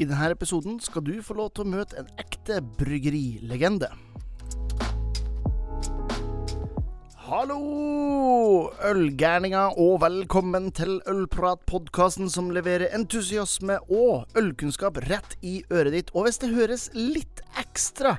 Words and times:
I 0.00 0.06
denne 0.08 0.30
episoden 0.32 0.78
skal 0.80 1.02
du 1.04 1.18
få 1.20 1.34
lov 1.36 1.50
til 1.52 1.66
å 1.66 1.72
møte 1.74 1.98
en 2.00 2.06
ekte 2.16 2.62
bryggerilegende. 2.78 3.90
Hallo, 7.26 7.58
ølgærninger, 8.88 9.76
og 9.76 10.00
velkommen 10.00 10.70
til 10.72 10.96
Ølprat-podkasten 11.04 12.32
som 12.32 12.48
leverer 12.56 12.88
entusiasme 12.96 13.76
og 13.92 14.40
ølkunnskap 14.40 15.02
rett 15.04 15.36
i 15.44 15.58
øret 15.68 15.92
ditt. 15.98 16.14
Og 16.16 16.30
hvis 16.30 16.40
det 16.40 16.54
høres 16.56 16.88
litt 16.96 17.44
ekstra 17.60 18.16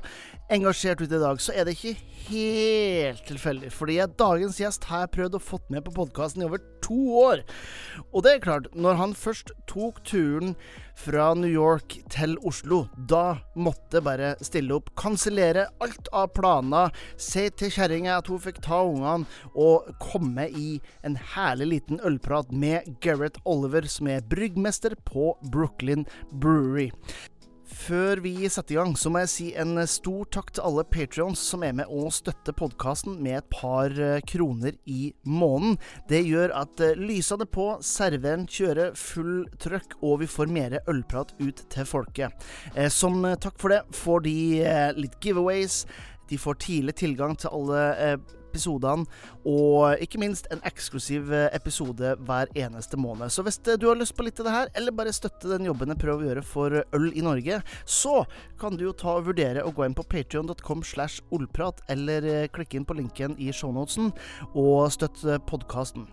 engasjert 0.54 1.02
ut 1.02 1.10
i 1.10 1.20
dag, 1.26 1.42
så 1.42 1.50
er 1.50 1.66
det 1.66 1.74
ikke 1.80 1.96
helt 2.28 3.26
tilfeldig. 3.26 3.74
Fordi 3.74 3.98
dagens 4.22 4.62
gjest 4.62 4.86
har 4.86 5.08
jeg 5.08 5.16
prøvd 5.18 5.40
å 5.40 5.46
få 5.50 5.58
med 5.74 5.82
på 5.88 5.98
podkasten 5.98 6.46
i 6.46 6.46
over 6.46 6.62
to 6.92 7.18
år. 7.24 7.42
Og 8.12 8.24
det 8.24 8.36
er 8.36 8.44
klart, 8.44 8.70
når 8.76 8.98
han 9.00 9.14
først 9.16 9.52
tok 9.70 10.02
turen 10.08 10.54
fra 10.98 11.30
New 11.34 11.50
York 11.50 11.96
til 12.12 12.36
Oslo, 12.46 12.84
da 12.96 13.40
måtte 13.56 14.02
bare 14.04 14.34
stille 14.44 14.76
opp, 14.76 14.90
kansellere 14.98 15.66
alt 15.82 16.10
av 16.12 16.32
planer, 16.36 16.92
si 17.16 17.46
til 17.56 17.72
kjerringa 17.72 18.18
at 18.20 18.28
hun 18.30 18.42
fikk 18.42 18.60
ta 18.64 18.82
ungene, 18.84 19.28
og 19.56 19.88
komme 20.02 20.48
i 20.48 20.76
en 21.06 21.16
herlig 21.34 21.70
liten 21.72 22.02
ølprat 22.04 22.52
med 22.52 22.88
Gareth 23.04 23.40
Oliver, 23.48 23.88
som 23.88 24.10
er 24.12 24.24
bryggmester 24.28 24.96
på 25.08 25.32
Brooklyn 25.52 26.06
Brewery. 26.32 26.90
Før 27.72 28.20
vi 28.20 28.34
setter 28.52 28.74
i 28.74 28.78
gang, 28.78 28.92
så 28.98 29.10
må 29.10 29.22
jeg 29.22 29.30
si 29.32 29.46
en 29.58 29.80
stor 29.88 30.28
takk 30.34 30.50
til 30.52 30.64
alle 30.68 30.84
patrions 30.92 31.40
som 31.40 31.64
er 31.64 31.72
med 31.76 31.88
å 31.90 32.10
støtte 32.12 32.54
podkasten 32.56 33.16
med 33.24 33.38
et 33.38 33.48
par 33.52 33.94
eh, 33.96 34.20
kroner 34.28 34.76
i 34.84 35.12
måneden. 35.24 35.78
Det 36.10 36.20
gjør 36.20 36.52
at 36.60 36.82
lysa 37.00 37.38
det 37.40 37.48
på, 37.54 37.70
serveren 37.86 38.44
kjører 38.50 38.92
full 38.98 39.46
trøkk, 39.62 39.96
og 40.04 40.20
vi 40.22 40.30
får 40.30 40.52
mer 40.52 40.78
ølprat 40.84 41.32
ut 41.40 41.64
til 41.72 41.88
folket. 41.88 42.46
Eh, 42.76 42.90
som 42.92 43.24
takk 43.40 43.56
for 43.62 43.72
det 43.72 43.82
får 43.96 44.26
de 44.28 44.36
litt 45.00 45.18
giveaways. 45.24 45.82
De 46.28 46.38
får 46.40 46.60
tidlig 46.62 46.96
tilgang 47.00 47.34
til 47.40 47.52
alle 47.56 47.82
episodene, 48.52 49.08
og 49.48 50.02
ikke 50.04 50.20
minst 50.20 50.48
en 50.52 50.62
eksklusiv 50.68 51.32
eh, 51.32 51.48
episode 51.56 52.14
hver 52.20 52.52
eneste 52.58 53.00
måned. 53.00 53.32
Så 53.32 53.44
hvis 53.46 53.58
eh, 53.66 53.78
du 53.80 53.88
har 53.88 53.98
lyst 53.98 54.16
på 54.18 54.26
litt 54.26 54.40
av 54.42 54.48
det 54.48 54.56
her, 54.56 54.72
eller 54.78 54.96
bare 54.96 55.14
støtte 55.16 55.50
den 55.50 55.66
jobben 55.70 55.92
jeg 55.94 56.02
prøver 56.02 56.22
å 56.22 56.30
gjøre 56.30 56.46
for 56.46 56.78
øl 56.84 57.08
i 57.16 57.24
Norge, 57.24 57.62
så 57.88 58.22
kan 58.60 58.76
du 58.76 58.86
jo 58.86 58.94
ta 58.96 59.16
og 59.16 59.30
vurdere 59.30 59.64
å 59.64 59.72
gå 59.74 59.86
inn 59.86 59.96
på 59.96 60.06
patrion.com 60.12 60.84
slash 60.86 61.24
ollprat, 61.34 61.82
eller 61.92 62.28
eh, 62.28 62.48
klikke 62.52 62.78
inn 62.78 62.88
på 62.88 62.98
linken 62.98 63.36
i 63.40 63.50
shownotesen 63.54 64.12
og 64.52 64.92
støtte 64.92 65.40
podkasten. 65.48 66.06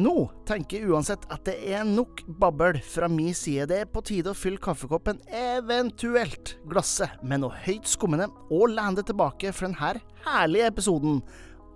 Nå 0.00 0.28
tenker 0.46 0.78
jeg 0.78 0.92
uansett 0.92 1.24
at 1.32 1.42
det 1.48 1.56
er 1.72 1.86
nok 1.88 2.22
babbel 2.40 2.78
fra 2.86 3.08
min 3.10 3.34
side. 3.34 3.68
Det 3.70 3.80
er 3.82 3.90
på 3.90 4.04
tide 4.06 4.32
å 4.32 4.38
fylle 4.38 4.60
kaffekoppen, 4.62 5.18
eventuelt 5.34 6.56
glasset, 6.70 7.18
med 7.26 7.42
noe 7.42 7.56
høyt 7.64 7.88
skummende, 7.90 8.30
og 8.50 8.76
lande 8.76 9.04
tilbake 9.06 9.52
for 9.54 9.66
denne 9.66 10.00
herlige 10.26 10.70
episoden 10.70 11.20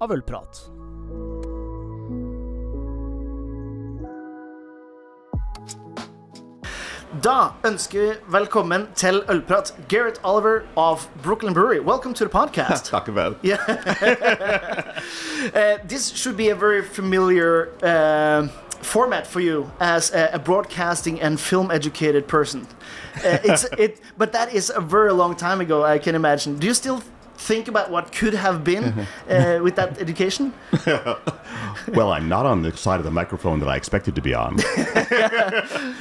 av 0.01 0.13
Ølprat. 0.13 0.65
Da 7.23 7.53
ønsker 7.65 8.01
vi 8.01 8.15
velkommen 8.29 8.89
til 8.99 9.23
Ølprat, 9.31 9.73
Garrett 9.89 10.19
Oliver 10.25 10.65
of 10.77 11.07
Brooklyn 11.23 11.55
Brewery. 11.55 11.79
Welcome 11.79 12.13
to 12.15 12.25
the 12.25 12.31
podcast. 12.31 12.85
Takk 12.91 13.09
vel. 13.15 13.37
Yeah. 13.43 13.59
uh, 15.55 15.79
this 15.89 16.09
should 16.11 16.37
be 16.37 16.51
a 16.51 16.57
very 16.57 16.83
familiar 16.83 17.71
uh, 17.83 18.49
format 18.83 19.27
for 19.27 19.41
you 19.41 19.71
as 19.81 20.13
a, 20.13 20.31
a, 20.33 20.39
broadcasting 20.39 21.21
and 21.21 21.39
film 21.39 21.71
educated 21.71 22.27
person. 22.27 22.67
Uh, 23.17 23.39
it's 23.45 23.65
it, 23.79 24.01
but 24.19 24.33
that 24.33 24.53
is 24.53 24.73
a 24.75 24.81
very 24.81 25.13
long 25.13 25.37
time 25.37 25.61
ago. 25.61 25.85
I 25.85 25.99
can 25.99 26.15
imagine. 26.15 26.59
Do 26.59 26.67
you 26.67 26.75
still 26.75 27.01
think 27.45 27.69
about 27.69 27.91
what 27.91 28.11
could 28.11 28.35
have 28.35 28.65
been 28.65 29.07
uh, 29.29 29.61
with 29.63 29.77
that 29.77 29.99
education? 30.01 30.53
well, 31.89 32.13
I'm 32.13 32.29
not 32.29 32.47
on 32.47 32.63
the 32.63 32.77
side 32.77 32.99
of 32.99 33.05
the 33.05 33.11
microphone 33.11 33.61
that 33.61 33.69
I 33.69 33.77
expected 33.77 34.15
to 34.15 34.23
be 34.23 34.35
on, 34.35 34.57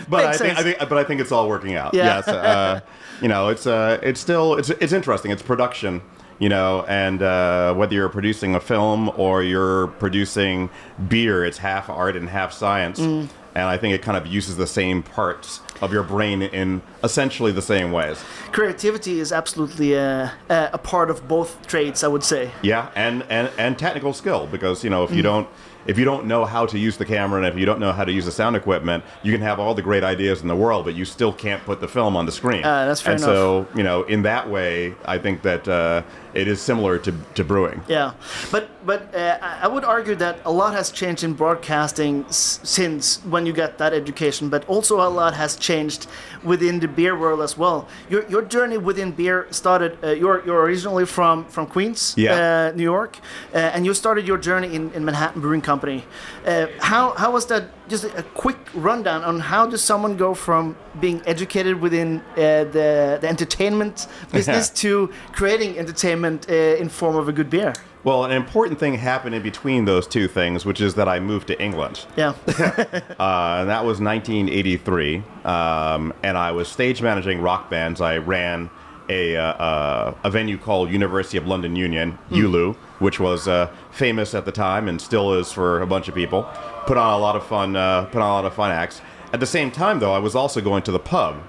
but 0.08 0.26
I 0.26 0.38
think, 0.38 0.58
I 0.58 0.64
think, 0.64 0.80
but 0.80 0.94
I 0.94 1.04
think 1.04 1.22
it's 1.22 1.32
all 1.32 1.50
working 1.50 1.76
out. 1.76 1.94
Yeah. 1.94 2.06
Yes, 2.06 2.28
uh, 2.28 2.80
you 3.22 3.28
know, 3.28 3.50
it's 3.50 3.68
uh, 3.68 4.00
it's 4.02 4.20
still 4.20 4.56
it's 4.56 4.70
it's 4.70 4.94
interesting. 4.94 5.32
It's 5.32 5.44
production. 5.44 6.02
You 6.40 6.50
know, 6.50 6.84
and 6.90 7.22
uh, 7.22 7.74
whether 7.76 7.94
you're 7.94 8.10
producing 8.10 8.56
a 8.56 8.60
film 8.60 9.12
or 9.16 9.44
you're 9.44 9.88
producing 9.88 10.70
beer, 11.08 11.46
it's 11.46 11.60
half 11.60 11.90
art 11.90 12.18
and 12.18 12.28
half 12.28 12.52
science. 12.52 13.00
Mm 13.00 13.30
and 13.56 13.66
I 13.66 13.78
think 13.78 13.94
it 13.94 14.02
kind 14.02 14.18
of 14.18 14.28
uses 14.28 14.58
the 14.58 14.68
same 14.68 15.04
parts 15.04 15.62
of 15.82 15.92
your 15.92 16.04
brain 16.04 16.42
in 16.42 16.82
essentially 17.04 17.52
the 17.52 17.62
same 17.62 17.92
ways. 17.92 18.24
Creativity 18.52 19.20
is 19.20 19.32
absolutely 19.32 19.94
a, 19.94 20.32
a 20.50 20.78
part 20.78 21.10
of 21.10 21.28
both 21.28 21.66
trades, 21.68 22.04
I 22.04 22.08
would 22.08 22.24
say. 22.24 22.52
Yeah, 22.62 22.90
and, 22.96 23.24
and, 23.30 23.52
and 23.58 23.78
technical 23.78 24.14
skill 24.14 24.48
because 24.48 24.84
you 24.84 24.90
know 24.90 25.04
if 25.04 25.12
you 25.12 25.22
mm. 25.22 25.24
don't 25.24 25.48
if 25.86 25.98
you 25.98 26.06
don't 26.06 26.26
know 26.26 26.46
how 26.46 26.66
to 26.66 26.80
use 26.80 26.98
the 26.98 27.06
camera 27.06 27.40
and 27.40 27.48
if 27.48 27.60
you 27.60 27.66
don't 27.66 27.80
know 27.80 27.92
how 27.92 28.06
to 28.06 28.12
use 28.12 28.26
the 28.26 28.32
sound 28.32 28.56
equipment, 28.56 29.04
you 29.22 29.32
can 29.32 29.42
have 29.42 29.60
all 29.60 29.74
the 29.74 29.82
great 29.82 30.04
ideas 30.04 30.42
in 30.42 30.48
the 30.48 30.56
world, 30.56 30.86
but 30.86 30.96
you 30.96 31.06
still 31.06 31.34
can't 31.34 31.64
put 31.66 31.82
the 31.82 31.88
film 31.88 32.16
on 32.16 32.26
the 32.26 32.32
screen. 32.32 32.64
Uh, 32.64 32.86
that's 32.86 33.02
fair 33.02 33.14
and 33.14 33.22
enough. 33.22 33.36
so, 33.36 33.68
you 33.76 33.84
know, 33.84 34.04
in 34.04 34.22
that 34.24 34.50
way, 34.50 34.96
I 35.06 35.18
think 35.18 35.42
that 35.42 35.68
uh, 35.68 36.04
it 36.34 36.48
is 36.48 36.62
similar 36.62 36.98
to, 37.00 37.14
to 37.36 37.44
brewing. 37.44 37.82
Yeah, 37.88 38.14
but 38.52 38.70
but 38.86 39.14
uh, 39.16 39.38
I 39.42 39.68
would 39.68 39.86
argue 39.86 40.16
that 40.16 40.40
a 40.46 40.52
lot 40.52 40.74
has 40.74 40.92
changed 40.92 41.24
in 41.24 41.34
broadcasting 41.34 42.26
s- 42.26 42.60
since 42.64 43.24
when 43.26 43.46
you 43.46 43.54
got 43.54 43.78
that 43.78 43.94
education, 43.94 44.50
but 44.50 44.68
also 44.68 44.96
a 45.02 45.10
lot 45.10 45.34
has 45.34 45.56
changed 45.56 46.08
within 46.44 46.80
the 46.80 46.88
beer 46.88 47.18
world 47.18 47.42
as 47.42 47.58
well. 47.58 47.88
Your, 48.10 48.28
your 48.28 48.42
journey 48.42 48.78
within 48.78 49.12
beer 49.12 49.48
started. 49.52 49.98
Uh, 50.04 50.10
you're 50.12 50.44
you're 50.46 50.62
originally 50.62 51.06
from 51.06 51.46
from 51.46 51.68
Queens, 51.68 52.14
yeah. 52.18 52.34
uh, 52.34 52.76
New 52.76 52.84
York, 52.84 53.20
uh, 53.54 53.58
and 53.58 53.86
you 53.86 53.94
started 53.94 54.28
your 54.28 54.38
journey 54.38 54.76
in, 54.76 54.92
in 54.94 55.06
Manhattan 55.06 55.42
Brewing 55.42 55.62
Company. 55.62 56.04
Uh, 56.46 56.68
how 56.80 57.12
how 57.12 57.32
was 57.32 57.46
that? 57.48 57.64
Just 57.90 58.06
a, 58.06 58.18
a, 58.18 58.24
quick 58.24 58.58
rundown 58.74 59.24
on 59.24 59.42
how 59.42 59.68
does 59.68 59.84
someone 59.84 60.16
go 60.16 60.34
from 60.34 60.78
being 61.02 61.22
educated 61.26 61.82
within 61.82 62.22
uh, 62.32 62.64
the 62.76 63.18
the 63.22 63.28
entertainment 63.28 64.08
business 64.32 64.70
to 64.70 65.12
creating 65.34 65.78
entertainment 65.78 66.23
uh, 66.26 66.54
in 66.54 66.90
form 66.90 67.16
of 67.16 67.28
a 67.28 67.32
good 67.32 67.50
beer. 67.50 67.74
Well, 68.04 68.26
an 68.26 68.32
important 68.32 68.80
thing 68.80 68.96
happened 68.96 69.34
in 69.34 69.42
between 69.42 69.86
those 69.86 70.08
two 70.08 70.28
things, 70.28 70.66
which 70.66 70.82
is 70.82 70.96
that 70.96 71.08
I 71.08 71.20
moved 71.20 71.48
to 71.48 71.62
England. 71.62 72.06
Yeah. 72.18 72.34
uh, 72.48 73.60
and 73.60 73.70
that 73.70 73.86
was 73.86 74.02
1983. 74.02 75.24
Um, 75.46 76.14
and 76.22 76.38
I 76.38 76.52
was 76.52 76.68
stage 76.68 77.02
managing 77.02 77.42
rock 77.42 77.70
bands. 77.70 78.02
I 78.02 78.18
ran 78.18 78.70
a, 79.10 79.38
uh, 79.38 79.42
uh, 79.42 80.16
a 80.24 80.30
venue 80.30 80.58
called 80.58 80.90
University 80.92 81.38
of 81.38 81.48
London 81.48 81.76
Union, 81.78 82.18
mm. 82.30 82.38
ULU, 82.38 82.74
which 83.00 83.22
was 83.22 83.48
uh, 83.48 83.70
famous 83.92 84.34
at 84.34 84.44
the 84.44 84.52
time 84.52 84.90
and 84.90 85.00
still 85.00 85.34
is 85.34 85.52
for 85.52 85.82
a 85.82 85.88
bunch 85.88 86.10
of 86.10 86.16
people. 86.16 86.44
Put 86.86 86.98
on 86.98 87.14
a 87.14 87.18
lot 87.18 87.38
of 87.38 87.46
fun, 87.46 87.76
uh, 87.76 88.06
put 88.06 88.22
on 88.22 88.30
a 88.30 88.34
lot 88.34 88.46
of 88.46 88.54
fun 88.54 88.72
acts. 88.72 89.02
At 89.32 89.40
the 89.40 89.48
same 89.48 89.72
time, 89.72 90.00
though, 90.00 90.14
I 90.14 90.20
was 90.20 90.36
also 90.36 90.60
going 90.62 90.84
to 90.84 90.92
the 90.92 91.00
pub. 91.00 91.42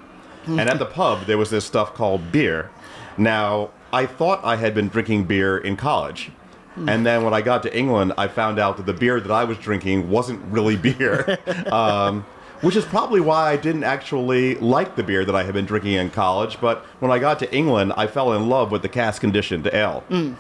Mm. 0.47 0.61
and 0.61 0.69
at 0.69 0.79
the 0.79 0.87
pub, 0.87 1.25
there 1.27 1.39
was 1.39 1.49
this 1.49 1.65
stuff 1.65 1.95
called 1.95 2.31
beer. 2.31 2.71
Now, 3.17 3.71
I 3.95 4.07
thought 4.07 4.45
I 4.45 4.57
had 4.57 4.75
been 4.75 4.89
drinking 4.89 5.25
beer 5.27 5.57
in 5.57 5.77
college. 5.77 6.33
Mm. 6.77 6.91
And 6.91 7.07
then 7.07 7.23
when 7.23 7.33
I 7.33 7.43
got 7.43 7.63
to 7.63 7.79
England, 7.79 8.13
I 8.19 8.27
found 8.27 8.59
out 8.59 8.77
that 8.79 8.87
the 8.87 8.93
beer 8.93 9.21
that 9.21 9.31
I 9.31 9.45
was 9.45 9.57
drinking 9.59 10.11
wasn't 10.11 10.45
really 10.47 10.75
beer. 10.75 11.39
um, 11.73 12.27
which 12.61 12.75
is 12.75 12.85
probably 12.85 13.21
why 13.21 13.53
I 13.53 13.57
didn't 13.57 13.85
actually 13.85 14.57
like 14.57 14.97
the 14.97 15.05
beer 15.05 15.25
that 15.25 15.37
I 15.37 15.45
had 15.45 15.55
been 15.55 15.67
drinking 15.67 15.93
in 15.93 16.11
college. 16.11 16.61
But 16.61 16.79
when 16.99 17.13
I 17.13 17.21
got 17.21 17.39
to 17.41 17.55
England, 17.55 17.93
I 17.97 18.09
fell 18.09 18.33
in 18.33 18.49
love 18.49 18.73
with 18.73 18.83
the 18.83 18.89
cask 18.89 19.21
conditioned 19.21 19.69
ale. 19.73 20.03
Mm. 20.11 20.35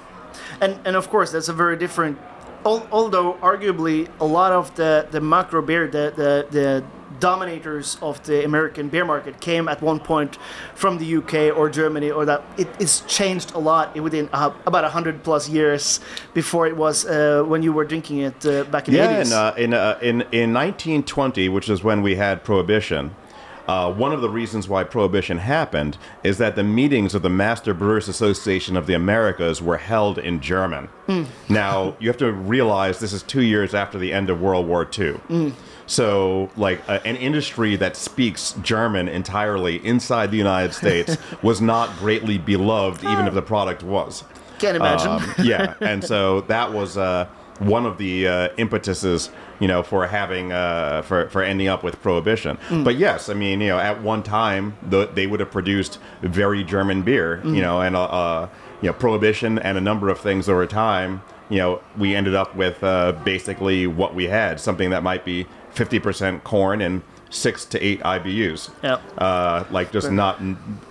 And 0.60 0.81
and 0.84 0.97
of 0.97 1.09
course, 1.09 1.31
that's 1.31 1.48
a 1.48 1.53
very 1.53 1.76
different. 1.76 2.19
Although 2.64 3.34
arguably 3.34 4.08
a 4.20 4.25
lot 4.25 4.52
of 4.52 4.75
the 4.75 5.06
the 5.10 5.20
macro 5.20 5.60
beer, 5.62 5.86
the 5.86 6.12
the 6.16 6.47
the 6.50 6.84
dominators 7.20 7.97
of 8.02 8.22
the 8.25 8.44
American 8.44 8.88
beer 8.88 9.04
market 9.04 9.41
came 9.41 9.68
at 9.68 9.80
one 9.80 10.00
point 10.00 10.39
from 10.74 10.98
the 10.98 11.16
UK 11.16 11.56
or 11.56 11.68
Germany, 11.68 12.10
or 12.10 12.24
that 12.24 12.42
it, 12.56 12.68
it's 12.78 13.00
changed 13.03 13.54
a 13.54 13.59
lot 13.59 13.94
within 13.94 14.28
uh, 14.33 14.53
about 14.66 14.91
hundred 14.91 15.22
plus 15.22 15.48
years 15.48 16.00
before 16.33 16.66
it 16.66 16.77
was 16.77 17.06
uh, 17.06 17.42
when 17.47 17.62
you 17.62 17.72
were 17.72 17.84
drinking 17.84 18.18
it 18.18 18.47
uh, 18.47 18.65
back 18.65 18.89
in 18.89 18.94
yeah, 18.94 19.06
the 19.06 19.24
80s. 19.24 19.30
Yeah, 19.30 19.65
in, 19.65 19.74
uh, 19.74 19.98
in, 20.00 20.21
in, 20.22 20.33
in 20.33 20.54
1920, 20.54 21.48
which 21.48 21.68
is 21.68 21.83
when 21.84 22.03
we 22.03 22.16
had 22.16 22.44
Prohibition. 22.44 23.15
Uh, 23.66 23.93
one 23.93 24.13
of 24.13 24.21
the 24.21 24.28
reasons 24.28 24.69
why 24.69 24.84
prohibition 24.84 25.39
happened 25.39 25.97
is 26.22 26.39
that 26.39 26.55
the 26.55 26.63
meetings 26.63 27.15
of 27.15 27.22
the 27.22 27.31
Master 27.31 27.72
Brewers 27.72 28.09
Association 28.09 28.77
of 28.77 28.87
the 28.87 28.95
Americas 28.95 29.63
were 29.63 29.78
held 29.78 30.19
in 30.19 30.41
German. 30.41 30.89
Mm. 31.09 31.27
Now, 31.49 31.97
you 31.99 32.09
have 32.09 32.19
to 32.19 32.33
realize 32.33 33.01
this 33.01 33.13
is 33.13 33.22
two 33.22 33.43
years 33.43 33.75
after 33.75 33.99
the 33.99 34.13
end 34.13 34.28
of 34.28 34.41
World 34.41 34.66
War 34.66 34.83
II. 34.83 35.15
Mm. 35.28 35.53
So, 35.87 36.51
like 36.57 36.87
uh, 36.89 37.01
an 37.05 37.16
industry 37.16 37.77
that 37.77 37.97
speaks 37.97 38.53
German 38.63 39.09
entirely 39.09 39.84
inside 39.84 40.31
the 40.31 40.39
United 40.39 40.75
States 40.83 41.16
was 41.43 41.61
not 41.61 41.95
greatly 41.99 42.39
beloved, 42.39 43.03
even 43.05 43.27
if 43.27 43.34
the 43.34 43.43
product 43.43 43.83
was. 43.83 44.25
Can't 44.59 44.77
imagine. 44.77 45.11
Um, 45.11 45.34
yeah, 45.43 45.75
and 45.81 46.05
so 46.05 46.43
that 46.43 46.72
was. 46.72 46.99
Uh, 46.99 47.28
one 47.59 47.87
of 47.87 47.99
the 47.99 48.27
uh, 48.27 48.49
impetuses, 48.57 49.31
you 49.60 49.68
know, 49.68 49.83
for 49.83 50.06
having 50.06 50.53
uh, 50.53 51.03
for 51.03 51.28
for 51.28 51.42
ending 51.42 51.68
up 51.68 51.83
with 51.83 52.01
prohibition. 52.03 52.59
But 52.71 52.97
yes, 52.97 53.28
I 53.28 53.34
mean, 53.34 53.60
you 53.60 53.68
know, 53.68 53.78
at 53.78 54.03
one 54.03 54.22
time 54.22 54.77
the, 54.83 55.06
they 55.06 55.27
would 55.27 55.41
have 55.41 55.51
produced 55.51 55.98
very 56.22 56.65
German 56.65 57.03
beer, 57.03 57.41
you 57.45 57.62
know, 57.62 57.80
and 57.80 57.97
uh, 57.97 58.04
uh, 58.04 58.48
you 58.80 58.89
know, 58.89 58.92
prohibition 58.92 59.59
and 59.59 59.78
a 59.78 59.80
number 59.80 60.09
of 60.09 60.18
things 60.18 60.48
over 60.48 60.66
time. 60.66 61.22
You 61.51 61.59
know, 61.59 61.83
we 61.98 62.15
ended 62.15 62.34
up 62.34 62.56
with 62.56 62.83
uh, 62.83 63.12
basically 63.24 63.86
what 63.86 64.15
we 64.15 64.24
had, 64.24 64.60
something 64.60 64.91
that 64.91 65.03
might 65.03 65.24
be 65.24 65.47
fifty 65.71 65.98
percent 65.98 66.45
corn 66.45 66.80
and 66.80 67.03
six 67.30 67.65
to 67.66 67.84
eight 67.84 68.01
IBUs. 68.01 68.71
Yeah. 68.83 68.95
Uh, 69.18 69.65
like 69.71 69.92
just 69.92 70.10
not 70.10 70.41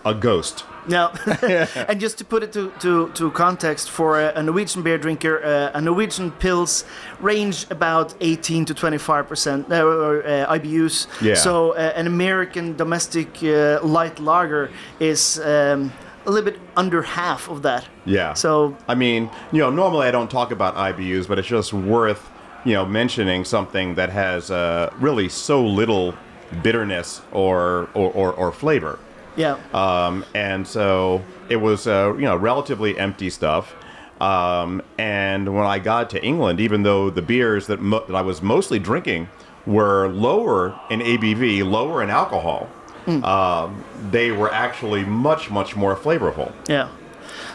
a 0.05 0.13
ghost. 0.13 0.65
Now, 0.87 1.13
and 1.87 1.99
just 1.99 2.17
to 2.17 2.25
put 2.25 2.43
it 2.43 2.53
to, 2.53 2.71
to, 2.79 3.09
to 3.09 3.31
context 3.31 3.89
for 3.89 4.19
a, 4.19 4.33
a 4.35 4.43
Norwegian 4.43 4.83
beer 4.83 4.97
drinker, 4.97 5.43
uh, 5.43 5.77
a 5.77 5.81
Norwegian 5.81 6.31
pils 6.31 6.85
range 7.19 7.65
about 7.69 8.13
18 8.21 8.65
to 8.65 8.73
25 8.73 9.27
percent 9.27 9.71
uh, 9.71 9.75
uh, 9.75 10.57
IBUs. 10.57 11.07
Yeah. 11.21 11.35
So 11.35 11.71
uh, 11.71 11.93
an 11.95 12.07
American 12.07 12.75
domestic 12.75 13.43
uh, 13.43 13.79
light 13.83 14.19
lager 14.19 14.71
is 14.99 15.39
um, 15.39 15.91
a 16.25 16.31
little 16.31 16.51
bit 16.51 16.59
under 16.75 17.01
half 17.01 17.49
of 17.49 17.61
that. 17.63 17.87
Yeah. 18.05 18.33
So 18.33 18.77
I 18.87 18.95
mean, 18.95 19.29
you 19.51 19.59
know, 19.59 19.69
normally 19.69 20.07
I 20.07 20.11
don't 20.11 20.29
talk 20.29 20.51
about 20.51 20.75
IBUs, 20.75 21.27
but 21.27 21.39
it's 21.39 21.47
just 21.47 21.73
worth, 21.73 22.29
you 22.65 22.73
know, 22.73 22.85
mentioning 22.85 23.45
something 23.45 23.95
that 23.95 24.09
has 24.09 24.51
uh, 24.51 24.91
really 24.99 25.29
so 25.29 25.65
little 25.65 26.15
bitterness 26.61 27.21
or 27.31 27.89
or, 27.93 28.11
or, 28.11 28.33
or 28.33 28.51
flavor. 28.51 28.99
Yeah, 29.35 29.57
Um, 29.73 30.25
and 30.33 30.67
so 30.67 31.21
it 31.49 31.57
was, 31.57 31.87
uh, 31.87 32.13
you 32.15 32.23
know, 32.25 32.35
relatively 32.35 32.97
empty 32.97 33.29
stuff. 33.29 33.75
Um, 34.21 34.81
and 34.97 35.53
when 35.55 35.65
I 35.65 35.79
got 35.79 36.09
to 36.11 36.23
England, 36.23 36.59
even 36.59 36.83
though 36.83 37.09
the 37.09 37.21
beers 37.21 37.67
that, 37.67 37.81
mo- 37.81 38.05
that 38.07 38.15
I 38.15 38.21
was 38.21 38.41
mostly 38.41 38.79
drinking 38.79 39.27
were 39.65 40.07
lower 40.07 40.79
in 40.89 40.99
ABV, 41.01 41.69
lower 41.69 42.01
in 42.03 42.09
alcohol, 42.09 42.69
um, 43.07 43.83
they 44.11 44.31
were 44.31 44.51
actually 44.53 45.03
much, 45.03 45.49
much 45.51 45.75
more 45.75 45.95
flavorful. 45.95 46.51
yeah. 46.67 46.87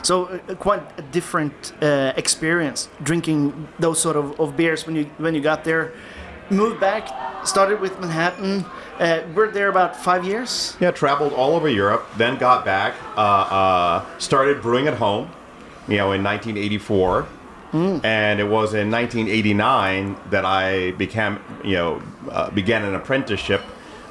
So 0.03 0.27
uh, 0.27 0.55
quite 0.55 0.83
a 0.99 1.03
different 1.03 1.73
uh, 1.83 2.13
experience 2.17 2.89
drinking 3.03 3.69
those 3.81 4.01
sort 4.01 4.17
of, 4.17 4.39
of 4.39 4.57
beers 4.57 4.87
when 4.87 4.95
you 4.95 5.05
when 5.19 5.35
you 5.35 5.41
got 5.41 5.65
there. 5.65 5.93
Moved 6.51 6.81
back, 6.81 7.09
started 7.47 7.81
with 7.81 7.99
Manhattan. 8.01 8.65
Uh, 8.99 9.23
we're 9.35 9.51
there 9.51 9.69
about 9.69 9.95
five 9.97 10.25
years. 10.25 10.77
Yeah, 10.81 10.91
traveled 10.91 11.33
all 11.33 11.55
over 11.55 11.69
Europe, 11.69 12.07
then 12.17 12.39
got 12.39 12.65
back, 12.65 12.95
uh, 13.17 13.21
uh, 13.21 14.19
started 14.19 14.63
brewing 14.63 14.89
at 14.89 14.95
home, 14.95 15.31
you 15.87 15.99
know, 15.99 16.13
in 16.13 16.23
1984. 16.23 17.27
And 17.71 18.41
it 18.41 18.45
was 18.45 18.73
in 18.73 18.91
1989 18.91 20.17
that 20.31 20.47
I 20.47 20.93
became, 20.93 21.39
you 21.63 21.75
know, 21.75 22.03
uh, 22.31 22.51
began 22.51 22.83
an 22.83 22.95
apprenticeship 22.95 23.61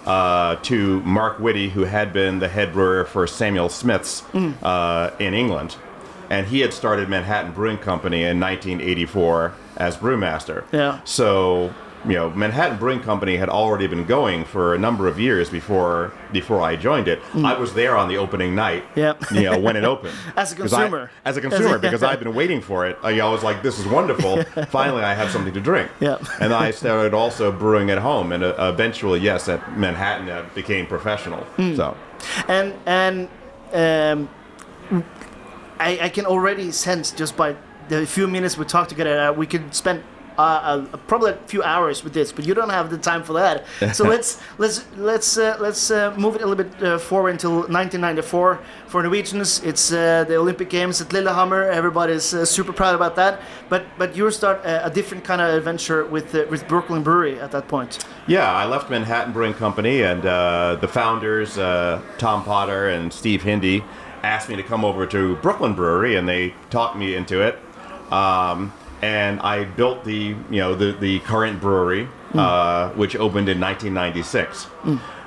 uh, 0.06 0.58
to 0.58 1.02
Mark 1.02 1.40
Witty, 1.40 1.70
who 1.70 1.86
had 1.86 2.14
been 2.14 2.38
the 2.38 2.50
head 2.50 2.72
brewer 2.72 3.04
for 3.04 3.26
Samuel 3.26 3.70
Smith's 3.70 4.24
uh, 4.62 5.10
in 5.18 5.34
England. 5.34 5.76
And 6.30 6.46
he 6.48 6.60
had 6.60 6.72
started 6.72 7.10
Manhattan 7.10 7.52
Brewing 7.52 7.80
Company 7.80 8.24
in 8.24 8.40
1984 8.40 9.54
as 9.78 9.98
brewmaster. 9.98 10.64
Yeah. 10.72 11.00
So, 11.04 11.74
you 12.06 12.14
know, 12.14 12.30
Manhattan 12.30 12.78
Brewing 12.78 13.02
Company 13.02 13.38
had 13.38 13.50
already 13.50 13.88
been 13.88 14.06
going 14.06 14.46
for 14.46 14.76
a 14.76 14.78
number 14.78 15.08
of 15.08 15.20
years 15.20 15.50
before 15.50 16.14
before 16.32 16.62
I 16.62 16.76
joined 16.76 17.08
it. 17.08 17.20
I 17.36 17.54
was 17.58 17.74
there 17.74 17.98
on 17.98 18.08
the 18.08 18.18
opening 18.18 18.54
night. 18.56 18.84
Yeah. 18.96 19.14
You 19.32 19.42
know, 19.44 19.60
when 19.60 19.76
it 19.76 19.84
opened. 19.84 20.14
As 20.38 20.52
a 20.52 20.56
'Cause 20.56 20.74
I- 20.74 20.82
consumer. 20.84 21.12
as 21.26 21.38
a 21.38 21.42
consumer, 21.42 21.80
because 21.88 22.04
I've 22.04 22.20
been 22.20 22.34
waiting 22.36 22.62
for 22.62 22.86
it. 22.88 22.98
I, 23.04 23.20
I 23.20 23.30
was 23.30 23.44
like, 23.44 23.62
this 23.64 23.80
is 23.80 23.86
wonderful. 23.88 24.44
Finally, 24.70 25.04
I 25.04 25.14
have 25.14 25.30
something 25.32 25.54
to 25.54 25.60
drink. 25.62 25.90
Yeah. 26.00 26.18
and 26.40 26.54
I 26.54 26.72
started 26.72 27.14
also 27.14 27.52
brewing 27.52 27.90
at 27.90 27.98
home, 27.98 28.32
and 28.32 28.44
uh, 28.44 28.56
eventually, 28.74 29.20
yes, 29.20 29.50
at 29.50 29.78
Manhattan, 29.78 30.28
it 30.30 30.54
became 30.56 30.86
professional. 30.88 31.42
Hmm. 31.58 31.76
So, 31.76 31.98
and 32.48 32.74
and 32.86 33.28
um, 33.74 34.30
I, 35.80 36.00
I 36.04 36.10
can 36.10 36.26
already 36.26 36.72
sense 36.72 37.12
just 37.12 37.36
by 37.38 37.56
the 37.90 38.06
few 38.06 38.28
minutes 38.28 38.58
we 38.58 38.66
talked 38.66 38.90
together, 38.90 39.20
uh, 39.20 39.32
we 39.32 39.46
could 39.48 39.74
spend 39.76 40.04
uh, 40.38 40.42
uh, 40.42 40.98
probably 41.08 41.32
a 41.32 41.38
few 41.48 41.64
hours 41.64 42.04
with 42.04 42.14
this, 42.14 42.32
but 42.32 42.46
you 42.46 42.54
don't 42.54 42.70
have 42.70 42.90
the 42.90 42.98
time 42.98 43.24
for 43.24 43.34
that. 43.34 43.66
So 43.94 44.04
let's 44.14 44.40
let's 44.58 44.86
let's 44.96 45.38
uh, 45.38 45.58
let's 45.60 45.90
uh, 45.92 46.14
move 46.18 46.36
it 46.36 46.42
a 46.42 46.46
little 46.46 46.64
bit 46.64 46.84
uh, 46.84 46.98
forward 47.00 47.32
until 47.32 47.52
1994 47.52 48.60
for 48.88 49.04
Norwegians. 49.04 49.64
It's 49.64 49.92
uh, 49.92 50.26
the 50.28 50.36
Olympic 50.36 50.70
Games 50.70 51.02
at 51.02 51.12
Lillehammer. 51.12 51.64
Everybody's 51.64 52.34
uh, 52.34 52.46
super 52.46 52.74
proud 52.74 52.96
about 52.96 53.16
that. 53.16 53.42
But 53.70 53.86
but 53.98 54.16
you 54.16 54.30
start 54.32 54.64
a, 54.64 54.86
a 54.86 54.90
different 54.90 55.24
kind 55.24 55.42
of 55.42 55.54
adventure 55.54 56.06
with 56.06 56.34
uh, 56.36 56.46
with 56.50 56.68
Brooklyn 56.68 57.04
Brewery 57.04 57.40
at 57.40 57.52
that 57.52 57.68
point. 57.68 58.06
yeah, 58.28 58.52
I 58.52 58.66
left 58.66 58.90
Manhattan 58.90 59.34
Brewing 59.34 59.54
Company, 59.54 60.02
and 60.04 60.26
uh, 60.26 60.78
the 60.80 60.88
founders, 60.88 61.58
uh, 61.58 62.02
Tom 62.18 62.44
Potter 62.44 62.90
and 62.90 63.12
Steve 63.12 63.42
Hindy, 63.42 63.84
asked 64.24 64.50
me 64.50 64.56
to 64.56 64.64
come 64.64 64.84
over 64.86 65.06
to 65.08 65.36
Brooklyn 65.38 65.74
Brewery, 65.74 66.16
and 66.16 66.28
they 66.28 66.54
talked 66.70 66.96
me 66.98 67.16
into 67.16 67.42
it. 67.42 67.58
Um, 68.12 68.74
and 69.02 69.40
I 69.42 69.64
built 69.66 70.04
the, 70.04 70.14
you 70.16 70.60
know, 70.60 70.76
the, 70.76 70.92
the 70.94 71.20
current 71.20 71.60
brewery, 71.62 72.08
uh, 72.34 72.90
which 72.92 73.16
opened 73.16 73.50
in 73.50 73.60
1996. 73.60 74.68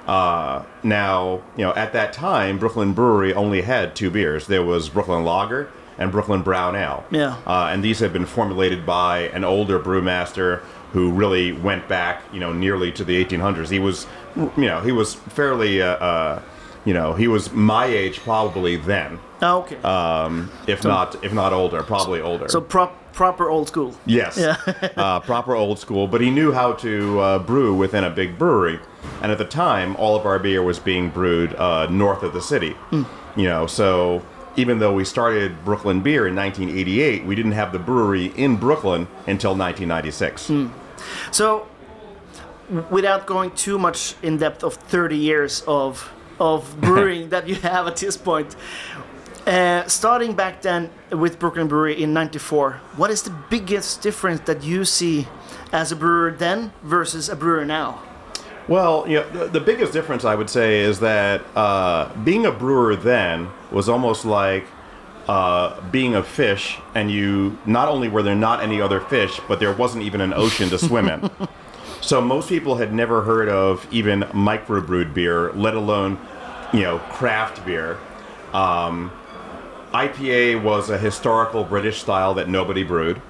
Uh, 0.06 0.64
now, 0.82 1.40
you 1.56 1.64
know, 1.64 1.72
at 1.75 1.93
that 1.93 2.12
time, 2.12 2.58
Brooklyn 2.58 2.93
Brewery 2.93 3.32
only 3.34 3.62
had 3.62 3.94
two 3.94 4.11
beers. 4.11 4.46
There 4.46 4.62
was 4.64 4.88
Brooklyn 4.88 5.25
Lager 5.25 5.69
and 5.99 6.11
Brooklyn 6.11 6.43
Brown 6.43 6.75
Ale. 6.75 7.05
Yeah. 7.11 7.37
Uh, 7.46 7.69
and 7.70 7.84
these 7.84 8.00
had 8.00 8.12
been 8.12 8.26
formulated 8.26 8.84
by 8.84 9.28
an 9.28 9.44
older 9.44 9.78
brewmaster 9.78 10.61
who 10.93 11.12
really 11.12 11.52
went 11.52 11.87
back, 11.88 12.22
you 12.32 12.40
know, 12.40 12.52
nearly 12.52 12.90
to 12.93 13.05
the 13.05 13.25
1800s. 13.25 13.69
He 13.70 13.78
was, 13.78 14.06
you 14.34 14.50
know, 14.56 14.81
he 14.81 14.90
was 14.90 15.14
fairly, 15.14 15.81
uh, 15.81 15.87
uh, 15.96 16.43
you 16.84 16.94
know, 16.94 17.12
he 17.14 17.28
was 17.28 17.52
my 17.52 17.84
age 17.87 18.19
probably 18.20 18.76
then, 18.76 19.20
Oh, 19.43 19.58
okay. 19.58 19.76
um, 19.82 20.50
if 20.67 20.82
not 20.82 21.22
if 21.22 21.32
not 21.32 21.52
older, 21.52 21.82
probably 21.84 22.20
older. 22.20 22.49
so 22.49 22.61
prop, 22.61 22.96
proper 23.12 23.48
old 23.48 23.68
school. 23.68 23.94
Yes. 24.06 24.38
Yeah. 24.38 24.56
uh, 24.96 25.20
proper 25.20 25.54
old 25.54 25.78
school, 25.78 26.06
but 26.06 26.20
he 26.20 26.30
knew 26.30 26.52
how 26.52 26.72
to 26.74 27.20
uh, 27.20 27.38
brew 27.38 27.74
within 27.74 28.04
a 28.04 28.10
big 28.10 28.38
brewery. 28.38 28.78
And 29.22 29.30
at 29.32 29.38
the 29.38 29.44
time, 29.44 29.96
all 29.96 30.16
of 30.16 30.26
our 30.26 30.38
beer 30.38 30.62
was 30.62 30.78
being 30.78 31.10
brewed 31.10 31.54
uh, 31.54 31.86
north 31.90 32.22
of 32.22 32.32
the 32.32 32.40
city. 32.42 32.74
You 32.92 33.04
know, 33.36 33.66
so 33.66 34.22
even 34.56 34.78
though 34.78 34.92
we 34.92 35.04
started 35.04 35.64
Brooklyn 35.64 36.00
Beer 36.00 36.26
in 36.26 36.34
1988, 36.34 37.24
we 37.24 37.34
didn't 37.34 37.52
have 37.52 37.72
the 37.72 37.78
brewery 37.78 38.26
in 38.36 38.56
Brooklyn 38.56 39.06
until 39.26 39.54
1996. 39.56 40.50
So, 41.30 41.66
without 42.90 43.26
going 43.26 43.50
too 43.52 43.78
much 43.78 44.14
in 44.22 44.36
depth 44.38 44.62
of 44.62 44.74
30 44.74 45.16
years 45.16 45.62
of 45.66 46.12
of 46.38 46.80
brewing 46.80 47.29
that 47.29 47.46
you 47.46 47.55
have 47.56 47.86
at 47.86 47.96
this 47.96 48.17
point, 48.17 48.56
uh, 49.47 49.87
starting 49.87 50.35
back 50.35 50.63
then 50.63 50.91
with 51.11 51.39
Brooklyn 51.39 51.69
Brewery 51.69 52.03
in 52.03 52.13
'94, 52.13 52.81
what 52.97 53.11
is 53.11 53.23
the 53.23 53.31
biggest 53.51 54.03
difference 54.03 54.41
that 54.43 54.63
you 54.63 54.85
see 54.85 55.27
as 55.73 55.93
a 55.93 55.97
brewer 55.97 56.31
then 56.31 56.73
versus 56.82 57.29
a 57.29 57.37
brewer 57.37 57.65
now? 57.65 58.03
Well, 58.69 59.09
you 59.09 59.17
know, 59.17 59.29
the, 59.31 59.47
the 59.47 59.61
biggest 59.61 59.93
difference 59.93 60.25
I 60.25 60.35
would 60.35 60.51
say 60.51 60.81
is 60.81 61.01
that 61.01 61.43
uh, 61.56 62.15
being 62.25 62.47
a 62.47 62.53
brewer 62.53 62.94
then 62.94 63.49
was 63.73 63.89
almost 63.89 64.25
like 64.25 64.65
uh, 65.27 65.81
being 65.91 66.15
a 66.15 66.23
fish, 66.23 66.79
and 66.94 67.11
you 67.11 67.59
not 67.67 67.89
only 67.89 68.09
were 68.09 68.23
there 68.23 68.37
not 68.37 68.63
any 68.63 68.81
other 68.81 69.01
fish, 69.01 69.41
but 69.49 69.59
there 69.61 69.73
wasn't 69.73 70.05
even 70.05 70.20
an 70.20 70.32
ocean 70.32 70.69
to 70.70 70.79
swim 70.79 71.09
in. 71.09 71.31
So 72.01 72.20
most 72.20 72.49
people 72.49 72.77
had 72.77 72.93
never 72.93 73.23
heard 73.23 73.49
of 73.49 73.87
even 73.93 74.23
microbrewed 74.32 75.13
beer, 75.13 75.53
let 75.53 75.75
alone, 75.75 76.19
you 76.73 76.81
know, 76.81 76.99
craft 76.99 77.65
beer. 77.65 77.99
Um, 78.53 79.13
IPA 79.93 80.63
was 80.63 80.91
a 80.91 80.99
historical 80.99 81.65
British 81.65 82.01
style 82.01 82.35
that 82.35 82.49
nobody 82.49 82.82
brewed. 82.82 83.20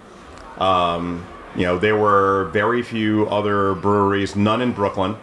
Um, 0.59 1.26
you 1.57 1.62
know, 1.62 1.79
there 1.79 1.97
were 1.97 2.45
very 2.52 2.83
few 2.83 3.26
other 3.26 3.75
breweries, 3.75 4.37
none 4.37 4.62
in 4.62 4.73
Brooklyn, 4.73 5.17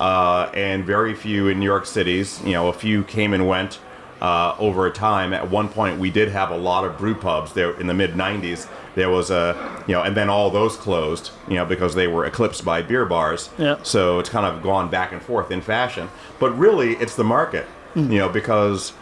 uh, 0.00 0.50
and 0.54 0.84
very 0.84 1.14
few 1.14 1.48
in 1.48 1.58
New 1.58 1.66
York 1.66 1.84
cities. 1.86 2.40
You 2.44 2.52
know, 2.52 2.68
a 2.68 2.72
few 2.72 3.04
came 3.04 3.34
and 3.34 3.46
went 3.46 3.80
uh, 4.22 4.54
over 4.58 4.88
time. 4.90 5.34
At 5.34 5.50
one 5.50 5.68
point, 5.68 5.98
we 6.00 6.10
did 6.10 6.30
have 6.30 6.50
a 6.50 6.56
lot 6.56 6.84
of 6.84 6.96
brew 6.96 7.14
pubs 7.14 7.52
there 7.52 7.78
in 7.78 7.86
the 7.86 7.92
mid 7.94 8.12
90s. 8.12 8.66
There 8.94 9.10
was 9.10 9.30
a, 9.30 9.84
you 9.86 9.92
know, 9.92 10.02
and 10.02 10.16
then 10.16 10.30
all 10.30 10.50
those 10.50 10.76
closed, 10.76 11.32
you 11.48 11.54
know, 11.56 11.66
because 11.66 11.94
they 11.94 12.06
were 12.06 12.24
eclipsed 12.24 12.64
by 12.64 12.80
beer 12.80 13.04
bars. 13.04 13.50
Yeah. 13.58 13.76
So 13.82 14.20
it's 14.20 14.30
kind 14.30 14.46
of 14.46 14.62
gone 14.62 14.88
back 14.88 15.12
and 15.12 15.20
forth 15.20 15.50
in 15.50 15.60
fashion. 15.60 16.08
But 16.38 16.56
really, 16.56 16.94
it's 16.94 17.16
the 17.16 17.24
market, 17.24 17.66
you 17.94 18.18
know, 18.18 18.28
because, 18.30 18.92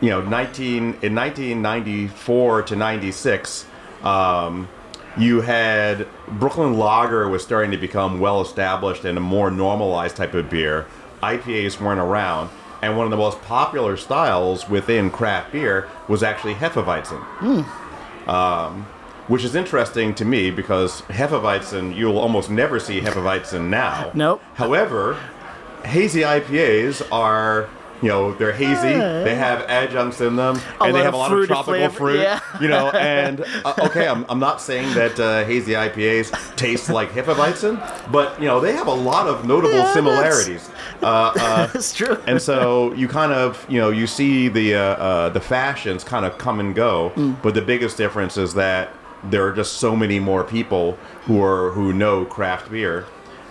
you 0.00 0.10
know, 0.10 0.22
19, 0.22 0.76
in 1.02 1.14
1994 1.14 2.62
to 2.62 2.76
96, 2.76 3.66
um, 4.02 4.68
you 5.18 5.40
had 5.40 6.06
Brooklyn 6.28 6.78
Lager 6.78 7.28
was 7.28 7.42
starting 7.42 7.70
to 7.72 7.76
become 7.76 8.20
well 8.20 8.40
established 8.40 9.04
and 9.04 9.18
a 9.18 9.20
more 9.20 9.50
normalized 9.50 10.16
type 10.16 10.34
of 10.34 10.48
beer. 10.48 10.86
IPAs 11.22 11.80
weren't 11.80 12.00
around. 12.00 12.50
And 12.82 12.96
one 12.96 13.04
of 13.06 13.10
the 13.10 13.16
most 13.16 13.42
popular 13.42 13.96
styles 13.98 14.68
within 14.68 15.10
craft 15.10 15.52
beer 15.52 15.88
was 16.08 16.22
actually 16.22 16.54
Hefeweizen. 16.54 17.66
Um, 18.26 18.86
which 19.28 19.44
is 19.44 19.54
interesting 19.54 20.14
to 20.14 20.24
me 20.24 20.50
because 20.50 21.02
Hefeweizen, 21.02 21.94
you'll 21.94 22.18
almost 22.18 22.50
never 22.50 22.80
see 22.80 23.00
Hefeweizen 23.00 23.68
now. 23.68 24.10
Nope. 24.14 24.42
However, 24.54 25.18
hazy 25.84 26.20
IPAs 26.22 27.06
are. 27.12 27.68
You 28.02 28.08
know, 28.08 28.32
they're 28.34 28.52
hazy. 28.52 28.94
They 28.94 29.34
have 29.34 29.60
adjuncts 29.68 30.20
in 30.22 30.34
them, 30.36 30.58
A 30.80 30.84
and 30.84 30.94
they 30.94 31.02
have 31.02 31.12
a 31.12 31.16
lot 31.18 31.30
of 31.32 31.46
tropical 31.46 31.74
flavor, 31.74 31.94
fruit. 31.94 32.20
yeah. 32.20 32.40
You 32.60 32.68
know, 32.68 32.88
and 32.94 33.44
uh, 33.64 33.74
okay, 33.80 34.08
I'm, 34.08 34.24
I'm 34.28 34.38
not 34.38 34.60
saying 34.62 34.94
that 34.94 35.20
uh, 35.20 35.44
hazy 35.44 35.72
IPAs 35.72 36.56
taste 36.56 36.88
like 36.98 37.10
Hefeweizen, 37.10 37.76
but 38.10 38.40
you 38.40 38.46
know, 38.46 38.58
they 38.60 38.72
have 38.72 38.86
a 38.86 38.94
lot 38.94 39.26
of 39.26 39.46
notable 39.46 39.74
Yeah, 39.74 39.82
that's- 39.82 39.94
similarities. 39.94 40.70
Uh, 41.02 41.32
uh, 41.34 41.68
It's 41.74 41.94
true. 41.94 42.18
and 42.26 42.40
so 42.42 42.92
you 42.92 43.08
kind 43.08 43.32
of 43.32 43.64
you 43.70 43.80
know 43.80 43.88
you 43.88 44.06
see 44.06 44.48
the 44.48 44.74
uh, 44.74 44.78
uh, 44.80 45.28
the 45.30 45.40
fashions 45.40 46.04
kind 46.04 46.26
of 46.26 46.36
come 46.36 46.60
and 46.60 46.74
go, 46.74 47.10
but 47.42 47.54
the 47.54 47.62
biggest 47.62 47.96
difference 47.96 48.36
is 48.36 48.52
that 48.54 48.90
there 49.24 49.46
are 49.46 49.52
just 49.52 49.74
so 49.78 49.96
many 49.96 50.18
more 50.20 50.44
people 50.44 50.98
who 51.22 51.42
are 51.42 51.70
who 51.70 51.94
know 51.94 52.26
craft 52.26 52.70
beer, 52.70 53.06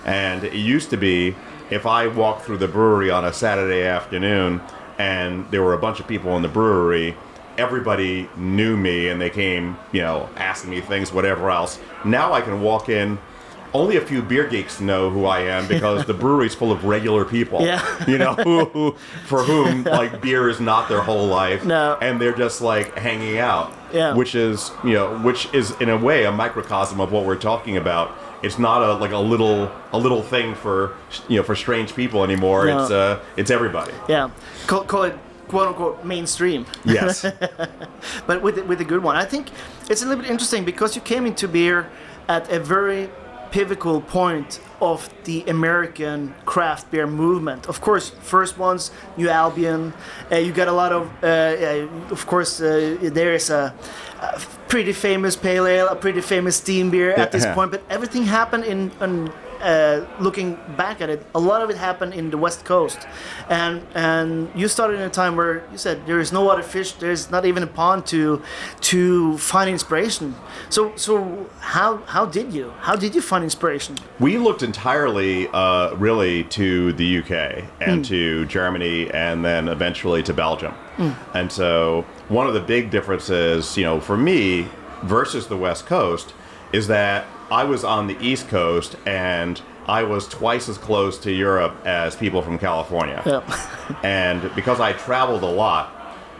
and 0.06 0.44
it 0.44 0.54
used 0.54 0.92
to 0.92 0.98
be 0.98 1.36
if 1.70 1.86
I 1.86 2.08
walked 2.08 2.46
through 2.46 2.58
the 2.58 2.68
brewery 2.68 3.12
on 3.12 3.26
a 3.26 3.34
Saturday 3.34 3.84
afternoon 3.84 4.62
and 4.98 5.50
there 5.52 5.64
were 5.64 5.74
a 5.74 5.78
bunch 5.80 6.00
of 6.00 6.08
people 6.08 6.36
in 6.36 6.42
the 6.42 6.50
brewery. 6.50 7.16
Everybody 7.58 8.30
knew 8.38 8.78
me 8.78 9.10
and 9.10 9.20
they 9.20 9.30
came, 9.30 9.78
you 9.92 10.02
know, 10.02 10.30
asking 10.36 10.72
me 10.72 10.82
things, 10.82 11.12
whatever 11.12 11.50
else. 11.50 11.80
Now 12.06 12.34
I 12.34 12.42
can 12.42 12.62
walk 12.62 12.90
in 12.90 13.18
only 13.74 13.98
a 13.98 14.02
few 14.02 14.22
beer 14.22 14.48
geeks 14.48 14.82
know 14.82 15.10
who 15.10 15.26
I 15.26 15.42
am 15.42 15.68
because 15.68 16.06
the 16.06 16.14
brewery's 16.14 16.56
full 16.56 16.72
of 16.72 16.86
regular 16.86 17.26
people. 17.26 17.62
Yeah. 17.62 17.84
You 18.08 18.18
know, 18.18 18.34
who, 18.34 18.66
who, 18.66 18.92
for 19.26 19.44
whom 19.44 19.84
like 19.84 20.22
beer 20.22 20.50
is 20.50 20.60
not 20.60 20.90
their 20.90 21.02
whole 21.02 21.28
life. 21.28 21.66
No. 21.66 21.98
And 22.02 22.20
they're 22.20 22.36
just 22.36 22.62
like 22.62 22.98
hanging 22.98 23.38
out. 23.38 23.74
Yeah. 23.94 24.16
Which 24.16 24.36
is 24.36 24.72
you 24.84 24.94
know, 24.94 25.18
which 25.20 25.52
is 25.54 25.72
in 25.80 25.90
a 25.90 25.98
way 25.98 26.26
a 26.26 26.32
microcosm 26.32 27.00
of 27.00 27.12
what 27.12 27.26
we're 27.26 27.36
talking 27.36 27.78
about. 27.78 28.10
It's 28.42 28.58
not 28.60 28.82
a 28.82 28.94
like 28.94 29.12
a 29.12 29.18
little 29.18 29.72
a 29.92 29.98
little 29.98 30.22
thing 30.22 30.56
for 30.56 30.96
you 31.28 31.38
know 31.38 31.44
for 31.44 31.56
strange 31.56 31.96
people 31.96 32.24
anymore. 32.24 32.66
No. 32.66 32.82
It's 32.82 32.92
uh 32.92 33.20
it's 33.38 33.52
everybody. 33.52 33.94
Yeah, 34.08 34.30
call, 34.68 34.84
call 34.84 35.04
it 35.04 35.18
quote 35.48 35.68
unquote 35.68 36.06
mainstream. 36.06 36.66
Yes. 36.86 37.22
but 38.28 38.42
with 38.42 38.58
with 38.66 38.82
a 38.82 38.86
good 38.86 39.04
one. 39.04 39.16
I 39.16 39.26
think 39.26 39.50
it's 39.90 40.02
a 40.02 40.06
little 40.06 40.22
bit 40.22 40.32
interesting 40.32 40.64
because 40.66 40.96
you 40.96 41.02
came 41.02 41.26
into 41.26 41.48
beer 41.48 41.90
at 42.28 42.50
a 42.52 42.60
very 42.60 43.10
pivotal 43.52 44.02
point 44.02 44.62
of 44.82 45.10
the 45.24 45.44
American 45.48 46.34
craft 46.46 46.92
beer 46.92 47.08
movement. 47.08 47.68
Of 47.68 47.82
course, 47.82 48.10
first 48.22 48.58
ones, 48.58 48.92
New 49.18 49.30
Albion. 49.30 49.94
Uh, 50.32 50.36
you 50.38 50.52
got 50.52 50.68
a 50.68 50.72
lot 50.72 50.92
of, 50.92 51.12
uh, 51.24 51.28
uh, 51.28 52.12
of 52.12 52.26
course, 52.28 52.62
uh, 52.62 52.98
there 53.02 53.34
is 53.34 53.50
a, 53.50 53.74
a 54.22 54.40
pretty 54.70 54.94
famous 54.94 55.36
pale 55.36 55.66
ale, 55.68 55.88
a 55.90 55.96
pretty 55.96 56.22
famous 56.22 56.56
steam 56.56 56.90
beer 56.92 57.12
at 57.12 57.32
this 57.32 57.46
point. 57.48 57.72
But 57.72 57.82
everything 57.90 58.24
happened 58.24 58.64
in. 58.64 58.92
in 59.02 59.32
uh, 59.62 60.06
looking 60.22 60.58
back 60.78 61.02
at 61.02 61.10
it, 61.10 61.26
a 61.36 61.40
lot 61.40 61.62
of 61.62 61.70
it 61.70 61.76
happened 61.76 62.14
in 62.14 62.30
the 62.30 62.38
West 62.38 62.64
Coast, 62.64 62.98
and 63.50 63.86
and 63.94 64.50
you 64.56 64.70
started 64.70 64.96
in 64.96 65.02
a 65.02 65.10
time 65.10 65.36
where 65.36 65.68
you 65.70 65.78
said 65.78 66.06
there 66.06 66.22
is 66.22 66.32
no 66.32 66.50
other 66.50 66.64
fish, 66.64 66.94
there's 66.94 67.30
not 67.30 67.46
even 67.46 67.62
a 67.62 67.68
pond 67.68 68.06
to 68.06 68.42
to 68.80 69.38
find 69.38 69.70
inspiration. 69.70 70.34
So 70.70 70.94
so 70.96 71.50
how 71.60 71.98
how 72.06 72.26
did 72.26 72.54
you 72.54 72.72
how 72.80 72.96
did 72.96 73.14
you 73.14 73.22
find 73.22 73.44
inspiration? 73.44 73.98
We 74.18 74.38
looked 74.38 74.64
entirely, 74.64 75.50
uh, 75.52 75.94
really, 75.96 76.46
to 76.46 76.94
the 76.94 77.18
UK 77.20 77.66
and 77.82 78.06
to 78.06 78.46
Germany, 78.46 79.12
and 79.12 79.44
then 79.44 79.68
eventually 79.68 80.24
to 80.24 80.34
Belgium. 80.34 80.74
And 81.34 81.52
so, 81.52 82.06
one 82.30 82.48
of 82.48 82.54
the 82.54 82.62
big 82.62 82.90
differences, 82.90 83.76
you 83.76 83.84
know, 83.84 84.00
for 84.00 84.16
me 84.16 84.68
versus 85.04 85.48
the 85.48 85.58
West 85.58 85.86
Coast, 85.86 86.34
is 86.72 86.88
that 86.88 87.26
I 87.52 87.64
was 87.64 87.84
on 87.84 88.08
the 88.08 88.18
East 88.22 88.48
Coast 88.48 88.96
and 89.06 89.60
I 89.88 90.04
was 90.04 90.28
twice 90.28 90.70
as 90.70 90.78
close 90.78 91.18
to 91.20 91.32
Europe 91.32 91.76
as 91.86 92.16
people 92.16 92.44
from 92.44 92.60
California. 92.60 93.24
Yeah. 93.26 94.00
and 94.04 94.54
because 94.56 94.80
I 94.80 94.94
traveled 94.94 95.42
a 95.42 95.48
lot, 95.48 95.88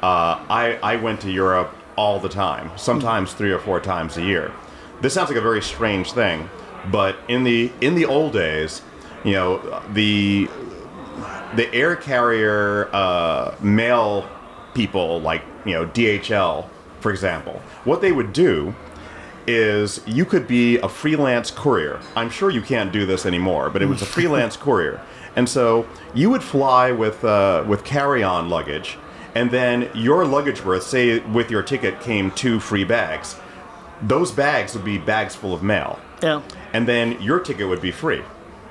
uh, 0.04 0.46
I, 0.48 0.80
I 0.84 0.96
went 0.98 1.22
to 1.22 1.32
Europe 1.32 1.76
all 1.96 2.20
the 2.20 2.30
time, 2.30 2.72
sometimes 2.78 3.34
three 3.34 3.52
or 3.52 3.60
four 3.60 3.80
times 3.80 4.18
a 4.18 4.22
year. 4.22 4.54
This 5.02 5.14
sounds 5.16 5.30
like 5.30 5.38
a 5.38 5.42
very 5.42 5.62
strange 5.62 6.12
thing, 6.12 6.50
but 6.92 7.18
in 7.28 7.44
the 7.44 7.72
in 7.82 7.96
the 7.96 8.06
old 8.06 8.34
days, 8.34 8.82
you 9.24 9.34
know, 9.34 9.82
the 9.94 10.48
the 11.56 11.74
air 11.74 11.96
carrier 11.96 12.90
uh, 12.94 13.56
mail 13.62 14.30
people 14.84 15.20
like 15.20 15.42
you 15.66 15.74
know 15.74 15.86
DHL, 15.88 16.66
for 17.02 17.12
example, 17.12 17.62
what 17.84 18.00
they 18.02 18.14
would 18.14 18.32
do 18.32 18.74
is 19.46 20.02
you 20.06 20.24
could 20.26 20.48
be 20.48 20.78
a 20.78 20.88
freelance 20.88 21.52
courier. 21.52 22.00
I'm 22.16 22.30
sure 22.30 22.50
you 22.50 22.62
can't 22.62 22.92
do 22.94 23.06
this 23.06 23.26
anymore, 23.26 23.70
but 23.70 23.82
it 23.82 23.88
was 23.88 24.02
a 24.02 24.06
freelance 24.18 24.56
courier, 24.56 25.02
and 25.36 25.50
so 25.50 25.86
you 26.14 26.30
would 26.30 26.44
fly 26.44 26.92
with 26.94 27.24
uh, 27.26 27.66
with 27.68 27.84
carry-on 27.84 28.50
luggage, 28.50 28.98
and 29.36 29.52
then 29.52 29.90
your 29.94 30.24
luggage 30.26 30.64
berth, 30.64 30.84
say 30.84 31.20
with 31.20 31.52
your 31.52 31.62
ticket 31.64 32.00
came 32.00 32.32
two 32.32 32.60
free 32.62 32.86
bags, 32.86 33.36
those 34.02 34.32
bags 34.32 34.74
would 34.76 34.86
be 34.86 34.98
bags 34.98 35.36
full 35.36 35.54
of 35.54 35.62
mail, 35.62 36.00
Yeah. 36.24 36.42
and 36.72 36.88
then 36.88 37.22
your 37.22 37.40
ticket 37.42 37.68
would 37.68 37.82
be 37.82 37.92
free. 37.92 38.24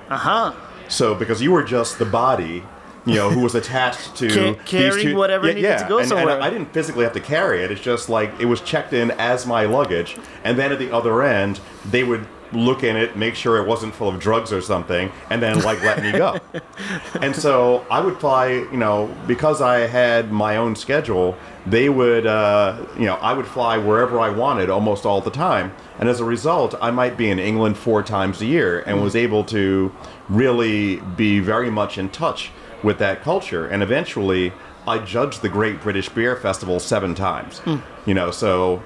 Uh 0.09 0.17
huh. 0.17 0.53
So 0.89 1.15
because 1.15 1.43
you 1.43 1.53
were 1.53 1.65
just 1.65 1.99
the 1.99 2.07
body, 2.07 2.63
you 3.09 3.15
know, 3.15 3.31
who 3.31 3.41
was 3.41 3.55
attached 3.55 4.17
to 4.17 4.29
Ca- 4.29 4.55
carrying 4.65 5.09
two- 5.09 5.17
whatever 5.17 5.47
needed 5.47 5.79
to 5.79 5.87
go 5.89 5.99
and, 5.99 6.09
somewhere. 6.09 6.35
And 6.35 6.45
I 6.45 6.51
didn't 6.51 6.73
physically 6.73 7.05
have 7.05 7.15
to 7.15 7.21
carry 7.21 7.63
it. 7.65 7.71
It's 7.71 7.81
just 7.81 8.09
like 8.09 8.33
it 8.39 8.45
was 8.47 8.61
checked 8.61 8.93
in 8.93 9.11
as 9.13 9.47
my 9.47 9.65
luggage, 9.65 10.17
and 10.45 10.59
then 10.59 10.73
at 10.73 10.79
the 10.79 10.93
other 10.93 11.23
end, 11.23 11.61
they 11.91 12.05
would 12.05 12.27
look 12.53 12.83
in 12.83 12.97
it, 12.97 13.17
make 13.17 13.35
sure 13.35 13.59
it 13.59 13.67
wasn't 13.67 13.95
full 13.95 14.09
of 14.09 14.19
drugs 14.19 14.53
or 14.53 14.61
something, 14.61 15.11
and 15.31 15.43
then 15.43 15.61
like 15.63 15.83
let 15.83 16.03
me 16.03 16.13
go. 16.13 16.39
and 17.21 17.35
so 17.35 17.87
I 17.91 18.01
would 18.01 18.19
fly, 18.19 18.49
you 18.49 18.77
know, 18.77 19.15
because 19.27 19.61
I 19.61 19.81
had 19.81 20.33
my 20.33 20.57
own 20.57 20.75
schedule. 20.77 21.37
They 21.67 21.89
would, 21.91 22.27
uh, 22.27 22.87
you 22.99 23.05
know, 23.05 23.17
I 23.17 23.35
would 23.35 23.47
fly 23.47 23.77
wherever 23.77 24.19
I 24.19 24.31
wanted 24.31 24.71
almost 24.71 25.05
all 25.05 25.21
the 25.21 25.31
time, 25.31 25.73
and 25.99 26.09
as 26.09 26.21
a 26.21 26.25
result, 26.25 26.75
I 26.81 26.91
might 26.91 27.17
be 27.17 27.31
in 27.31 27.39
England 27.39 27.77
four 27.77 28.03
times 28.03 28.41
a 28.41 28.47
year, 28.47 28.81
and 28.81 29.03
was 29.03 29.15
able 29.17 29.45
to 29.45 29.93
really 30.29 30.97
be 31.17 31.41
very 31.41 31.71
much 31.71 31.99
in 31.99 32.09
touch 32.09 32.51
with 32.83 32.99
that 32.99 33.23
culture. 33.23 33.67
And 33.67 33.83
eventually, 33.83 34.53
I 34.87 34.99
judged 34.99 35.43
the 35.43 35.49
Great 35.49 35.81
British 35.81 36.09
Beer 36.09 36.37
Festival 36.37 36.81
seven 36.81 37.15
times. 37.15 37.61
You 38.07 38.15
know, 38.15 38.31
so 38.31 38.83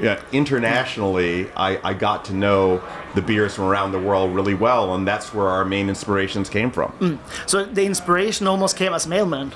yeah, 0.00 0.20
internationally, 0.32 1.50
I, 1.56 1.78
I 1.88 1.94
got 1.94 2.24
to 2.26 2.34
know 2.34 2.82
the 3.14 3.22
beers 3.22 3.54
from 3.54 3.64
around 3.64 3.92
the 3.92 4.00
world 4.00 4.34
really 4.34 4.54
well, 4.54 4.94
and 4.94 5.06
that's 5.06 5.32
where 5.32 5.48
our 5.48 5.64
main 5.64 5.88
inspirations 5.88 6.48
came 6.48 6.70
from. 6.70 7.20
So 7.46 7.64
the 7.64 7.84
inspiration 7.84 8.46
almost 8.46 8.76
came 8.76 8.92
as 8.92 9.06
mailman. 9.06 9.52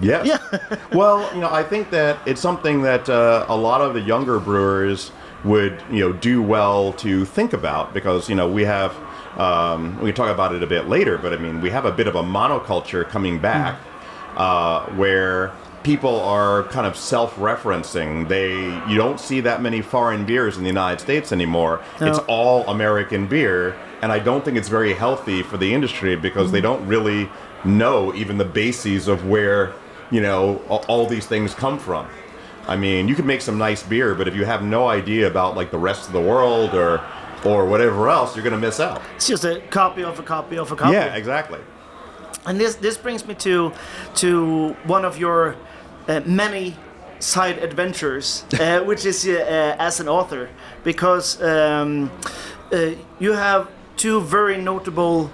Yes. 0.00 0.40
well, 0.92 1.32
you 1.34 1.40
know, 1.40 1.50
I 1.50 1.62
think 1.62 1.90
that 1.90 2.18
it's 2.26 2.40
something 2.40 2.82
that 2.82 3.08
uh, 3.08 3.46
a 3.48 3.56
lot 3.56 3.80
of 3.80 3.94
the 3.94 4.00
younger 4.00 4.40
brewers 4.40 5.12
would, 5.44 5.82
you 5.90 6.00
know, 6.00 6.12
do 6.12 6.42
well 6.42 6.92
to 6.94 7.24
think 7.24 7.52
about 7.52 7.94
because, 7.94 8.28
you 8.28 8.34
know, 8.34 8.48
we 8.48 8.64
have, 8.64 8.92
um, 9.36 9.98
we 10.00 10.10
can 10.10 10.14
talk 10.14 10.30
about 10.32 10.54
it 10.54 10.62
a 10.62 10.66
bit 10.66 10.88
later, 10.88 11.18
but 11.18 11.32
I 11.32 11.36
mean, 11.36 11.60
we 11.60 11.70
have 11.70 11.84
a 11.84 11.92
bit 11.92 12.06
of 12.06 12.16
a 12.16 12.22
monoculture 12.22 13.06
coming 13.06 13.38
back 13.38 13.78
uh, 14.36 14.86
where 14.90 15.52
people 15.82 16.20
are 16.20 16.64
kind 16.64 16.86
of 16.86 16.96
self-referencing. 16.96 18.28
They, 18.28 18.54
you 18.90 18.96
don't 18.96 19.20
see 19.20 19.40
that 19.42 19.62
many 19.62 19.82
foreign 19.82 20.26
beers 20.26 20.56
in 20.56 20.62
the 20.62 20.68
United 20.68 21.00
States 21.00 21.32
anymore. 21.32 21.80
It's 22.00 22.18
all 22.26 22.66
American 22.68 23.26
beer, 23.26 23.76
and 24.02 24.10
I 24.10 24.18
don't 24.18 24.44
think 24.44 24.56
it's 24.56 24.68
very 24.68 24.94
healthy 24.94 25.42
for 25.42 25.58
the 25.58 25.72
industry 25.72 26.16
because 26.16 26.50
they 26.50 26.60
don't 26.60 26.86
really 26.86 27.28
know 27.64 28.14
even 28.14 28.38
the 28.38 28.44
bases 28.44 29.08
of 29.08 29.26
where 29.26 29.72
you 30.10 30.20
know 30.20 30.56
all 30.88 31.06
these 31.06 31.26
things 31.26 31.54
come 31.54 31.78
from. 31.78 32.06
I 32.68 32.76
mean, 32.76 33.06
you 33.06 33.14
can 33.14 33.26
make 33.26 33.40
some 33.40 33.58
nice 33.58 33.82
beer, 33.82 34.14
but 34.14 34.26
if 34.26 34.34
you 34.34 34.44
have 34.44 34.62
no 34.62 34.88
idea 34.88 35.28
about 35.28 35.56
like 35.56 35.70
the 35.70 35.78
rest 35.78 36.08
of 36.08 36.12
the 36.12 36.20
world 36.20 36.74
or 36.74 37.00
or 37.44 37.66
whatever 37.66 38.08
else, 38.08 38.34
you're 38.34 38.44
going 38.44 38.60
to 38.60 38.66
miss 38.66 38.80
out. 38.80 39.02
It's 39.16 39.28
just 39.28 39.44
a 39.44 39.60
copy 39.70 40.02
of 40.02 40.18
a 40.18 40.22
copy 40.22 40.56
of 40.58 40.72
a 40.72 40.76
copy. 40.76 40.92
Yeah, 40.92 41.14
exactly. 41.14 41.60
And 42.46 42.60
this 42.60 42.76
this 42.76 42.96
brings 42.96 43.26
me 43.26 43.34
to 43.34 43.72
to 44.16 44.76
one 44.84 45.04
of 45.04 45.18
your 45.18 45.56
uh, 46.08 46.20
many 46.24 46.76
side 47.18 47.58
adventures, 47.58 48.44
uh, 48.60 48.80
which 48.84 49.04
is 49.04 49.26
uh, 49.26 49.32
uh, 49.32 49.82
as 49.82 50.00
an 50.00 50.08
author, 50.08 50.48
because 50.84 51.42
um, 51.42 52.10
uh, 52.72 52.90
you 53.18 53.32
have 53.32 53.68
two 53.96 54.20
very 54.20 54.58
notable. 54.58 55.30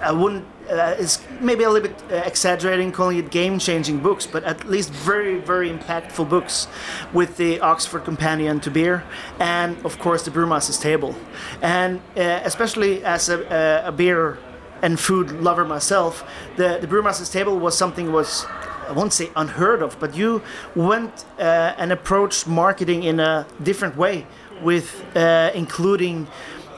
I 0.00 0.12
wouldn't. 0.12 0.44
Uh, 0.68 0.96
it's 0.98 1.20
maybe 1.40 1.64
a 1.64 1.70
little 1.70 1.88
bit 1.88 2.02
uh, 2.10 2.16
exaggerating 2.26 2.92
calling 2.92 3.18
it 3.18 3.30
game-changing 3.30 4.00
books, 4.00 4.26
but 4.26 4.42
at 4.44 4.68
least 4.68 4.90
very, 4.90 5.38
very 5.38 5.70
impactful 5.70 6.28
books, 6.28 6.66
with 7.12 7.36
the 7.36 7.60
Oxford 7.60 8.04
Companion 8.04 8.60
to 8.60 8.70
Beer, 8.70 9.04
and 9.38 9.76
of 9.84 9.98
course 9.98 10.24
the 10.24 10.30
Brewmaster's 10.30 10.78
Table, 10.78 11.14
and 11.62 12.00
uh, 12.16 12.40
especially 12.44 13.04
as 13.04 13.28
a, 13.28 13.38
a, 13.84 13.88
a 13.88 13.92
beer 13.92 14.38
and 14.82 14.98
food 14.98 15.30
lover 15.40 15.64
myself, 15.64 16.24
the, 16.56 16.78
the 16.80 16.86
Brewmaster's 16.86 17.30
Table 17.30 17.58
was 17.58 17.76
something 17.78 18.12
was 18.12 18.44
I 18.88 18.92
won't 18.92 19.12
say 19.12 19.30
unheard 19.34 19.82
of, 19.82 19.98
but 19.98 20.16
you 20.16 20.42
went 20.74 21.24
uh, 21.38 21.74
and 21.76 21.90
approached 21.92 22.46
marketing 22.46 23.02
in 23.02 23.18
a 23.20 23.46
different 23.62 23.96
way. 23.96 24.26
with 24.62 25.04
uh, 25.16 25.50
including 25.54 26.26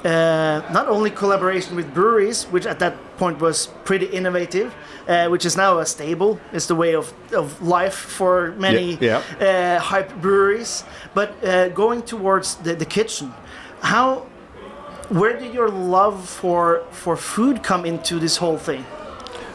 uh, 0.04 0.62
not 0.72 0.88
only 0.88 1.10
collaboration 1.10 1.76
with 1.76 1.92
breweries, 1.94 2.44
which 2.52 2.66
at 2.66 2.78
that 2.78 2.94
point 3.18 3.40
was 3.40 3.68
pretty 3.84 4.06
innovative, 4.06 4.74
uh, 5.08 5.28
which 5.28 5.44
is 5.44 5.56
now 5.56 5.78
a 5.78 5.86
stable, 5.86 6.38
is 6.52 6.66
the 6.66 6.74
way 6.74 6.94
of, 6.94 7.12
of 7.32 7.60
life 7.62 7.94
for 7.94 8.52
many 8.58 8.96
Yeah, 9.00 9.22
Uh, 9.40 9.78
hype 9.80 10.12
breweries, 10.20 10.84
but 11.14 11.28
uh, 11.44 11.68
going 11.74 12.02
towards 12.02 12.56
the, 12.56 12.74
the 12.74 12.84
kitchen, 12.86 13.32
how, 13.80 14.26
where 15.08 15.36
did 15.38 15.54
your 15.54 15.68
love 15.70 16.28
for 16.28 16.82
for 16.90 17.16
food 17.16 17.62
come 17.62 17.88
into 17.88 18.18
this 18.20 18.36
whole 18.38 18.58
thing? 18.58 18.84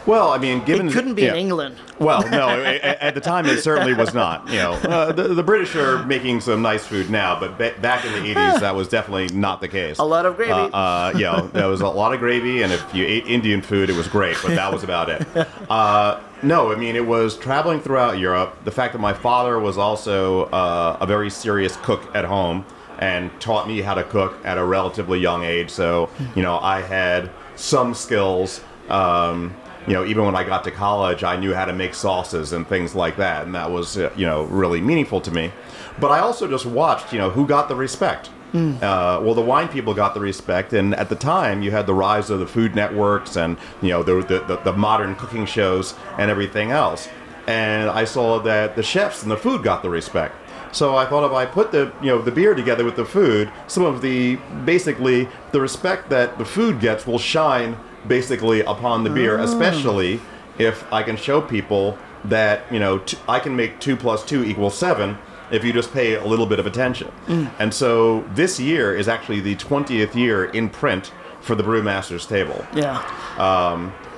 Well, 0.05 0.29
I 0.29 0.37
mean, 0.37 0.63
given 0.65 0.89
It 0.89 0.93
couldn't 0.93 1.13
be 1.15 1.27
in. 1.27 1.35
England. 1.35 1.75
Well, 1.99 2.27
no, 2.29 2.49
at 2.49 3.15
the 3.15 3.21
time 3.21 3.45
it 3.45 3.59
certainly 3.61 3.93
was 3.93 4.13
not. 4.13 4.47
You 4.49 4.57
know, 4.57 4.71
uh, 4.73 5.11
the, 5.11 5.29
the 5.29 5.43
British 5.43 5.75
are 5.75 6.03
making 6.05 6.41
some 6.41 6.61
nice 6.61 6.85
food 6.85 7.09
now, 7.09 7.39
but 7.39 7.57
ba- 7.57 7.75
back 7.81 8.03
in 8.03 8.11
the 8.11 8.19
'80s, 8.35 8.59
that 8.59 8.75
was 8.75 8.87
definitely 8.89 9.35
not 9.37 9.61
the 9.61 9.67
case. 9.67 9.99
A 9.99 10.03
lot 10.03 10.25
of 10.25 10.35
gravy. 10.35 10.51
Uh, 10.51 10.67
uh, 10.67 11.11
you 11.15 11.21
know, 11.23 11.47
there 11.53 11.67
was 11.67 11.81
a 11.81 11.87
lot 11.87 12.13
of 12.13 12.19
gravy, 12.19 12.61
and 12.63 12.73
if 12.73 12.93
you 12.93 13.05
ate 13.05 13.25
Indian 13.27 13.61
food, 13.61 13.89
it 13.89 13.95
was 13.95 14.07
great, 14.07 14.35
but 14.41 14.49
that 14.55 14.71
was 14.73 14.83
about 14.83 15.09
it. 15.09 15.25
Uh, 15.69 16.19
no, 16.41 16.71
I 16.71 16.75
mean, 16.75 16.95
it 16.95 17.05
was 17.05 17.37
traveling 17.37 17.79
throughout 17.79 18.19
Europe. 18.19 18.63
The 18.65 18.71
fact 18.71 18.93
that 18.93 18.99
my 18.99 19.13
father 19.13 19.59
was 19.59 19.77
also 19.77 20.43
uh, 20.45 20.97
a 20.99 21.05
very 21.07 21.29
serious 21.29 21.77
cook 21.77 22.13
at 22.15 22.25
home 22.25 22.65
and 22.99 23.31
taught 23.39 23.67
me 23.67 23.81
how 23.81 23.93
to 23.93 24.03
cook 24.03 24.35
at 24.43 24.57
a 24.57 24.63
relatively 24.63 25.19
young 25.19 25.43
age, 25.43 25.69
so 25.69 26.09
you 26.35 26.41
know, 26.43 26.59
I 26.59 26.81
had 26.81 27.29
some 27.55 27.93
skills. 27.93 28.61
Um, 28.89 29.55
you 29.87 29.93
know, 29.93 30.05
even 30.05 30.25
when 30.25 30.35
I 30.35 30.43
got 30.43 30.63
to 30.65 30.71
college, 30.71 31.23
I 31.23 31.35
knew 31.35 31.53
how 31.53 31.65
to 31.65 31.73
make 31.73 31.93
sauces 31.93 32.53
and 32.53 32.67
things 32.67 32.95
like 32.95 33.17
that, 33.17 33.45
and 33.45 33.55
that 33.55 33.71
was, 33.71 33.97
uh, 33.97 34.11
you 34.15 34.25
know, 34.25 34.43
really 34.43 34.81
meaningful 34.81 35.21
to 35.21 35.31
me. 35.31 35.51
But 35.99 36.11
I 36.11 36.19
also 36.19 36.47
just 36.47 36.65
watched, 36.65 37.11
you 37.11 37.19
know, 37.19 37.29
who 37.29 37.45
got 37.45 37.67
the 37.67 37.75
respect. 37.75 38.29
Uh, 38.53 39.19
well, 39.23 39.33
the 39.33 39.41
wine 39.41 39.67
people 39.67 39.95
got 39.95 40.13
the 40.13 40.19
respect, 40.19 40.73
and 40.73 40.93
at 40.93 41.09
the 41.09 41.15
time, 41.15 41.63
you 41.63 41.71
had 41.71 41.87
the 41.87 41.93
rise 41.93 42.29
of 42.29 42.39
the 42.39 42.45
food 42.45 42.75
networks 42.75 43.35
and 43.35 43.57
you 43.81 43.89
know 43.89 44.03
the 44.03 44.21
the, 44.21 44.45
the, 44.45 44.57
the 44.57 44.73
modern 44.73 45.15
cooking 45.15 45.47
shows 45.47 45.95
and 46.19 46.29
everything 46.29 46.69
else. 46.69 47.09
And 47.47 47.89
I 47.89 48.05
saw 48.05 48.39
that 48.43 48.75
the 48.75 48.83
chefs 48.83 49.23
and 49.23 49.31
the 49.31 49.37
food 49.37 49.63
got 49.63 49.81
the 49.81 49.89
respect. 49.89 50.35
So 50.71 50.95
I 50.95 51.07
thought 51.07 51.25
if 51.25 51.31
I 51.31 51.47
put 51.47 51.71
the 51.71 51.91
you 51.99 52.09
know 52.09 52.21
the 52.21 52.31
beer 52.31 52.53
together 52.53 52.85
with 52.85 52.95
the 52.95 53.05
food, 53.05 53.51
some 53.65 53.85
of 53.85 54.03
the 54.03 54.35
basically 54.65 55.27
the 55.51 55.59
respect 55.59 56.11
that 56.11 56.37
the 56.37 56.45
food 56.45 56.79
gets 56.79 57.07
will 57.07 57.17
shine 57.17 57.75
basically 58.07 58.61
upon 58.61 59.03
the 59.03 59.09
beer, 59.09 59.37
especially 59.39 60.19
if 60.57 60.91
I 60.93 61.03
can 61.03 61.15
show 61.17 61.41
people 61.41 61.97
that 62.25 62.61
you 62.71 62.79
know 62.79 62.99
t- 62.99 63.17
I 63.27 63.39
can 63.39 63.55
make 63.55 63.79
two 63.79 63.95
plus 63.97 64.23
two 64.25 64.43
equals 64.43 64.77
seven 64.77 65.17
if 65.51 65.63
you 65.63 65.73
just 65.73 65.91
pay 65.93 66.15
a 66.15 66.25
little 66.25 66.45
bit 66.45 66.59
of 66.59 66.65
attention. 66.65 67.11
And 67.59 67.73
so 67.73 68.21
this 68.33 68.59
year 68.59 68.95
is 68.95 69.07
actually 69.07 69.39
the 69.41 69.55
20th 69.55 70.15
year 70.15 70.45
in 70.45 70.69
print 70.69 71.11
for 71.41 71.53
the 71.55 71.63
Brewmasters 71.63 72.27
table 72.27 72.65
Yeah. 72.73 73.01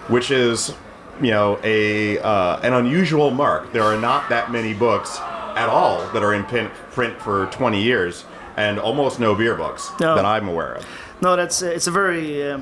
which 0.07 0.29
is 0.31 0.73
you 1.21 1.31
know 1.31 1.59
a 1.63 2.19
uh, 2.19 2.59
an 2.61 2.73
unusual 2.73 3.31
mark. 3.31 3.71
There 3.73 3.83
are 3.83 3.97
not 3.99 4.29
that 4.29 4.51
many 4.51 4.73
books 4.73 5.17
at 5.19 5.69
all 5.69 5.99
that 6.13 6.21
are 6.23 6.33
in 6.33 6.43
print, 6.43 6.71
print 6.91 7.19
for 7.21 7.45
20 7.47 7.81
years, 7.81 8.25
and 8.57 8.77
almost 8.77 9.19
no 9.19 9.33
beer 9.33 9.55
books 9.55 9.89
No. 9.99 10.15
that 10.15 10.25
I'm 10.25 10.47
aware 10.47 10.73
of. 10.75 10.85
No, 11.21 11.35
that's 11.35 11.61
it's 11.61 11.87
a 11.87 11.91
very 11.91 12.51
uh, 12.51 12.59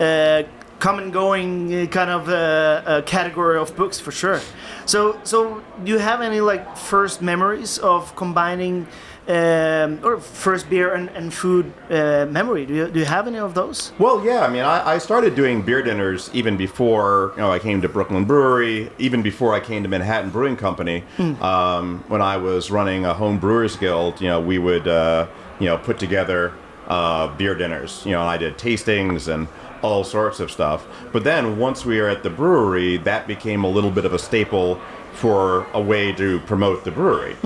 uh, 0.00 0.42
come 0.82 0.98
and 0.98 1.12
going 1.12 1.72
uh, 1.72 1.86
kind 1.86 2.10
of 2.10 2.28
uh, 2.28 2.32
uh, 2.32 3.02
category 3.02 3.56
of 3.56 3.74
books 3.76 4.00
for 4.00 4.10
sure. 4.10 4.40
So, 4.84 5.20
so 5.22 5.62
do 5.84 5.92
you 5.92 5.98
have 5.98 6.20
any 6.20 6.40
like 6.40 6.76
first 6.76 7.22
memories 7.22 7.78
of 7.78 8.14
combining 8.16 8.88
um, 9.28 10.00
or 10.02 10.18
first 10.18 10.68
beer 10.68 10.92
and, 10.94 11.08
and 11.10 11.32
food 11.32 11.72
uh, 11.88 12.26
memory? 12.28 12.66
Do 12.66 12.74
you, 12.74 12.88
do 12.88 12.98
you 12.98 13.04
have 13.04 13.28
any 13.28 13.38
of 13.38 13.54
those? 13.54 13.92
Well, 14.00 14.24
yeah, 14.24 14.40
I 14.40 14.50
mean, 14.50 14.64
I, 14.64 14.94
I 14.94 14.98
started 14.98 15.36
doing 15.36 15.62
beer 15.62 15.82
dinners 15.82 16.28
even 16.32 16.56
before 16.56 17.32
you 17.36 17.42
know 17.42 17.52
I 17.52 17.60
came 17.60 17.80
to 17.82 17.88
Brooklyn 17.88 18.24
Brewery, 18.24 18.90
even 18.98 19.22
before 19.22 19.54
I 19.54 19.60
came 19.60 19.84
to 19.84 19.88
Manhattan 19.88 20.30
Brewing 20.30 20.56
Company. 20.56 21.04
Um, 21.40 22.04
when 22.08 22.20
I 22.20 22.36
was 22.38 22.72
running 22.72 23.04
a 23.04 23.14
home 23.14 23.38
brewers 23.38 23.76
guild, 23.76 24.20
you 24.20 24.26
know, 24.26 24.40
we 24.40 24.58
would 24.58 24.88
uh, 24.88 25.28
you 25.60 25.66
know 25.66 25.78
put 25.78 26.00
together 26.00 26.52
uh, 26.88 27.28
beer 27.36 27.54
dinners. 27.54 28.02
You 28.04 28.12
know, 28.12 28.22
I 28.22 28.36
did 28.36 28.58
tastings 28.58 29.32
and 29.32 29.46
all 29.82 30.04
sorts 30.04 30.40
of 30.40 30.50
stuff. 30.50 30.86
But 31.12 31.24
then 31.24 31.58
once 31.58 31.84
we 31.84 32.00
were 32.00 32.08
at 32.08 32.22
the 32.22 32.30
brewery, 32.30 32.96
that 32.98 33.26
became 33.26 33.64
a 33.64 33.68
little 33.68 33.90
bit 33.90 34.04
of 34.04 34.12
a 34.12 34.18
staple 34.18 34.80
for 35.12 35.66
a 35.72 35.80
way 35.80 36.12
to 36.12 36.40
promote 36.40 36.84
the 36.84 36.90
brewery. 36.90 37.36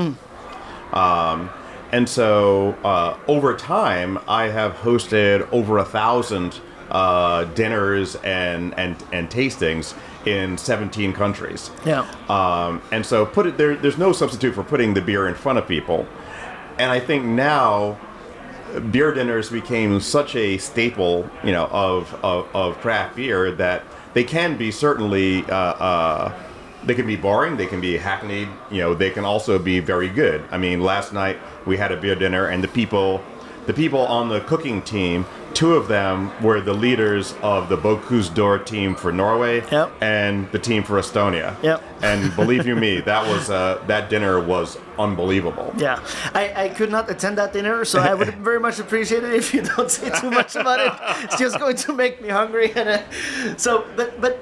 Um, 0.92 1.51
and 1.92 2.09
so 2.09 2.72
uh, 2.85 3.16
over 3.27 3.57
time, 3.57 4.18
I 4.29 4.44
have 4.49 4.75
hosted 4.75 5.51
over 5.53 5.79
a 5.79 5.85
thousand 5.85 6.61
uh, 6.90 7.44
dinners 7.44 8.16
and, 8.16 8.79
and, 8.79 8.96
and 9.12 9.29
tastings 9.29 9.94
in 10.27 10.59
17 10.59 11.12
countries. 11.12 11.70
Yeah. 11.85 12.09
Um, 12.29 12.83
and 12.92 13.05
so 13.05 13.27
put 13.27 13.46
it 13.46 13.57
there. 13.57 13.77
There's 13.77 13.99
no 13.99 14.12
substitute 14.12 14.55
for 14.55 14.62
putting 14.62 14.94
the 14.94 15.01
beer 15.01 15.29
in 15.29 15.35
front 15.35 15.59
of 15.59 15.66
people. 15.68 16.07
And 16.79 16.90
I 16.90 17.01
think 17.01 17.25
now 17.25 17.99
beer 18.81 19.12
dinners 19.12 19.51
became 19.51 20.01
such 20.01 20.37
a 20.37 20.59
staple, 20.59 21.29
you 21.45 21.53
know, 21.53 21.67
of, 21.67 22.12
of, 22.25 22.49
of 22.55 22.79
craft 22.79 23.17
beer 23.17 23.53
that 23.53 23.85
they 24.15 24.25
can 24.25 24.57
be 24.57 24.71
certainly 24.71 25.45
uh, 25.45 25.55
uh, 25.55 26.43
they 26.85 26.95
can 26.95 27.07
be 27.07 27.17
boring, 27.17 27.57
they 27.57 27.67
can 27.67 27.81
be 27.81 27.97
hackneyed, 27.99 28.49
you 28.71 28.79
know, 28.79 28.95
they 28.95 29.11
can 29.11 29.25
also 29.25 29.59
be 29.59 29.81
very 29.81 30.09
good. 30.09 30.43
I 30.51 30.59
mean, 30.59 30.81
last 30.81 31.12
night 31.12 31.39
we 31.67 31.77
had 31.77 31.91
a 31.91 31.97
beer 31.97 32.15
dinner, 32.15 32.47
and 32.47 32.62
the 32.62 32.69
people 32.69 33.23
the 33.67 33.75
people 33.75 34.01
on 34.01 34.29
the 34.29 34.41
cooking 34.41 34.81
team, 34.83 35.27
two 35.57 35.75
of 35.75 35.88
them 35.88 36.31
were 36.42 36.61
the 36.61 36.75
leaders 36.75 37.35
of 37.40 37.71
the 37.71 37.79
Bocuse 37.79 38.33
d'Or 38.33 38.59
team 38.59 38.95
for 38.95 39.11
Norway 39.11 39.64
Yep. 39.73 39.90
and 40.03 40.53
the 40.53 40.59
team 40.59 40.83
for 40.83 40.99
Estonia. 41.01 41.57
Yep. 41.62 41.83
And 42.03 42.37
believe 42.37 42.66
you 42.66 42.77
me, 42.77 43.01
that 43.01 43.27
was 43.27 43.49
uh, 43.49 43.83
that 43.87 44.11
dinner 44.11 44.38
was 44.38 44.77
unbelievable. 44.99 45.73
Yeah, 45.79 45.99
I, 46.35 46.64
I 46.64 46.69
could 46.69 46.90
not 46.90 47.11
attend 47.11 47.38
that 47.38 47.55
dinner, 47.55 47.87
so 47.87 48.01
I 48.01 48.12
would 48.12 48.35
very 48.51 48.61
much 48.61 48.79
appreciate 48.79 49.25
it 49.25 49.33
if 49.33 49.55
you 49.55 49.62
don't 49.62 49.90
say 49.90 50.11
too 50.21 50.31
much 50.31 50.57
about 50.57 50.79
it. 50.79 51.25
It's 51.25 51.38
just 51.38 51.59
going 51.59 51.77
to 51.77 51.92
make 51.95 52.21
me 52.21 52.29
hungry. 52.29 52.73
And 52.77 52.88
uh, 52.90 53.57
so, 53.57 53.87
but 53.97 54.21
but 54.21 54.38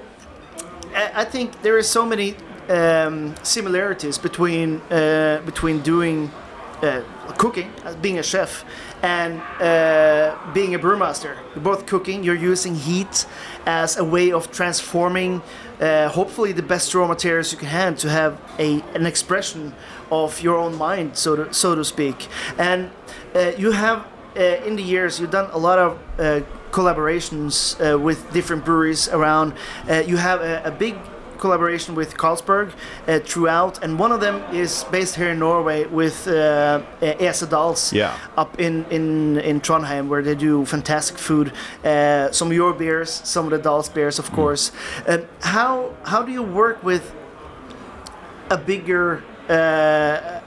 I 0.94 1.24
think 1.24 1.62
there 1.62 1.76
are 1.76 1.82
so 1.84 2.04
many 2.04 2.34
um, 2.68 3.34
similarities 3.44 4.18
between 4.18 4.80
uh, 4.90 5.40
between 5.46 5.80
doing 5.82 6.30
uh, 6.84 7.02
cooking, 7.38 7.72
uh, 7.84 7.94
being 8.02 8.18
a 8.18 8.22
chef, 8.22 8.64
and 9.02 9.40
uh, 9.60 10.36
being 10.52 10.74
a 10.74 10.78
brewmaster. 10.78 11.36
You're 11.54 11.64
both 11.64 11.86
cooking. 11.86 12.22
You're 12.22 12.34
using 12.52 12.74
heat 12.74 13.26
as 13.66 13.96
a 13.96 14.04
way 14.04 14.32
of 14.32 14.50
transforming, 14.50 15.42
uh, 15.80 16.08
hopefully, 16.08 16.52
the 16.52 16.62
best 16.62 16.94
raw 16.94 17.08
materials 17.08 17.52
you 17.52 17.58
can 17.58 17.68
have 17.68 17.98
to 17.98 18.10
have 18.10 18.40
a 18.58 18.82
an 18.94 19.06
expression 19.06 19.74
of 20.10 20.40
your 20.42 20.56
own 20.56 20.76
mind, 20.76 21.16
so 21.16 21.36
to 21.36 21.54
so 21.54 21.74
to 21.74 21.84
speak. 21.84 22.28
And 22.58 22.90
uh, 23.34 23.52
you 23.58 23.72
have 23.72 24.06
uh, 24.36 24.66
in 24.66 24.76
the 24.76 24.82
years 24.82 25.18
you've 25.18 25.30
done 25.30 25.50
a 25.52 25.58
lot 25.58 25.78
of 25.78 25.98
collaborations 26.70 27.78
with 28.00 28.32
different 28.32 28.64
breweries 28.64 29.08
around. 29.08 29.54
You 29.88 30.16
have 30.16 30.40
a, 30.40 30.62
a 30.64 30.70
big 30.70 30.96
collaboration 31.48 31.94
with 31.94 32.10
Carlsberg 32.22 32.68
uh, 32.72 33.18
throughout, 33.30 33.74
and 33.84 33.90
one 34.04 34.12
of 34.16 34.20
them 34.26 34.36
is 34.62 34.72
based 34.96 35.14
here 35.20 35.30
in 35.34 35.38
Norway 35.38 35.80
with 36.00 36.16
uh, 36.26 36.32
uh, 37.02 37.46
Dahls 37.54 37.92
Yeah. 37.92 38.16
up 38.42 38.58
in, 38.66 38.74
in, 38.96 39.06
in 39.50 39.60
Trondheim, 39.60 40.04
where 40.08 40.22
they 40.28 40.34
do 40.48 40.64
fantastic 40.64 41.18
food. 41.18 41.52
Uh, 41.84 42.32
some 42.32 42.48
of 42.50 42.54
your 42.62 42.72
beers, 42.72 43.10
some 43.34 43.44
of 43.48 43.52
the 43.56 43.62
Dahls 43.68 43.88
beers, 43.92 44.18
of 44.18 44.28
course. 44.32 44.72
Um, 45.06 45.20
how 45.54 45.74
how 46.12 46.20
do 46.26 46.32
you 46.32 46.42
work 46.62 46.76
with 46.82 47.04
a 48.56 48.56
bigger 48.70 49.22
uh, 49.50 49.54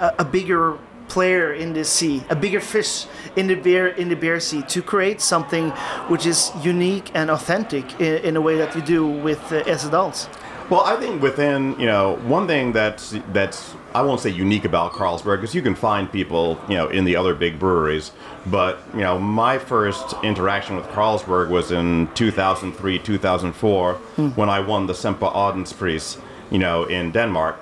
a, 0.08 0.24
a 0.24 0.26
bigger 0.26 0.78
player 1.08 1.54
in 1.64 1.74
the 1.74 1.84
sea, 1.84 2.24
a 2.30 2.36
bigger 2.36 2.60
fish 2.60 3.06
in 3.36 3.48
the 3.48 3.56
beer 3.56 3.88
in 4.02 4.10
the 4.10 4.16
beer 4.16 4.40
sea, 4.40 4.62
to 4.76 4.82
create 4.82 5.20
something 5.22 5.66
which 6.12 6.26
is 6.26 6.52
unique 6.74 7.08
and 7.14 7.30
authentic 7.30 7.86
in, 8.02 8.14
in 8.28 8.36
a 8.36 8.42
way 8.42 8.56
that 8.58 8.76
you 8.76 8.82
do 8.82 9.02
with 9.28 9.42
uh, 9.52 9.72
E.C. 9.74 9.88
Dahls? 9.90 10.28
Well, 10.70 10.82
I 10.82 10.98
think 10.98 11.22
within 11.22 11.80
you 11.80 11.86
know 11.86 12.18
one 12.28 12.46
thing 12.46 12.74
that's 12.74 13.16
that's 13.32 13.74
I 13.96 14.02
won't 14.02 14.20
say 14.20 14.30
unique 14.30 14.66
about 14.66 14.92
Carlsberg 14.92 15.38
because 15.38 15.56
you 15.56 15.62
can 15.62 15.76
find 15.76 16.12
people 16.12 16.60
you 16.68 16.76
know 16.76 16.90
in 16.90 17.06
the 17.06 17.16
other 17.16 17.34
big 17.34 17.58
breweries, 17.58 18.12
but 18.48 18.80
you 18.94 19.00
know 19.00 19.18
my 19.18 19.60
first 19.60 20.14
interaction 20.24 20.76
with 20.76 20.86
Carlsberg 20.88 21.50
was 21.50 21.72
in 21.72 22.10
2003 22.16 23.00
2004 23.00 23.94
when 24.36 24.50
I 24.50 24.60
won 24.60 24.88
the 24.88 24.94
Semper 24.94 25.28
Ardens 25.28 25.72
Prize 25.72 26.18
you 26.52 26.60
know 26.60 26.84
in 26.84 27.12
Denmark, 27.12 27.56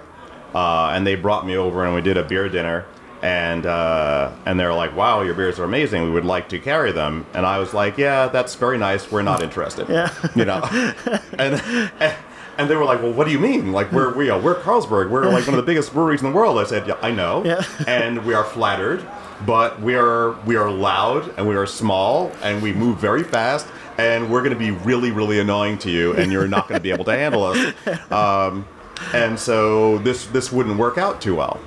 uh, 0.56 0.90
and 0.96 1.06
they 1.06 1.14
brought 1.14 1.46
me 1.46 1.56
over 1.56 1.86
and 1.86 1.94
we 1.94 2.02
did 2.02 2.18
a 2.18 2.24
beer 2.24 2.50
dinner. 2.50 2.86
And 3.22 3.66
uh, 3.66 4.32
and 4.46 4.60
they 4.60 4.66
were 4.66 4.74
like, 4.74 4.96
"Wow, 4.96 5.22
your 5.22 5.34
beers 5.34 5.58
are 5.58 5.64
amazing. 5.64 6.04
We 6.04 6.12
would 6.12 6.26
like 6.26 6.48
to 6.50 6.60
carry 6.60 6.92
them." 6.92 7.26
And 7.34 7.44
I 7.44 7.58
was 7.58 7.74
like, 7.74 7.98
"Yeah, 7.98 8.28
that's 8.28 8.54
very 8.54 8.78
nice. 8.78 9.12
We're 9.12 9.24
not 9.24 9.42
interested." 9.42 9.90
Yeah. 9.90 10.12
you 10.36 10.46
know 10.46 10.62
and, 11.40 11.60
and 12.00 12.16
and 12.58 12.70
they 12.70 12.76
were 12.76 12.86
like 12.86 13.02
well 13.02 13.12
what 13.14 13.26
do 13.26 13.32
you 13.32 13.40
mean 13.40 13.72
like 13.72 13.92
we're 13.92 14.14
we 14.16 14.30
are 14.30 14.40
we're 14.40 14.56
carlsberg 14.62 15.10
we're 15.10 15.26
like 15.26 15.46
one 15.46 15.54
of 15.54 15.58
the 15.58 15.64
biggest 15.64 15.94
breweries 15.94 16.22
in 16.22 16.30
the 16.32 16.36
world 16.36 16.58
i 16.58 16.64
said 16.64 16.88
yeah 16.88 16.98
i 17.02 17.12
know 17.12 17.44
Yeah. 17.44 17.64
and 17.88 18.26
we 18.26 18.34
are 18.34 18.44
flattered 18.44 19.06
but 19.46 19.82
we 19.82 19.96
are 19.96 20.32
we 20.46 20.56
are 20.56 20.70
loud 20.72 21.34
and 21.38 21.48
we 21.48 21.56
are 21.56 21.66
small 21.66 22.32
and 22.42 22.62
we 22.62 22.72
move 22.74 22.98
very 22.98 23.24
fast 23.24 23.68
and 23.98 24.30
we're 24.32 24.42
going 24.42 24.54
to 24.54 24.60
be 24.60 24.72
really 24.72 25.12
really 25.12 25.40
annoying 25.40 25.78
to 25.80 25.90
you 25.92 26.14
and 26.14 26.32
you're 26.32 26.48
not 26.48 26.68
going 26.68 26.80
to 26.80 26.84
be 26.84 26.92
able 26.92 27.06
to 27.06 27.12
handle 27.12 27.44
us. 27.44 27.74
Um, 28.12 28.66
and 29.14 29.38
so 29.38 29.98
this 30.00 30.26
this 30.28 30.52
wouldn't 30.52 30.78
work 30.78 30.98
out 30.98 31.22
too 31.22 31.36
well. 31.36 31.60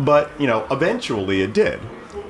But 0.00 0.30
you 0.40 0.46
know, 0.46 0.66
eventually 0.70 1.42
it 1.42 1.52
did. 1.52 1.78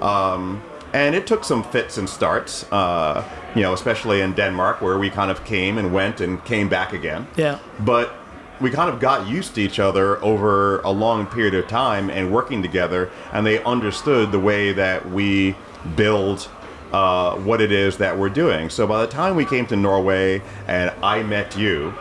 Um, 0.00 0.62
and 0.92 1.14
it 1.14 1.26
took 1.26 1.44
some 1.44 1.62
fits 1.62 1.98
and 1.98 2.08
starts, 2.08 2.64
uh, 2.72 3.22
you 3.58 3.64
know, 3.64 3.72
especially 3.72 4.20
in 4.20 4.32
Denmark, 4.34 4.80
where 4.80 4.98
we 4.98 5.10
kind 5.10 5.30
of 5.30 5.44
came 5.44 5.78
and 5.78 5.92
went 5.92 6.20
and 6.20 6.44
came 6.44 6.68
back 6.68 6.92
again. 6.92 7.26
Yeah. 7.36 7.58
But 7.80 8.14
we 8.60 8.70
kind 8.70 8.88
of 8.88 9.00
got 9.00 9.26
used 9.26 9.56
to 9.56 9.60
each 9.60 9.80
other 9.80 10.22
over 10.22 10.80
a 10.80 10.90
long 10.90 11.26
period 11.26 11.54
of 11.54 11.66
time 11.66 12.08
and 12.08 12.32
working 12.32 12.62
together, 12.62 13.10
and 13.32 13.44
they 13.44 13.62
understood 13.64 14.30
the 14.30 14.38
way 14.38 14.72
that 14.72 15.10
we 15.10 15.56
build 15.96 16.48
uh, 16.92 17.36
what 17.36 17.60
it 17.60 17.72
is 17.72 17.98
that 17.98 18.16
we're 18.16 18.28
doing. 18.28 18.70
So 18.70 18.86
by 18.86 19.00
the 19.00 19.10
time 19.10 19.34
we 19.34 19.44
came 19.44 19.66
to 19.66 19.76
Norway 19.76 20.40
and 20.66 20.92
I 21.02 21.22
met 21.22 21.56
you, 21.56 21.94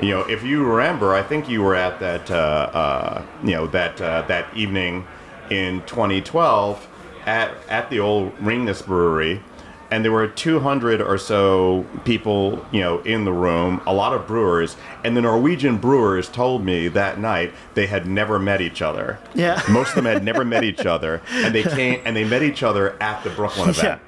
you 0.00 0.10
know, 0.10 0.20
if 0.22 0.42
you 0.42 0.64
remember, 0.64 1.14
I 1.14 1.22
think 1.22 1.48
you 1.48 1.62
were 1.62 1.74
at 1.74 1.98
that, 2.00 2.30
uh, 2.30 2.34
uh, 2.34 3.26
you 3.42 3.52
know, 3.52 3.66
that 3.68 4.00
uh, 4.00 4.22
that 4.22 4.46
evening 4.56 5.06
in 5.50 5.82
2012 5.86 6.88
at 7.26 7.54
at 7.68 7.90
the 7.90 8.00
old 8.00 8.36
Ringnes 8.38 8.84
Brewery, 8.84 9.42
and 9.90 10.04
there 10.04 10.12
were 10.12 10.28
200 10.28 11.00
or 11.00 11.18
so 11.18 11.86
people, 12.04 12.64
you 12.70 12.80
know, 12.80 13.00
in 13.00 13.24
the 13.24 13.32
room, 13.32 13.80
a 13.86 13.94
lot 13.94 14.12
of 14.12 14.26
brewers, 14.26 14.76
and 15.04 15.16
the 15.16 15.22
Norwegian 15.22 15.78
brewers 15.78 16.28
told 16.28 16.64
me 16.64 16.88
that 16.88 17.18
night 17.18 17.52
they 17.74 17.86
had 17.86 18.06
never 18.06 18.38
met 18.38 18.60
each 18.60 18.82
other. 18.82 19.18
Yeah. 19.34 19.62
Most 19.70 19.90
of 19.90 19.96
them 19.96 20.04
had 20.06 20.24
never 20.24 20.44
met 20.44 20.64
each 20.64 20.84
other, 20.86 21.22
and 21.30 21.54
they 21.54 21.62
came 21.62 22.00
and 22.04 22.16
they 22.16 22.24
met 22.24 22.42
each 22.42 22.62
other 22.62 23.00
at 23.02 23.22
the 23.24 23.30
Brooklyn 23.30 23.70
event. 23.70 24.00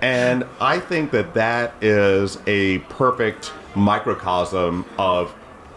and 0.00 0.46
I 0.60 0.80
think 0.80 1.10
that 1.10 1.34
that 1.34 1.74
is 1.82 2.38
a 2.46 2.78
perfect 2.78 3.52
microcosm 3.74 4.86
of 4.98 5.34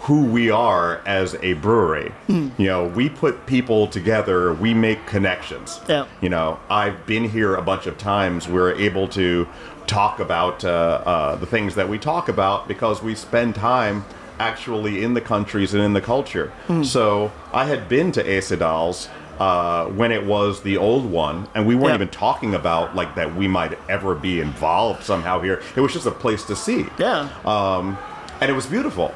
who 0.08 0.24
we 0.24 0.50
are 0.50 1.02
as 1.06 1.36
a 1.42 1.52
brewery. 1.54 2.10
Hmm. 2.28 2.48
You 2.58 2.68
know, 2.68 2.88
we 2.88 3.10
put 3.10 3.46
people 3.46 3.88
together, 3.88 4.54
we 4.54 4.74
make 4.74 5.06
connections. 5.06 5.82
Yeah. 5.90 6.06
You 6.22 6.30
know, 6.30 6.60
I've 6.70 7.06
been 7.06 7.30
here 7.30 7.56
a 7.56 7.62
bunch 7.62 7.88
of 7.88 7.98
times. 7.98 8.48
We're 8.48 8.72
able 8.72 9.10
to 9.10 9.46
talk 9.86 10.22
about 10.22 10.64
uh, 10.64 10.70
uh, 11.06 11.36
the 11.36 11.46
things 11.46 11.76
that 11.76 11.90
we 11.90 11.98
talk 12.00 12.30
about 12.30 12.70
because 12.70 13.04
we 13.04 13.16
spend 13.16 13.56
time 13.56 14.06
actually 14.40 15.04
in 15.04 15.14
the 15.14 15.20
countries 15.20 15.74
and 15.74 15.84
in 15.84 15.92
the 15.92 16.00
culture. 16.02 16.48
Hmm. 16.68 16.84
So 16.84 17.30
I 17.52 17.66
had 17.66 17.90
been 17.90 18.14
to 18.14 18.38
E.C. 18.38 18.56
Dahls 18.56 19.10
uh, 19.40 19.88
when 19.88 20.14
it 20.14 20.26
was 20.26 20.62
the 20.62 20.78
old 20.78 21.04
one, 21.12 21.50
and 21.54 21.68
we 21.68 21.76
weren't 21.76 21.90
Yeah. 21.90 21.96
even 21.96 22.08
talking 22.08 22.56
about 22.56 22.96
like 22.96 23.14
that 23.16 23.36
we 23.36 23.50
might 23.50 23.78
ever 23.90 24.16
be 24.16 24.40
involved 24.40 25.04
somehow 25.04 25.42
here. 25.42 25.62
It 25.76 25.82
was 25.82 25.92
just 25.92 26.06
a 26.08 26.12
place 26.12 26.44
to 26.46 26.56
see 26.56 26.86
Yeah. 26.98 27.28
um, 27.44 27.98
and 28.40 28.50
it 28.50 28.54
was 28.54 28.68
beautiful. 28.68 29.14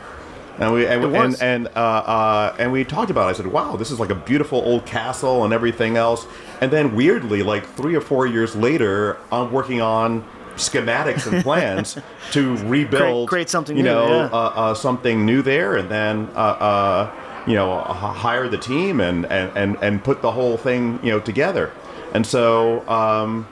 And 0.59 0.73
we 0.73 0.85
and 0.85 1.03
and 1.15 1.41
and, 1.41 1.67
uh, 1.69 1.79
uh, 1.79 2.55
and 2.59 2.71
we 2.71 2.83
talked 2.83 3.09
about. 3.09 3.27
it. 3.27 3.29
I 3.31 3.33
said, 3.33 3.47
"Wow, 3.47 3.77
this 3.77 3.89
is 3.89 3.99
like 3.99 4.09
a 4.09 4.15
beautiful 4.15 4.59
old 4.59 4.85
castle 4.85 5.43
and 5.43 5.53
everything 5.53 5.97
else." 5.97 6.27
And 6.59 6.71
then 6.71 6.95
weirdly, 6.95 7.41
like 7.41 7.65
three 7.65 7.95
or 7.95 8.01
four 8.01 8.27
years 8.27 8.55
later, 8.55 9.17
I'm 9.31 9.51
working 9.51 9.81
on 9.81 10.23
schematics 10.57 11.31
and 11.31 11.41
plans 11.43 11.97
to 12.31 12.57
rebuild, 12.67 13.01
Create- 13.01 13.27
create 13.29 13.49
something 13.49 13.77
you 13.77 13.83
new, 13.83 13.89
know, 13.89 14.07
yeah. 14.07 14.25
uh, 14.25 14.53
uh, 14.55 14.73
something 14.73 15.25
new 15.25 15.41
there, 15.41 15.77
and 15.77 15.89
then 15.89 16.29
uh, 16.35 16.39
uh, 16.39 17.11
you 17.47 17.55
know, 17.55 17.79
hire 17.79 18.47
the 18.47 18.57
team 18.57 18.99
and, 18.99 19.25
and 19.27 19.51
and 19.55 19.77
and 19.81 20.03
put 20.03 20.21
the 20.21 20.31
whole 20.31 20.57
thing 20.57 20.99
you 21.01 21.11
know 21.11 21.19
together. 21.19 21.71
And 22.13 22.27
so, 22.27 22.87
um, 22.89 23.47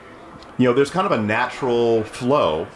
you 0.58 0.66
know, 0.66 0.74
there's 0.74 0.92
kind 0.92 1.06
of 1.06 1.14
a 1.14 1.22
natural 1.22 2.04
flow 2.04 2.68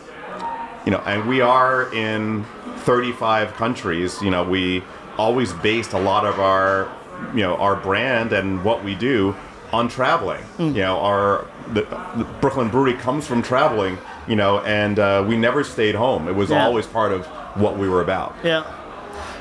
you 0.86 0.92
know, 0.92 1.02
and 1.06 1.28
we 1.30 1.40
are 1.40 1.94
in 1.94 2.46
35 2.84 3.54
countries. 3.56 4.22
You 4.22 4.30
know, 4.32 4.44
we 4.44 4.84
always 5.18 5.54
based 5.54 5.94
a 5.94 6.00
lot 6.00 6.26
of 6.26 6.40
our, 6.40 6.92
you 7.34 7.42
know, 7.42 7.56
our 7.58 7.76
brand 7.76 8.34
and 8.34 8.64
what 8.64 8.84
we 8.84 8.96
do 8.96 9.36
on 9.72 9.88
traveling. 9.88 10.44
You 10.60 10.72
know, 10.72 11.00
our 11.00 11.48
the, 11.74 11.82
the 12.18 12.28
Brooklyn 12.42 12.70
Brewery 12.70 12.94
comes 12.94 13.26
from 13.26 13.42
traveling. 13.42 13.98
You 14.28 14.38
know, 14.38 14.60
and 14.62 15.00
uh, 15.00 15.26
we 15.28 15.36
never 15.36 15.66
stayed 15.66 15.96
home. 15.96 16.30
It 16.30 16.36
was 16.36 16.50
Yeah. 16.50 16.64
always 16.66 16.86
part 16.88 17.12
of 17.12 17.26
what 17.56 17.78
we 17.78 17.90
were 17.90 18.02
about. 18.02 18.34
Yeah, 18.42 18.64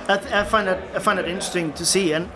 I, 0.08 0.16
th- 0.16 0.32
I 0.32 0.42
find 0.42 0.66
that 0.66 0.78
I 0.96 0.98
find 0.98 1.18
that 1.20 1.28
interesting 1.28 1.72
to 1.74 1.86
see, 1.86 2.12
and 2.12 2.28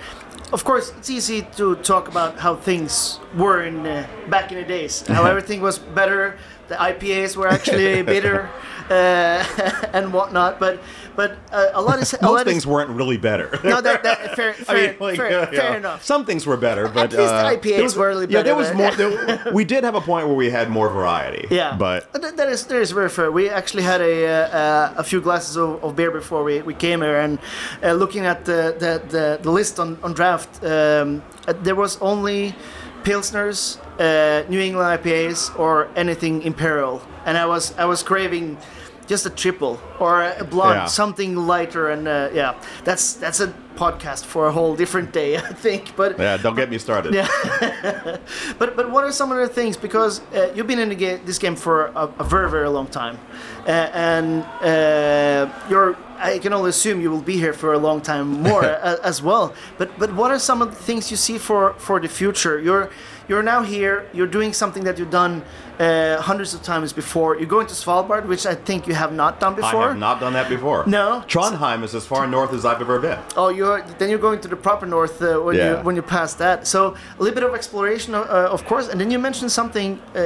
of 0.52 0.62
course 0.62 0.92
it's 0.96 1.10
easy 1.10 1.42
to 1.56 1.74
talk 1.76 2.06
about 2.06 2.38
how 2.38 2.54
things 2.54 3.18
were 3.36 3.64
in 3.64 3.84
uh, 3.84 4.06
back 4.30 4.52
in 4.52 4.58
the 4.58 4.64
days, 4.64 5.04
how 5.08 5.24
everything 5.32 5.60
was 5.60 5.78
better. 5.80 6.36
The 6.68 6.74
IPAs 6.74 7.36
were 7.36 7.48
actually 7.48 8.02
bitter 8.14 8.50
uh, 8.90 9.44
and 9.92 10.12
whatnot, 10.12 10.58
but 10.60 10.80
but 11.16 11.38
uh, 11.50 11.70
a 11.72 11.80
lot 11.80 12.00
of 12.02 12.12
a 12.20 12.24
Most 12.24 12.32
lot 12.34 12.44
things 12.44 12.62
is, 12.62 12.66
weren't 12.66 12.90
really 12.90 13.16
better. 13.16 13.58
no 13.64 13.80
that, 13.80 14.02
that 14.02 14.36
fair 14.36 14.54
I 14.68 14.74
mean, 14.74 14.96
like, 15.00 15.16
fair, 15.16 15.40
uh, 15.40 15.46
fair 15.46 15.70
yeah. 15.72 15.76
enough. 15.76 16.04
Some 16.04 16.24
things 16.26 16.46
were 16.46 16.56
better, 16.56 16.88
but 16.88 17.10
least 17.12 17.16
the 17.16 17.24
uh, 17.24 17.54
IPAs 17.56 17.82
was- 17.82 17.96
were 17.96 18.08
really 18.08 18.26
better. 18.26 18.38
Yeah, 18.38 18.42
there 18.42 18.54
was 18.54 18.72
more. 18.74 18.90
There, 18.94 19.52
we 19.52 19.64
did 19.64 19.82
have 19.84 19.94
a 19.94 20.00
point 20.00 20.26
where 20.26 20.36
we 20.36 20.50
had 20.50 20.70
more 20.70 20.88
variety. 20.88 21.46
Yeah, 21.50 21.76
but 21.76 22.12
Th- 22.20 22.34
that 22.34 22.48
is 22.48 22.64
that 22.66 22.76
is 22.80 22.90
very 22.92 23.08
fair. 23.08 23.30
We 23.32 23.48
actually 23.48 23.82
had 23.84 24.00
a 24.00 24.26
uh, 24.26 24.32
uh, 24.58 24.94
a 24.98 25.04
few 25.04 25.20
glasses 25.20 25.56
of, 25.56 25.82
of 25.82 25.96
beer 25.96 26.10
before 26.10 26.44
we, 26.44 26.62
we 26.62 26.74
came 26.74 27.00
here, 27.00 27.18
and 27.20 27.38
uh, 27.82 27.92
looking 27.92 28.26
at 28.26 28.44
the 28.44 28.74
the, 28.78 29.02
the, 29.08 29.38
the 29.42 29.50
list 29.50 29.78
on 29.80 29.98
on 30.02 30.12
draft, 30.12 30.62
um, 30.64 31.22
uh, 31.48 31.54
there 31.62 31.76
was 31.76 31.96
only 32.00 32.54
pilsners, 33.04 33.78
uh, 33.98 34.42
New 34.48 34.60
England 34.60 35.00
IPAs, 35.02 35.58
or 35.58 35.88
anything 35.96 36.42
imperial, 36.42 37.00
and 37.24 37.36
I 37.38 37.46
was 37.46 37.72
I 37.78 37.84
was 37.84 38.02
craving. 38.02 38.56
Just 39.08 39.24
a 39.24 39.30
triple 39.30 39.78
or 40.00 40.24
a 40.40 40.42
blonde, 40.44 40.74
Yeah. 40.80 40.86
something 40.88 41.36
lighter, 41.36 41.90
and 41.92 42.08
uh, 42.08 42.28
yeah, 42.34 42.54
that's 42.82 43.12
that's 43.20 43.38
a 43.40 43.46
podcast 43.76 44.24
for 44.24 44.48
a 44.48 44.50
whole 44.52 44.74
different 44.76 45.12
day, 45.12 45.36
I 45.50 45.52
think. 45.62 45.94
But 45.96 46.18
yeah, 46.18 46.36
don't 46.42 46.56
get 46.56 46.68
me 46.70 46.78
started. 46.78 47.14
Yeah. 47.14 47.28
But 48.58 48.74
but 48.76 48.90
what 48.90 49.04
are 49.04 49.12
some 49.12 49.30
of 49.32 49.38
the 49.38 49.54
things? 49.54 49.76
Because 49.76 50.20
uh, 50.34 50.50
you've 50.56 50.66
been 50.66 50.80
in 50.80 50.98
this 51.24 51.38
game 51.38 51.54
for 51.56 51.92
a, 51.94 52.08
a 52.18 52.24
very 52.24 52.50
very 52.50 52.68
long 52.68 52.86
time, 52.88 53.16
uh, 53.68 53.70
and 53.94 54.42
uh, 54.62 55.48
you're. 55.70 55.94
I 56.18 56.38
can 56.38 56.52
only 56.54 56.70
assume 56.70 57.00
you 57.02 57.10
will 57.12 57.22
be 57.24 57.36
here 57.36 57.52
for 57.52 57.74
a 57.74 57.78
long 57.78 58.00
time 58.00 58.42
more 58.42 58.64
as 59.04 59.22
well. 59.22 59.52
But 59.78 59.88
but 59.98 60.10
what 60.14 60.30
are 60.30 60.38
some 60.40 60.62
of 60.62 60.70
the 60.70 60.82
things 60.84 61.10
you 61.10 61.16
see 61.16 61.38
for 61.38 61.74
for 61.78 62.00
the 62.00 62.08
future? 62.08 62.58
You're 62.58 62.88
you're 63.28 63.42
now 63.42 63.62
here. 63.62 64.06
You're 64.12 64.26
doing 64.26 64.52
something 64.52 64.84
that 64.84 64.98
you've 64.98 65.10
done 65.10 65.42
uh, 65.78 66.20
hundreds 66.22 66.54
of 66.54 66.62
times 66.62 66.92
before. 66.92 67.36
You're 67.36 67.48
going 67.48 67.66
to 67.66 67.74
Svalbard, 67.74 68.26
which 68.26 68.46
I 68.46 68.54
think 68.54 68.86
you 68.86 68.94
have 68.94 69.12
not 69.12 69.40
done 69.40 69.54
before. 69.54 69.84
I 69.84 69.88
have 69.88 69.98
not 69.98 70.20
done 70.20 70.32
that 70.32 70.48
before. 70.48 70.86
No? 70.86 71.22
Trondheim 71.28 71.82
is 71.82 71.94
as 71.94 72.06
far 72.06 72.26
north 72.26 72.52
as 72.54 72.64
I've 72.64 72.80
ever 72.80 72.98
been. 72.98 73.18
Oh, 73.36 73.48
you're 73.48 73.82
then 73.98 74.08
you're 74.10 74.18
going 74.28 74.40
to 74.40 74.48
the 74.48 74.56
proper 74.56 74.86
north 74.86 75.20
uh, 75.20 75.38
when 75.46 75.56
Yeah. 75.56 75.70
you 75.70 75.76
when 75.86 75.96
you 75.96 76.02
pass 76.02 76.34
that. 76.34 76.66
So 76.66 76.94
a 77.18 77.22
little 77.22 77.34
bit 77.34 77.44
of 77.44 77.54
exploration, 77.54 78.14
uh, 78.14 78.20
uh, 78.22 78.48
of 78.56 78.64
course, 78.64 78.88
and 78.88 78.98
then 79.00 79.10
you 79.10 79.18
mentioned 79.18 79.50
something 79.52 80.00
uh, 80.14 80.20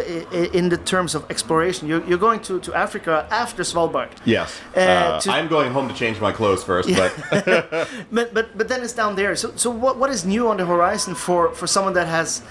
in 0.58 0.68
the 0.68 0.76
terms 0.78 1.14
of 1.14 1.24
exploration. 1.30 1.88
You're, 1.88 2.04
you're 2.08 2.18
going 2.28 2.40
to, 2.40 2.60
to 2.60 2.74
Africa 2.74 3.26
after 3.30 3.62
Svalbard. 3.64 4.10
Yes. 4.24 4.60
Uh, 4.76 5.18
to- 5.20 5.32
I'm 5.32 5.48
going 5.48 5.72
home 5.72 5.88
to 5.88 5.94
change 5.94 6.20
my 6.20 6.32
clothes 6.32 6.62
first, 6.62 6.88
but 6.94 7.10
But 8.12 8.34
but 8.34 8.46
but 8.58 8.68
then 8.68 8.82
it's 8.84 8.92
down 8.94 9.16
there. 9.16 9.34
So 9.36 9.52
so 9.56 9.70
what 9.70 9.96
what 9.98 10.10
is 10.10 10.24
new 10.24 10.48
on 10.48 10.56
the 10.58 10.66
horizon 10.66 11.14
for 11.14 11.52
for 11.54 11.66
someone 11.66 11.94
that 11.94 12.06
has 12.06 12.42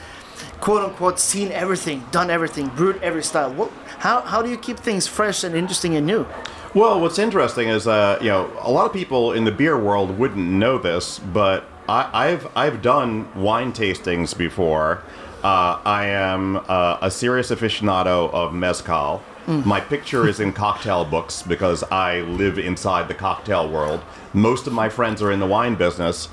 quote 0.59 0.83
unquote 0.83 1.19
seen 1.19 1.51
everything, 1.51 2.05
done 2.11 2.29
everything, 2.29 2.67
brewed 2.69 3.01
every 3.01 3.23
style? 3.23 3.53
What 3.53 3.71
how 3.99 4.21
how 4.21 4.41
do 4.41 4.49
you 4.49 4.57
keep 4.57 4.77
things 4.77 5.07
fresh 5.07 5.43
and 5.43 5.55
interesting 5.55 5.95
and 5.95 6.05
new? 6.05 6.25
well, 6.73 6.99
what's 7.01 7.17
interesting 7.17 7.67
is, 7.67 7.87
uh, 7.87 8.19
you 8.21 8.29
know, 8.29 8.51
a 8.61 8.71
lot 8.71 8.85
of 8.85 8.93
people 8.93 9.33
in 9.33 9.43
the 9.43 9.51
beer 9.51 9.77
world 9.77 10.17
wouldn't 10.19 10.47
know 10.47 10.77
this, 10.77 11.19
but 11.19 11.65
I, 11.87 12.27
I've 12.27 12.47
I've 12.55 12.81
done 12.81 13.27
wine 13.41 13.73
tastings 13.73 14.37
before. 14.37 15.01
Uh, 15.43 15.79
I 15.85 16.07
am 16.07 16.57
uh, 16.67 16.97
a 17.01 17.09
serious 17.09 17.49
aficionado 17.49 18.31
of 18.33 18.53
mezcal. 18.53 19.23
My 19.65 19.79
picture 19.79 20.27
is 20.27 20.39
in 20.39 20.53
cocktail 20.53 21.03
books 21.05 21.41
because 21.41 21.81
I 21.81 22.19
live 22.21 22.59
inside 22.59 23.07
the 23.07 23.15
cocktail 23.15 23.67
world. 23.67 23.99
Most 24.31 24.67
of 24.67 24.73
my 24.73 24.89
friends 24.89 25.23
are 25.23 25.31
in 25.31 25.39
the 25.39 25.47
wine 25.47 25.73
business. 25.73 26.29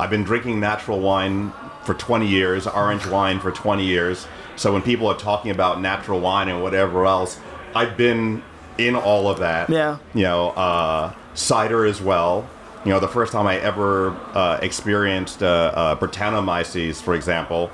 I've 0.00 0.10
been 0.10 0.24
drinking 0.24 0.58
natural 0.58 0.98
wine 0.98 1.52
for 1.86 1.94
20 1.94 2.26
years, 2.26 2.66
orange 2.66 3.06
wine 3.06 3.40
for 3.40 3.50
20 3.50 3.84
years. 3.84 4.26
So 4.56 4.72
when 4.72 4.82
people 4.82 5.06
are 5.06 5.16
talking 5.16 5.50
about 5.50 5.80
natural 5.80 6.20
wine 6.20 6.48
and 6.48 6.62
whatever 6.62 7.06
else, 7.06 7.38
I've 7.74 7.96
been 7.96 8.42
in 8.76 8.96
all 8.96 9.28
of 9.28 9.38
that. 9.38 9.70
Yeah. 9.70 9.98
You 10.14 10.24
know, 10.24 10.50
uh, 10.50 11.14
cider 11.34 11.86
as 11.86 12.02
well. 12.02 12.48
You 12.84 12.90
know, 12.90 13.00
the 13.00 13.08
first 13.08 13.32
time 13.32 13.46
I 13.46 13.58
ever 13.58 14.10
uh, 14.34 14.58
experienced 14.62 15.42
uh, 15.42 15.72
uh, 15.74 15.96
Brettanomyces, 15.96 17.02
for 17.02 17.14
example, 17.14 17.70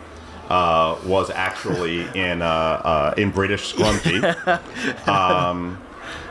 uh, 0.49 0.97
was 1.05 1.31
actually 1.31 2.03
in 2.15 2.43
uh, 2.43 2.47
uh, 2.47 3.15
in 3.17 3.31
British 3.31 3.75
Scrumpy. 3.75 4.23
um, 5.09 5.79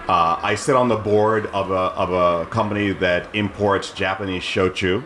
Uh, 0.08 0.40
I 0.42 0.56
sit 0.56 0.76
on 0.76 0.88
the 0.88 0.98
board 0.98 1.46
of 1.48 1.72
a, 1.72 1.74
of 1.74 2.12
a 2.12 2.46
company 2.48 2.92
that 2.92 3.34
imports 3.34 3.92
Japanese 3.92 4.44
shochu. 4.44 5.04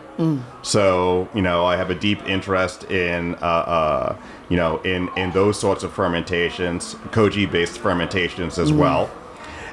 So, 0.62 1.28
you 1.34 1.42
know, 1.42 1.64
I 1.64 1.76
have 1.76 1.90
a 1.90 1.94
deep 1.94 2.26
interest 2.28 2.84
in, 2.90 3.34
uh, 3.36 3.38
uh, 3.38 4.16
you 4.48 4.56
know, 4.56 4.78
in, 4.82 5.08
in 5.16 5.30
those 5.30 5.60
sorts 5.60 5.84
of 5.84 5.92
fermentations, 5.92 6.94
koji 7.10 7.50
based 7.50 7.78
fermentations 7.78 8.58
as 8.58 8.72
well. 8.72 9.10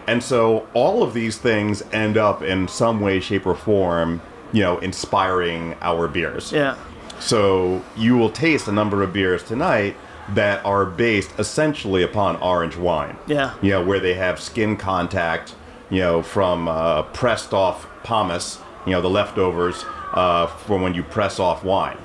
And 0.07 0.21
so 0.21 0.67
all 0.73 1.01
of 1.01 1.13
these 1.13 1.38
things 1.38 1.81
end 1.93 2.17
up 2.17 2.41
in 2.41 2.67
some 2.67 2.99
way, 2.99 3.19
shape, 3.19 3.47
or 3.47 3.55
form, 3.55 4.21
you 4.51 4.62
know, 4.62 4.77
inspiring 4.79 5.75
our 5.81 6.07
beers. 6.07 6.51
Yeah. 6.51 6.75
So 7.19 7.81
you 7.95 8.17
will 8.17 8.29
taste 8.29 8.67
a 8.67 8.71
number 8.71 9.01
of 9.01 9.13
beers 9.13 9.43
tonight 9.43 9.95
that 10.29 10.63
are 10.65 10.86
based 10.86 11.31
essentially 11.38 12.03
upon 12.03 12.38
orange 12.38 12.77
wine. 12.77 13.17
Yeah. 13.27 13.53
You 13.62 13.71
know, 13.71 13.83
where 13.83 13.99
they 13.99 14.13
have 14.13 14.39
skin 14.39 14.77
contact, 14.77 15.55
you 15.89 15.99
know, 15.99 16.23
from 16.23 16.67
uh, 16.67 17.03
pressed 17.03 17.53
off 17.53 17.88
pomace, 18.03 18.59
you 18.86 18.91
know, 18.93 19.01
the 19.01 19.09
leftovers 19.09 19.83
uh, 20.13 20.47
from 20.47 20.81
when 20.81 20.93
you 20.93 21.03
press 21.03 21.39
off 21.39 21.63
wine. 21.63 21.97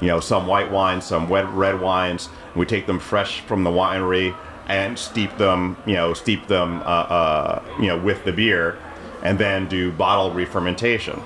You 0.00 0.08
know, 0.08 0.18
some 0.18 0.48
white 0.48 0.72
wines, 0.72 1.04
some 1.04 1.28
wet 1.28 1.48
red 1.50 1.80
wines. 1.80 2.28
We 2.56 2.66
take 2.66 2.86
them 2.86 2.98
fresh 2.98 3.40
from 3.42 3.62
the 3.62 3.70
winery 3.70 4.34
and 4.66 4.98
steep 4.98 5.36
them, 5.38 5.76
you 5.86 5.94
know, 5.94 6.14
steep 6.14 6.48
them, 6.48 6.80
uh, 6.80 6.84
uh, 6.84 7.62
you 7.78 7.86
know, 7.86 7.98
with 7.98 8.24
the 8.24 8.32
beer, 8.32 8.76
and 9.22 9.38
then 9.38 9.68
do 9.68 9.92
bottle 9.92 10.32
re-fermentation. 10.32 11.22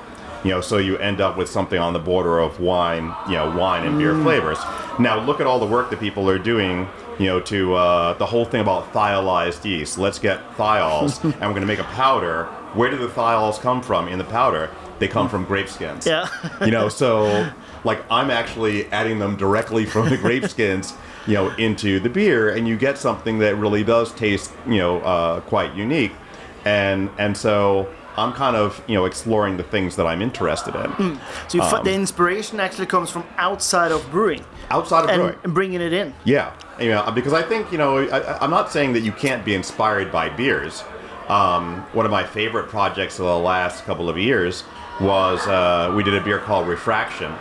You 0.47 0.53
know, 0.53 0.61
so 0.61 0.79
you 0.79 0.97
end 0.99 1.21
up 1.21 1.37
with 1.37 1.49
something 1.49 1.81
on 1.81 1.93
the 1.93 1.99
border 1.99 2.39
of 2.39 2.61
wine, 2.61 3.13
you 3.27 3.35
know, 3.35 3.51
wine 3.59 3.85
and 3.85 3.99
beer 3.99 4.15
flavors. 4.23 4.59
Now, 4.97 5.19
look 5.19 5.41
at 5.41 5.47
all 5.49 5.59
the 5.59 5.67
work 5.67 5.91
that 5.91 5.99
people 5.99 6.31
are 6.31 6.39
doing, 6.39 6.89
you 7.19 7.27
know, 7.27 7.41
to 7.41 7.75
uh, 7.75 8.13
the 8.13 8.27
whole 8.27 8.45
thing 8.45 8.61
about 8.61 8.93
thiolized 8.93 9.65
yeast. 9.65 9.99
Let's 9.99 10.21
get 10.21 10.39
thiols, 10.53 11.21
and 11.25 11.35
we're 11.41 11.49
going 11.49 11.63
to 11.63 11.67
make 11.67 11.81
a 11.81 11.85
powder. 11.85 12.45
Where 12.75 12.89
do 12.89 12.97
the 12.97 13.09
thiols 13.09 13.61
come 13.61 13.83
from 13.83 14.07
in 14.07 14.19
the 14.19 14.25
powder? 14.25 14.71
They 15.01 15.09
come 15.09 15.29
from 15.29 15.47
grape 15.47 15.69
skins. 15.69 16.07
Yeah. 16.07 16.29
you 16.61 16.71
know, 16.71 16.89
so 16.89 17.51
like 17.85 18.05
I'm 18.09 18.31
actually 18.31 18.87
adding 18.93 19.19
them 19.19 19.35
directly 19.35 19.85
from 19.85 20.11
the 20.11 20.17
grape 20.17 20.47
skins, 20.47 20.95
you 21.27 21.35
know, 21.35 21.51
into 21.57 21.99
the 21.99 22.09
beer, 22.09 22.51
and 22.51 22.69
you 22.69 22.77
get 22.77 22.99
something 22.99 23.41
that 23.41 23.57
really 23.57 23.83
does 23.83 24.13
taste, 24.13 24.53
you 24.65 24.79
know, 24.79 25.01
uh, 25.01 25.41
quite 25.41 25.75
unique, 25.75 26.13
and 26.65 27.11
and 27.19 27.37
so 27.37 27.93
I'm 28.17 28.33
kind 28.33 28.57
of 28.57 28.83
you 28.87 28.95
know 28.95 29.05
exploring 29.05 29.57
the 29.57 29.63
things 29.63 29.97
that 29.97 30.07
I'm 30.07 30.23
interested 30.23 30.75
in 30.75 31.19
So 31.49 31.59
you 31.59 31.63
Um, 31.63 31.85
the 31.85 31.93
inspiration 31.93 32.61
actually 32.61 32.87
comes 32.87 33.11
from 33.11 33.25
outside 33.37 33.93
of 33.93 34.11
brewing 34.11 34.45
outside 34.71 35.05
of 35.05 35.11
and, 35.11 35.21
brewing. 35.21 35.39
and 35.45 35.55
bringing 35.55 35.81
it 35.81 35.93
in. 35.93 36.15
Yeah, 36.25 36.53
you 36.81 36.91
know, 36.91 37.11
because 37.13 37.33
I 37.33 37.43
think 37.43 37.71
you 37.73 37.79
know, 37.79 37.99
I, 37.99 38.39
I'm 38.43 38.51
not 38.51 38.71
saying 38.71 38.93
that 38.95 39.01
you 39.01 39.13
can't 39.13 39.45
be 39.45 39.55
inspired 39.55 40.11
by 40.11 40.29
beers. 40.29 40.83
Um, 41.29 41.81
one 41.93 42.07
of 42.07 42.13
my 42.13 42.25
favorite 42.25 42.69
projects 42.69 43.19
of 43.19 43.27
the 43.27 43.39
last 43.39 43.85
couple 43.85 44.09
of 44.09 44.17
years 44.17 44.65
was 45.01 45.47
uh, 45.47 45.93
we 45.97 46.03
did 46.03 46.15
a 46.15 46.21
beer 46.21 46.39
called 46.39 46.69
Refraction, 46.69 47.35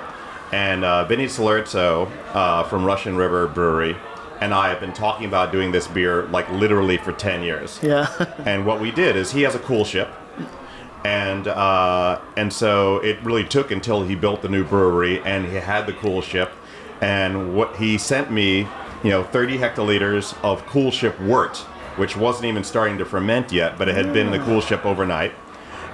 and 0.52 0.84
uh, 0.84 1.06
Vinnie 1.06 1.28
Cilurzo 1.28 2.12
uh, 2.34 2.64
from 2.64 2.84
Russian 2.84 3.16
River 3.16 3.48
Brewery 3.48 3.96
and 4.42 4.54
I 4.54 4.70
have 4.70 4.80
been 4.80 4.94
talking 4.94 5.26
about 5.26 5.52
doing 5.52 5.72
this 5.72 5.88
beer 5.88 6.24
like 6.24 6.50
literally 6.52 6.98
for 6.98 7.12
10 7.12 7.44
years. 7.44 7.80
Yeah. 7.82 8.08
And 8.46 8.66
what 8.66 8.82
we 8.82 8.92
did 8.92 9.16
is 9.16 9.32
he 9.32 9.44
has 9.44 9.56
a 9.56 9.60
coolship, 9.60 10.12
and 11.06 11.48
uh, 11.48 12.20
and 12.36 12.52
so 12.52 12.98
it 12.98 13.22
really 13.24 13.44
took 13.44 13.70
until 13.70 14.04
he 14.04 14.16
built 14.16 14.42
the 14.42 14.50
new 14.50 14.64
brewery 14.64 15.22
and 15.22 15.46
he 15.46 15.54
had 15.54 15.86
the 15.86 15.94
coolship, 15.94 16.50
and 17.00 17.56
what 17.56 17.76
he 17.76 17.96
sent 18.00 18.32
me, 18.32 18.68
you 19.04 19.12
know, 19.12 19.24
30 19.24 19.60
hectoliters 19.60 20.36
of 20.44 20.66
coolship 20.66 21.20
wort, 21.22 21.58
which 21.98 22.18
wasn't 22.18 22.46
even 22.46 22.64
starting 22.64 22.98
to 22.98 23.06
ferment 23.06 23.52
yet, 23.52 23.78
but 23.78 23.88
it 23.88 23.94
had 23.94 24.14
been 24.14 24.28
in 24.28 24.32
the 24.32 24.40
coolship 24.40 24.84
overnight, 24.84 25.32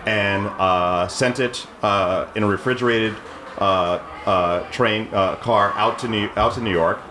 and 0.06 0.48
uh, 0.48 1.10
sent 1.10 1.42
it 1.42 1.68
uh, 1.84 2.28
in 2.34 2.44
a 2.44 2.48
refrigerated 2.48 3.14
uh, 3.58 4.00
uh, 4.26 4.62
train 4.72 5.10
uh, 5.12 5.36
car 5.36 5.74
out 5.76 6.00
to 6.00 6.08
New 6.08 6.30
out 6.38 6.54
to 6.54 6.62
New 6.62 6.72
York, 6.72 7.02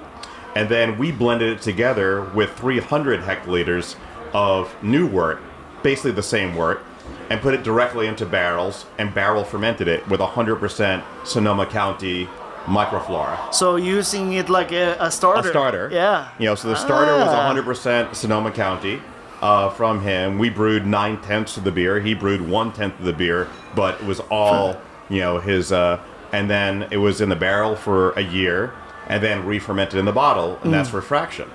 and 0.57 0.71
then 0.71 0.97
we 0.97 1.13
blended 1.13 1.51
it 1.51 1.61
together 1.61 2.23
with 2.35 2.51
300 2.57 3.21
hectoliters 3.21 3.97
of 4.33 4.75
new 4.83 5.07
wort, 5.07 5.43
basically 5.83 6.13
the 6.13 6.23
same 6.23 6.55
wort, 6.55 6.83
and 7.31 7.41
put 7.41 7.55
it 7.55 7.63
directly 7.63 8.07
into 8.07 8.27
barrels 8.27 8.87
and 8.99 9.15
barrel 9.15 9.45
fermented 9.45 9.89
it 9.89 10.07
with 10.09 10.21
100% 10.21 11.03
Sonoma 11.25 11.65
County 11.67 12.29
microflora. 12.67 13.53
so 13.55 13.77
using 13.77 14.35
it 14.35 14.49
like 14.51 14.71
a, 14.73 14.97
a 15.01 15.11
starter. 15.11 15.49
A 15.49 15.51
starter. 15.51 15.89
Yeah. 15.93 16.29
You 16.39 16.47
know, 16.47 16.55
so 16.55 16.69
the 16.69 16.77
starter 16.77 17.13
was 17.15 17.29
Ah. 17.29 17.53
100% 17.55 18.15
Sonoma 18.15 18.51
County 18.51 19.01
uh, 19.41 19.71
from 19.71 20.03
him. 20.03 20.39
We 20.39 20.51
brewed 20.51 20.87
nine 20.87 21.21
tenths 21.23 21.57
of 21.57 21.65
the 21.65 21.73
beer. 21.73 22.01
He 22.01 22.13
brewed 22.15 22.43
one 22.43 22.73
tenth 22.73 22.99
of 22.99 23.07
the 23.07 23.13
beer, 23.15 23.49
but 23.75 23.95
it 24.01 24.07
was 24.07 24.21
all, 24.31 24.77
you 25.09 25.21
know, 25.21 25.39
his. 25.39 25.73
Uh, 25.73 25.99
and 26.33 26.51
then 26.51 26.87
it 26.91 26.99
was 26.99 27.21
in 27.23 27.29
the 27.31 27.37
barrel 27.37 27.75
for 27.75 28.11
a 28.13 28.21
year, 28.21 28.73
and 29.09 29.23
then 29.23 29.45
re-fermented 29.47 29.99
in 29.99 30.05
the 30.05 30.13
bottle, 30.13 30.59
and 30.63 30.71
Mm. 30.71 30.73
that's 30.73 30.93
refraction. 30.93 31.49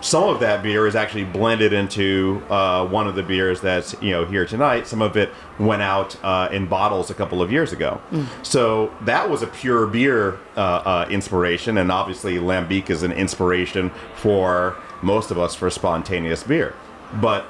Some 0.00 0.24
of 0.24 0.40
that 0.40 0.62
beer 0.62 0.86
is 0.86 0.96
actually 0.96 1.24
blended 1.24 1.72
into 1.74 2.42
uh, 2.48 2.86
one 2.86 3.06
of 3.06 3.14
the 3.14 3.22
beers 3.22 3.60
that's 3.60 3.94
you 4.00 4.10
know 4.10 4.24
here 4.24 4.46
tonight. 4.46 4.86
Some 4.86 5.02
of 5.02 5.16
it 5.16 5.30
went 5.58 5.82
out 5.82 6.16
uh, 6.24 6.48
in 6.50 6.66
bottles 6.66 7.10
a 7.10 7.14
couple 7.14 7.42
of 7.42 7.52
years 7.52 7.72
ago. 7.72 8.00
So 8.42 8.92
that 9.02 9.28
was 9.28 9.42
a 9.42 9.46
pure 9.46 9.86
beer 9.86 10.38
uh, 10.56 10.60
uh, 10.60 11.06
inspiration, 11.10 11.76
and 11.78 11.92
obviously 11.92 12.36
Lambic 12.36 12.88
is 12.88 13.02
an 13.02 13.12
inspiration 13.12 13.90
for 14.14 14.76
most 15.02 15.30
of 15.30 15.38
us 15.38 15.54
for 15.54 15.68
spontaneous 15.70 16.42
beer. 16.42 16.74
But 17.20 17.44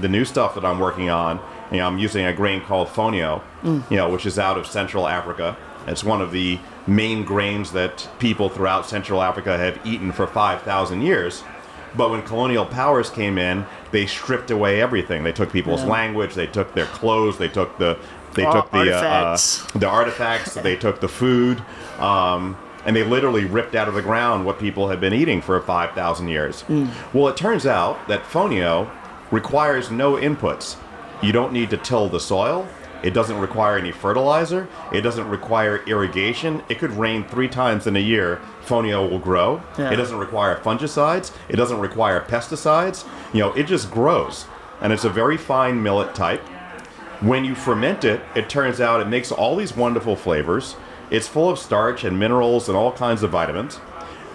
the 0.00 0.08
new 0.08 0.24
stuff 0.24 0.54
that 0.56 0.64
I'm 0.64 0.80
working 0.80 1.08
on, 1.10 1.38
you 1.70 1.78
know, 1.78 1.86
I'm 1.86 1.98
using 1.98 2.24
a 2.26 2.32
grain 2.32 2.62
called 2.62 2.88
Fonio, 2.88 3.42
you 3.90 3.96
know, 3.96 4.08
which 4.10 4.26
is 4.26 4.38
out 4.38 4.58
of 4.58 4.66
Central 4.66 5.06
Africa. 5.06 5.56
It's 5.86 6.02
one 6.04 6.20
of 6.20 6.32
the 6.32 6.58
main 6.86 7.24
grains 7.24 7.72
that 7.72 8.08
people 8.18 8.48
throughout 8.48 8.86
Central 8.86 9.22
Africa 9.22 9.56
have 9.56 9.84
eaten 9.86 10.12
for 10.12 10.26
5,000 10.26 11.02
years. 11.02 11.44
But 11.96 12.10
when 12.10 12.22
colonial 12.22 12.64
powers 12.64 13.10
came 13.10 13.36
in, 13.38 13.66
they 13.90 14.06
stripped 14.06 14.50
away 14.50 14.80
everything. 14.80 15.24
They 15.24 15.32
took 15.32 15.52
people's 15.52 15.82
Yeah. 15.82 15.90
language, 15.90 16.34
they 16.34 16.46
took 16.46 16.74
their 16.74 16.86
clothes, 16.86 17.38
they 17.38 17.48
took 17.48 17.78
the 17.78 17.96
they 18.34 18.44
Ar- 18.44 18.52
took 18.62 18.70
the 18.70 18.78
artifacts. 18.78 19.62
Uh, 19.62 19.66
uh, 19.74 19.78
the 19.80 19.88
artifacts, 19.88 20.54
they 20.54 20.74
took 20.74 21.00
the 21.00 21.08
food, 21.08 21.62
um, 22.00 22.56
and 22.86 22.96
they 22.96 23.04
literally 23.04 23.44
ripped 23.44 23.74
out 23.74 23.88
of 23.88 23.94
the 23.94 24.00
ground 24.00 24.46
what 24.46 24.58
people 24.58 24.88
had 24.88 25.00
been 25.02 25.12
eating 25.12 25.42
for 25.42 25.60
five 25.60 25.90
thousand 25.92 26.28
years. 26.28 26.64
Well, 27.12 27.28
it 27.28 27.36
turns 27.36 27.66
out 27.66 27.98
that 28.08 28.24
fonio 28.24 28.88
requires 29.30 29.90
no 29.90 30.14
inputs. 30.14 30.76
You 31.20 31.32
don't 31.32 31.52
need 31.52 31.68
to 31.70 31.76
till 31.76 32.08
the 32.08 32.20
soil. 32.20 32.66
It 33.02 33.14
doesn't 33.14 33.38
require 33.38 33.76
any 33.76 33.92
fertilizer. 33.92 34.68
It 34.92 35.00
doesn't 35.00 35.28
require 35.28 35.82
irrigation. 35.86 36.62
It 36.68 36.78
could 36.78 36.92
rain 36.92 37.24
three 37.24 37.48
times 37.48 37.86
in 37.86 37.96
a 37.96 38.00
year. 38.00 38.40
Fonio 38.64 39.08
will 39.10 39.18
grow. 39.18 39.62
Yeah. 39.78 39.90
It 39.90 39.96
doesn't 39.96 40.18
require 40.18 40.56
fungicides. 40.56 41.32
It 41.48 41.56
doesn't 41.56 41.80
require 41.80 42.20
pesticides. 42.20 43.04
You 43.32 43.40
know, 43.40 43.52
it 43.54 43.64
just 43.64 43.90
grows. 43.90 44.46
And 44.80 44.92
it's 44.92 45.04
a 45.04 45.10
very 45.10 45.36
fine 45.36 45.82
millet 45.82 46.14
type. 46.14 46.40
When 47.20 47.44
you 47.44 47.54
ferment 47.54 48.04
it, 48.04 48.20
it 48.34 48.48
turns 48.48 48.80
out 48.80 49.00
it 49.00 49.08
makes 49.08 49.30
all 49.30 49.56
these 49.56 49.76
wonderful 49.76 50.16
flavors. 50.16 50.76
It's 51.10 51.28
full 51.28 51.50
of 51.50 51.58
starch 51.58 52.04
and 52.04 52.18
minerals 52.18 52.68
and 52.68 52.76
all 52.76 52.90
kinds 52.92 53.22
of 53.22 53.30
vitamins. 53.30 53.78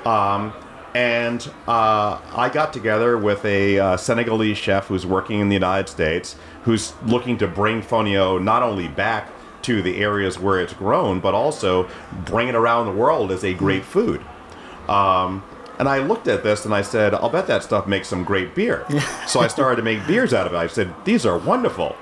Um, 0.06 0.54
and 0.96 1.48
uh, 1.68 2.20
I 2.34 2.50
got 2.50 2.72
together 2.72 3.18
with 3.18 3.44
a 3.46 3.78
uh, 3.78 3.98
Senegalese 3.98 4.58
chef 4.58 4.88
who's 4.88 5.06
working 5.06 5.40
in 5.42 5.50
the 5.50 5.54
United 5.54 5.90
States, 5.90 6.36
who's 6.68 6.92
looking 7.06 7.38
to 7.38 7.48
bring 7.48 7.82
fonio 7.82 8.44
not 8.44 8.62
only 8.62 8.90
back 8.90 9.30
to 9.62 9.82
the 9.82 9.98
areas 10.02 10.38
where 10.38 10.60
it's 10.60 10.74
grown, 10.74 11.22
but 11.22 11.34
also 11.34 11.90
bring 12.26 12.50
it 12.50 12.56
around 12.56 12.86
the 12.86 12.92
world 12.92 13.32
as 13.32 13.42
a 13.46 13.54
great 13.54 13.86
food. 13.86 14.22
Um, 14.90 15.46
and 15.80 15.88
I 15.88 16.00
looked 16.00 16.28
at 16.28 16.44
this 16.44 16.66
and 16.66 16.76
I 16.76 16.82
said, 16.82 17.14
I'll 17.14 17.30
bet 17.30 17.48
that 17.48 17.64
stuff 17.64 17.88
makes 17.88 18.10
some 18.10 18.26
great 18.26 18.54
beer. 18.54 18.86
so 19.28 19.40
I 19.40 19.48
started 19.48 19.78
to 19.78 19.82
make 19.82 20.06
beers 20.06 20.34
out 20.34 20.46
of 20.46 20.52
it. 20.52 20.58
I 20.58 20.68
said, 20.68 20.94
these 21.06 21.26
are 21.26 21.38
wonderful. 21.38 21.96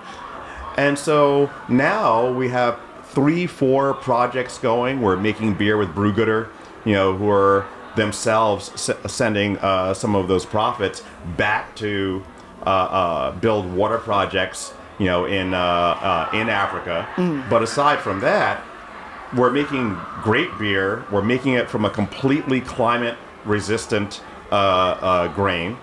And 0.78 0.97
so 0.97 1.51
now 1.69 2.32
we 2.32 2.49
have 2.49 2.80
three, 3.04 3.45
four 3.45 3.93
projects 3.93 4.58
going. 4.58 4.99
We're 4.99 5.15
making 5.15 5.54
beer 5.54 5.78
with 5.78 5.89
Brewgooder, 5.89 6.49
you 6.86 6.93
know, 6.93 7.15
who 7.15 7.30
are 7.30 7.67
themselves 7.95 8.71
s- 8.73 9.13
sending 9.13 9.60
uh, 9.60 9.93
some 9.93 10.15
of 10.15 10.28
those 10.28 10.43
profits 10.43 11.04
back 11.38 11.75
to 11.75 12.23
build 13.39 13.71
water 13.73 13.97
projects, 13.97 14.73
you 14.97 15.06
know, 15.06 15.25
in 15.25 15.54
uh, 15.54 15.58
uh, 15.58 16.30
in 16.34 16.49
Africa. 16.49 17.08
But 17.49 17.62
aside 17.63 17.99
from 17.99 18.19
that, 18.21 18.63
we're 19.36 19.51
making 19.51 19.97
great 20.23 20.49
beer. 20.58 21.06
We're 21.12 21.21
making 21.21 21.54
it 21.54 21.69
from 21.69 21.86
a 21.86 21.89
completely 21.89 22.62
climate 22.62 23.17
resistant 23.45 24.21
uh, 24.51 24.56
uh, 24.56 25.28
grain 25.36 25.78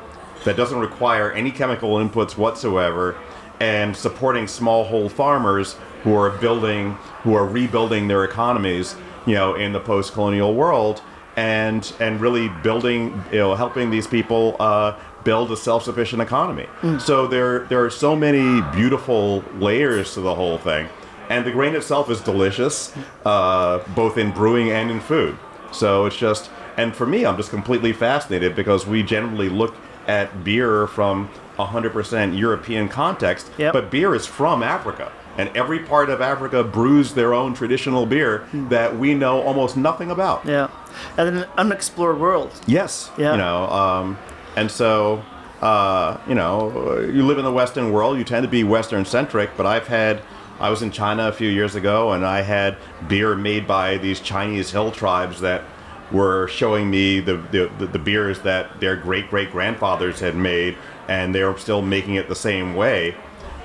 that 0.44 0.56
doesn't 0.56 0.80
require 0.80 1.30
any 1.32 1.50
chemical 1.50 1.96
inputs 1.96 2.36
whatsoever, 2.36 3.16
and 3.60 3.96
supporting 3.96 4.46
smallhold 4.46 5.12
farmers 5.12 5.76
who 6.02 6.14
are 6.14 6.30
building, 6.38 6.92
who 7.22 7.34
are 7.34 7.46
rebuilding 7.46 8.08
their 8.08 8.24
economies, 8.24 8.96
you 9.26 9.34
know, 9.34 9.54
in 9.54 9.72
the 9.72 9.80
post-colonial 9.80 10.54
world. 10.54 11.00
And, 11.34 11.90
and 11.98 12.20
really 12.20 12.50
building, 12.62 13.24
you 13.32 13.38
know, 13.38 13.54
helping 13.54 13.88
these 13.88 14.06
people 14.06 14.54
uh, 14.60 14.98
build 15.24 15.50
a 15.52 15.56
self-sufficient 15.56 16.20
economy. 16.22 16.66
So 16.98 17.26
there 17.26 17.60
there 17.66 17.84
are 17.84 17.90
so 17.90 18.14
many 18.16 18.60
beautiful 18.76 19.44
layers 19.58 20.14
to 20.14 20.20
the 20.20 20.34
whole 20.34 20.58
thing, 20.58 20.88
and 21.28 21.44
the 21.44 21.50
grain 21.52 21.74
itself 21.74 22.10
is 22.10 22.20
delicious, 22.20 22.92
uh, 23.24 23.78
both 23.94 24.18
in 24.18 24.30
brewing 24.32 24.70
and 24.70 24.90
in 24.90 25.00
food. 25.00 25.36
So 25.70 26.06
it's 26.06 26.16
just, 26.16 26.50
and 26.76 26.94
for 26.94 27.06
me, 27.06 27.24
I'm 27.24 27.36
just 27.36 27.50
completely 27.50 27.92
fascinated 27.92 28.54
because 28.54 28.86
we 28.86 29.02
generally 29.02 29.48
look 29.48 29.74
at 30.06 30.44
beer 30.44 30.86
from 30.86 31.30
100% 31.58 32.36
European 32.38 32.88
context, 32.88 33.50
Yep. 33.58 33.72
but 33.72 33.90
beer 33.90 34.14
is 34.14 34.26
from 34.26 34.62
Africa. 34.62 35.12
And 35.38 35.48
every 35.56 35.78
part 35.78 36.10
of 36.10 36.20
Africa 36.20 36.62
brews 36.62 37.14
their 37.14 37.32
own 37.32 37.54
traditional 37.54 38.04
beer 38.04 38.44
that 38.52 38.98
we 38.98 39.14
know 39.14 39.40
almost 39.40 39.78
nothing 39.78 40.10
about. 40.10 40.44
Yeah, 40.44 40.68
and 41.16 41.38
an 41.38 41.44
unexplored 41.56 42.18
world. 42.20 42.50
Yes. 42.66 43.10
Yeah. 43.16 43.32
You 43.32 43.38
know, 43.38 43.64
um, 43.70 44.18
and 44.56 44.70
so, 44.70 45.24
uh, 45.60 46.18
you 46.28 46.34
know, 46.34 47.00
you 47.00 47.24
live 47.24 47.38
in 47.38 47.44
the 47.44 47.52
Western 47.52 47.92
world, 47.92 48.18
you 48.18 48.24
tend 48.24 48.44
to 48.44 48.50
be 48.50 48.64
Western 48.64 49.04
centric, 49.04 49.50
but 49.56 49.66
I've 49.66 49.86
had, 49.86 50.22
I 50.60 50.70
was 50.70 50.82
in 50.82 50.90
China 50.90 51.28
a 51.28 51.32
few 51.32 51.48
years 51.48 51.74
ago 51.74 52.12
and 52.12 52.24
I 52.24 52.42
had 52.42 52.76
beer 53.08 53.34
made 53.34 53.66
by 53.66 53.98
these 53.98 54.20
Chinese 54.20 54.70
hill 54.70 54.90
tribes 54.90 55.40
that 55.40 55.62
were 56.10 56.46
showing 56.48 56.90
me 56.90 57.20
the, 57.20 57.36
the, 57.36 57.70
the, 57.78 57.86
the 57.86 57.98
beers 57.98 58.40
that 58.40 58.80
their 58.80 58.96
great 58.96 59.30
great 59.30 59.50
grandfathers 59.50 60.20
had 60.20 60.36
made 60.36 60.76
and 61.08 61.34
they 61.34 61.42
were 61.42 61.56
still 61.56 61.80
making 61.82 62.16
it 62.16 62.28
the 62.28 62.34
same 62.34 62.74
way. 62.74 63.14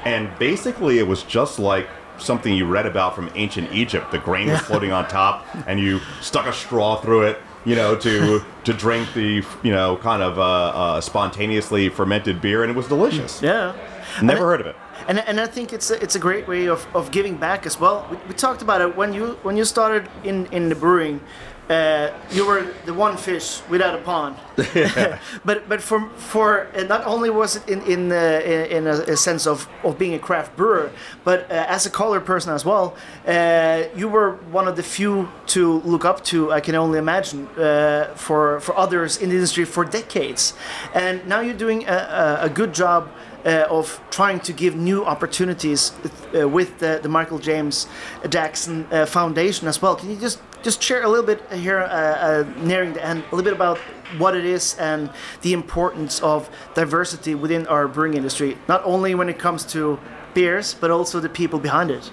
And 0.05 0.29
basically, 0.39 0.99
it 0.99 1.07
was 1.07 1.23
just 1.23 1.59
like 1.59 1.87
something 2.17 2.53
you 2.53 2.65
read 2.65 2.85
about 2.85 3.15
from 3.15 3.29
ancient 3.35 3.71
Egypt. 3.73 4.11
The 4.11 4.19
grain 4.19 4.47
was 4.47 4.61
floating 4.61 4.91
on 4.91 5.07
top, 5.07 5.45
and 5.67 5.79
you 5.79 5.99
stuck 6.21 6.45
a 6.45 6.53
straw 6.53 7.01
through 7.01 7.23
it, 7.23 7.39
you 7.67 7.75
know, 7.75 7.97
to 7.97 8.41
to 8.63 8.73
drink 8.73 9.13
the 9.13 9.45
you 9.61 9.71
know 9.71 9.97
kind 9.97 10.23
of 10.23 10.39
uh, 10.39 10.41
uh, 10.41 11.01
spontaneously 11.01 11.89
fermented 11.89 12.41
beer, 12.41 12.63
and 12.63 12.71
it 12.71 12.75
was 12.75 12.87
delicious. 12.87 13.41
Yeah. 13.41 13.75
Never 14.21 14.45
heard 14.45 14.61
of 14.61 14.67
it. 14.67 14.75
And, 15.07 15.19
and 15.19 15.39
I 15.39 15.45
think 15.45 15.73
it's 15.73 15.91
a, 15.91 16.01
it's 16.01 16.15
a 16.15 16.19
great 16.19 16.47
way 16.47 16.67
of, 16.67 16.87
of 16.95 17.11
giving 17.11 17.37
back 17.37 17.65
as 17.65 17.79
well. 17.79 18.07
We, 18.09 18.17
we 18.29 18.33
talked 18.33 18.61
about 18.61 18.81
it 18.81 18.95
when 18.95 19.13
you 19.13 19.37
when 19.43 19.57
you 19.57 19.65
started 19.65 20.09
in, 20.23 20.47
in 20.47 20.69
the 20.69 20.75
brewing. 20.75 21.21
Uh, 21.69 22.13
you 22.31 22.45
were 22.45 22.65
the 22.85 22.93
one 22.93 23.17
fish 23.17 23.61
without 23.69 23.93
a 23.93 23.97
pond, 23.97 24.37
but 25.45 25.67
but 25.67 25.81
for 25.81 26.09
for 26.15 26.67
not 26.87 27.05
only 27.05 27.29
was 27.29 27.57
it 27.57 27.67
in 27.67 27.81
in 27.81 28.11
uh, 28.11 28.41
in, 28.45 28.65
in 28.77 28.87
a, 28.87 29.13
a 29.13 29.17
sense 29.17 29.45
of, 29.45 29.67
of 29.83 29.97
being 29.97 30.13
a 30.13 30.19
craft 30.19 30.55
brewer, 30.55 30.89
but 31.25 31.39
uh, 31.51 31.65
as 31.67 31.85
a 31.85 31.89
color 31.89 32.21
person 32.21 32.53
as 32.53 32.63
well, 32.63 32.95
uh, 33.27 33.83
you 33.97 34.07
were 34.07 34.37
one 34.49 34.65
of 34.65 34.77
the 34.77 34.83
few 34.83 35.27
to 35.47 35.81
look 35.81 36.05
up 36.05 36.23
to. 36.23 36.53
I 36.53 36.61
can 36.61 36.75
only 36.75 36.99
imagine 36.99 37.47
uh, 37.57 38.13
for 38.15 38.61
for 38.61 38.77
others 38.77 39.17
in 39.17 39.29
the 39.29 39.35
industry 39.35 39.65
for 39.65 39.83
decades, 39.83 40.53
and 40.93 41.27
now 41.27 41.41
you're 41.41 41.57
doing 41.57 41.85
a, 41.85 42.39
a, 42.41 42.45
a 42.45 42.49
good 42.49 42.73
job 42.73 43.09
uh, 43.45 43.67
of 43.69 44.01
trying 44.09 44.39
to 44.41 44.53
give 44.53 44.75
new 44.75 45.05
opportunities 45.05 45.91
uh, 46.35 46.47
with 46.47 46.79
the, 46.79 46.99
the 47.01 47.09
Michael 47.09 47.39
James 47.39 47.87
Jackson 48.29 48.85
uh, 48.91 49.05
Foundation 49.05 49.67
as 49.67 49.81
well. 49.81 49.95
Can 49.95 50.09
you 50.09 50.17
just 50.17 50.39
just 50.63 50.81
share 50.81 51.03
a 51.03 51.07
little 51.09 51.25
bit 51.25 51.41
here, 51.51 51.79
uh, 51.79 51.83
uh, 51.83 52.45
nearing 52.57 52.93
the 52.93 53.05
end, 53.05 53.23
a 53.31 53.35
little 53.35 53.43
bit 53.43 53.53
about 53.53 53.77
what 54.17 54.35
it 54.35 54.45
is 54.45 54.75
and 54.79 55.09
the 55.41 55.53
importance 55.53 56.21
of 56.21 56.49
diversity 56.73 57.35
within 57.35 57.67
our 57.67 57.87
brewing 57.87 58.15
industry, 58.15 58.57
not 58.67 58.81
only 58.85 59.15
when 59.15 59.29
it 59.29 59.37
comes 59.37 59.65
to 59.65 59.99
beers, 60.33 60.73
but 60.73 60.91
also 60.91 61.19
the 61.19 61.29
people 61.29 61.59
behind 61.59 61.91
it. 61.91 62.11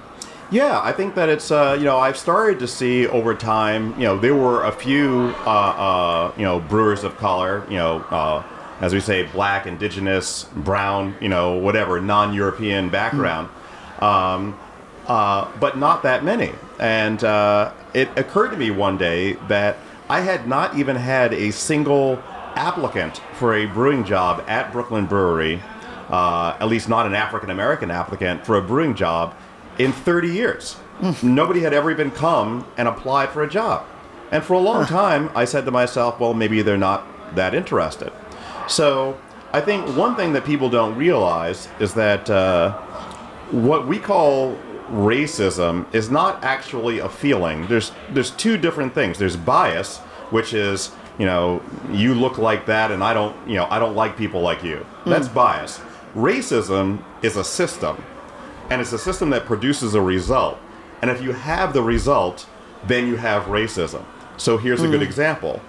Yeah, 0.50 0.80
I 0.83 0.92
think 0.92 1.14
that 1.14 1.28
it's 1.28 1.50
uh, 1.50 1.74
you 1.78 1.85
know 1.85 1.98
I've 1.98 2.16
started 2.16 2.59
to 2.61 2.68
see 2.68 3.07
over 3.07 3.35
time. 3.35 3.92
You 3.98 4.07
know, 4.07 4.18
there 4.18 4.35
were 4.35 4.64
a 4.64 4.72
few 4.72 5.35
uh, 5.46 5.50
uh, 5.50 6.33
you 6.37 6.44
know 6.44 6.61
brewers 6.61 7.02
of 7.02 7.16
color. 7.16 7.66
You 7.68 7.76
know, 7.76 7.96
uh, 8.11 8.44
as 8.80 8.92
we 8.92 9.00
say, 9.00 9.22
black, 9.24 9.66
indigenous, 9.66 10.44
brown. 10.54 11.16
You 11.20 11.30
know, 11.30 11.54
whatever 11.54 12.00
non-European 12.00 12.90
background, 12.90 13.48
um, 14.00 14.59
uh, 15.07 15.50
but 15.59 15.78
not 15.78 16.02
that 16.02 16.24
many. 16.24 16.52
And 16.78 17.24
uh, 17.24 17.72
it 17.94 18.09
occurred 18.18 18.50
to 18.50 18.57
me 18.57 18.70
one 18.70 18.98
day 18.98 19.35
that 19.48 19.78
I 20.09 20.20
had 20.20 20.46
not 20.46 20.76
even 20.76 20.96
had 20.96 21.33
a 21.33 21.50
single 21.52 22.22
applicant 22.57 23.18
for 23.35 23.54
a 23.54 23.66
brewing 23.66 24.04
job 24.04 24.44
at 24.46 24.72
Brooklyn 24.72 25.07
Brewery, 25.07 25.62
uh, 26.11 26.57
at 26.61 26.68
least 26.68 26.88
not 26.88 27.07
an 27.07 27.14
African 27.14 27.50
American 27.50 27.90
applicant 27.90 28.44
for 28.44 28.57
a 28.57 28.62
brewing 28.62 28.94
job 28.94 29.35
in 29.78 29.92
30 29.92 30.28
years. 30.28 30.76
Nobody 31.22 31.61
had 31.61 31.72
ever 31.72 31.90
even 31.90 32.11
come 32.11 32.66
and 32.76 32.87
applied 32.87 33.30
for 33.30 33.42
a 33.42 33.48
job. 33.48 33.87
And 34.30 34.42
for 34.42 34.54
a 34.54 34.59
long 34.59 34.87
time, 34.87 35.30
I 35.35 35.44
said 35.44 35.64
to 35.64 35.70
myself, 35.70 36.20
well, 36.20 36.35
maybe 36.35 36.62
they're 36.62 36.76
not 36.76 37.07
that 37.35 37.54
interested. 37.54 38.12
So 38.68 39.18
I 39.52 39.61
think 39.61 39.96
one 39.96 40.16
thing 40.16 40.33
that 40.33 40.44
people 40.44 40.68
don't 40.68 40.96
realize 40.96 41.68
is 41.78 41.94
that 41.94 42.28
uh, 42.30 42.72
what 43.50 43.87
we 43.87 43.98
call 43.98 44.59
racism 44.88 45.92
is 45.94 46.11
not 46.11 46.42
actually 46.44 46.99
a 46.99 47.09
feeling. 47.09 47.66
There's 47.66 47.92
there's 48.11 48.31
two 48.31 48.57
different 48.57 48.94
things. 48.94 49.18
There's 49.18 49.37
bias, 49.37 49.99
which 50.31 50.55
is 50.55 50.92
you 51.18 51.27
know 51.27 51.62
you 51.90 52.14
look 52.14 52.38
like 52.38 52.66
that, 52.66 52.90
and 52.90 53.03
I 53.03 53.14
don't 53.14 53.37
you 53.49 53.57
know 53.57 53.66
I 53.70 53.79
don't 53.79 53.94
like 53.94 54.16
people 54.16 54.40
like 54.40 54.62
you. 54.62 54.85
That's 55.07 55.29
hmm. 55.29 55.35
bias. 55.35 55.81
Racism 56.14 57.03
is 57.23 57.37
a 57.37 57.44
system, 57.44 58.03
and 58.70 58.81
it's 58.81 58.92
a 58.92 58.99
system 58.99 59.31
that 59.31 59.47
produces 59.47 59.94
a 59.94 60.01
result. 60.01 60.59
And 61.03 61.11
if 61.11 61.20
you 61.23 61.33
have 61.33 61.75
the 61.75 61.83
result, 61.83 62.47
then 62.87 63.07
you 63.07 63.16
have 63.16 63.44
racism. 63.44 64.05
So 64.37 64.57
here's 64.57 64.83
a 64.83 64.88
good 64.88 65.01
hmm. 65.01 65.07
example. 65.07 65.61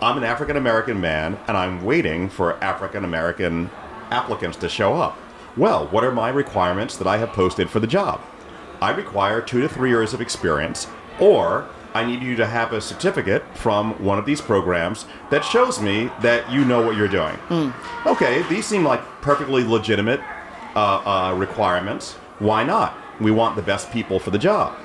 I'm 0.00 0.16
an 0.16 0.24
African 0.24 0.56
American 0.56 1.00
man 1.00 1.36
and 1.48 1.56
I'm 1.56 1.84
waiting 1.84 2.28
for 2.28 2.62
African 2.62 3.04
American 3.04 3.68
applicants 4.10 4.56
to 4.58 4.68
show 4.68 4.94
up. 4.94 5.18
Well, 5.56 5.88
what 5.88 6.04
are 6.04 6.12
my 6.12 6.28
requirements 6.28 6.96
that 6.98 7.08
I 7.08 7.16
have 7.18 7.30
posted 7.30 7.68
for 7.68 7.80
the 7.80 7.88
job? 7.88 8.20
I 8.80 8.90
require 8.90 9.40
two 9.40 9.60
to 9.60 9.68
three 9.68 9.90
years 9.90 10.14
of 10.14 10.20
experience, 10.20 10.86
or 11.20 11.68
I 11.94 12.04
need 12.04 12.22
you 12.22 12.36
to 12.36 12.46
have 12.46 12.72
a 12.72 12.80
certificate 12.80 13.42
from 13.54 13.94
one 14.04 14.18
of 14.18 14.26
these 14.26 14.40
programs 14.40 15.06
that 15.30 15.44
shows 15.44 15.80
me 15.80 16.10
that 16.20 16.50
you 16.50 16.64
know 16.64 16.84
what 16.84 16.96
you're 16.96 17.08
doing. 17.08 17.36
Okay, 18.06 18.42
these 18.48 18.66
seem 18.66 18.84
like 18.84 19.00
perfectly 19.20 19.64
legitimate 19.64 20.20
uh, 20.76 21.02
uh, 21.04 21.34
requirements. 21.34 22.12
Why 22.38 22.62
not? 22.62 22.96
We 23.20 23.30
want 23.32 23.56
the 23.56 23.62
best 23.62 23.90
people 23.90 24.20
for 24.20 24.30
the 24.30 24.38
job. 24.38 24.76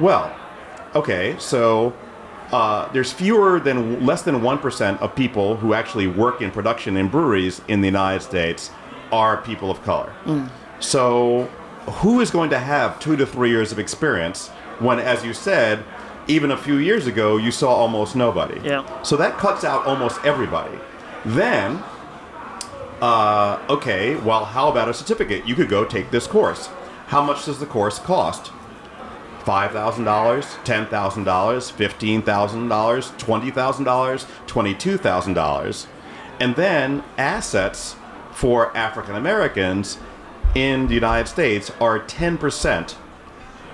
Well, 0.00 0.34
okay, 0.94 1.36
so 1.38 1.92
uh, 2.50 2.90
there's 2.92 3.12
fewer 3.12 3.60
than 3.60 4.06
less 4.06 4.22
than 4.22 4.40
one 4.40 4.58
percent 4.58 5.02
of 5.02 5.14
people 5.14 5.56
who 5.56 5.74
actually 5.74 6.06
work 6.06 6.40
in 6.40 6.50
production 6.50 6.96
in 6.96 7.08
breweries 7.08 7.60
in 7.68 7.80
the 7.82 7.88
United 7.88 8.20
States 8.22 8.70
are 9.12 9.36
people 9.42 9.70
of 9.70 9.82
color. 9.82 10.12
So, 10.80 11.48
who 11.86 12.20
is 12.20 12.30
going 12.30 12.50
to 12.50 12.58
have 12.58 12.98
two 12.98 13.16
to 13.16 13.26
three 13.26 13.50
years 13.50 13.72
of 13.72 13.78
experience 13.78 14.48
when, 14.78 14.98
as 14.98 15.24
you 15.24 15.34
said, 15.34 15.84
even 16.26 16.50
a 16.50 16.56
few 16.56 16.76
years 16.76 17.06
ago 17.06 17.36
you 17.36 17.50
saw 17.50 17.74
almost 17.74 18.16
nobody? 18.16 18.60
Yeah. 18.64 19.02
So 19.02 19.16
that 19.16 19.38
cuts 19.38 19.64
out 19.64 19.86
almost 19.86 20.24
everybody. 20.24 20.78
Then, 21.24 21.82
uh, 23.00 23.64
okay, 23.68 24.16
well, 24.16 24.44
how 24.44 24.70
about 24.70 24.88
a 24.88 24.94
certificate? 24.94 25.46
You 25.46 25.54
could 25.54 25.68
go 25.68 25.84
take 25.84 26.10
this 26.10 26.26
course. 26.26 26.68
How 27.06 27.22
much 27.22 27.44
does 27.44 27.58
the 27.58 27.66
course 27.66 27.98
cost? 27.98 28.52
$5,000, 29.44 30.42
$10,000, 30.64 30.88
$15,000, 30.88 32.24
$20,000, 32.24 34.26
$22,000. 34.46 35.86
And 36.40 36.56
then 36.56 37.04
assets 37.18 37.96
for 38.32 38.74
African 38.76 39.14
Americans 39.14 39.98
in 40.54 40.86
the 40.86 40.94
United 40.94 41.28
States 41.28 41.70
are 41.80 42.00
10%. 42.00 42.94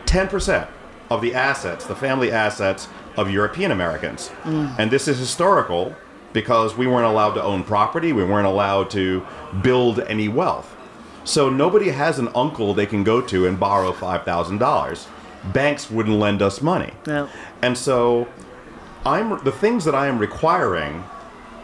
10% 0.06 0.68
of 1.10 1.20
the 1.20 1.34
assets, 1.34 1.84
the 1.86 1.94
family 1.94 2.32
assets 2.32 2.88
of 3.16 3.30
European 3.30 3.70
Americans. 3.70 4.30
Mm. 4.44 4.78
And 4.78 4.90
this 4.90 5.08
is 5.08 5.18
historical 5.18 5.94
because 6.32 6.76
we 6.76 6.86
weren't 6.86 7.06
allowed 7.06 7.34
to 7.34 7.42
own 7.42 7.64
property, 7.64 8.12
we 8.12 8.24
weren't 8.24 8.46
allowed 8.46 8.90
to 8.90 9.26
build 9.62 10.00
any 10.00 10.28
wealth. 10.28 10.76
So 11.24 11.50
nobody 11.50 11.90
has 11.90 12.18
an 12.18 12.28
uncle 12.34 12.72
they 12.72 12.86
can 12.86 13.04
go 13.04 13.20
to 13.20 13.46
and 13.46 13.58
borrow 13.58 13.92
$5,000. 13.92 15.06
Banks 15.52 15.90
wouldn't 15.90 16.18
lend 16.18 16.42
us 16.42 16.62
money. 16.62 16.92
And 17.62 17.76
so 17.76 18.28
I'm 19.04 19.42
the 19.44 19.52
things 19.52 19.84
that 19.84 19.94
I 19.94 20.06
am 20.06 20.18
requiring 20.18 21.04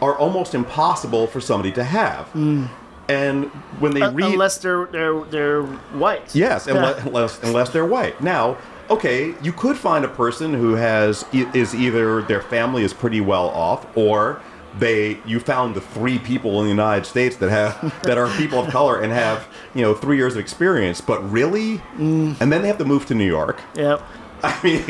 are 0.01 0.15
almost 0.17 0.53
impossible 0.53 1.27
for 1.27 1.41
somebody 1.41 1.71
to 1.73 1.83
have. 1.83 2.27
Mm. 2.33 2.69
And 3.09 3.45
when 3.79 3.93
they 3.93 4.01
Uh, 4.01 4.11
read 4.11 4.33
unless 4.33 4.57
they're 4.57 4.85
they're 4.91 5.21
they're 5.25 5.63
white. 5.63 6.33
Yes, 6.35 6.67
unless, 6.71 7.05
unless 7.05 7.43
unless 7.43 7.69
they're 7.69 7.85
white. 7.85 8.21
Now, 8.21 8.57
okay, 8.89 9.33
you 9.41 9.53
could 9.53 9.77
find 9.77 10.03
a 10.03 10.09
person 10.09 10.53
who 10.53 10.75
has 10.75 11.25
is 11.31 11.73
either 11.73 12.21
their 12.23 12.41
family 12.41 12.83
is 12.83 12.93
pretty 12.93 13.21
well 13.21 13.49
off, 13.49 13.85
or 13.95 14.41
they 14.77 15.17
you 15.25 15.39
found 15.39 15.73
the 15.75 15.81
three 15.81 16.19
people 16.19 16.59
in 16.59 16.65
the 16.65 16.69
United 16.69 17.05
States 17.05 17.37
that 17.37 17.49
have 17.49 18.01
that 18.03 18.17
are 18.17 18.29
people 18.37 18.59
of 18.59 18.69
color 18.69 18.99
and 19.01 19.11
have 19.13 19.47
you 19.73 19.81
know 19.81 19.93
three 19.93 20.17
years 20.17 20.33
of 20.33 20.39
experience. 20.39 20.99
But 21.01 21.19
really, 21.31 21.81
and 21.97 22.35
then 22.37 22.61
they 22.61 22.67
have 22.67 22.77
to 22.79 22.85
move 22.85 23.05
to 23.07 23.15
New 23.15 23.25
York. 23.27 23.61
Yeah. 23.75 23.99
I 24.43 24.59
mean, 24.63 24.83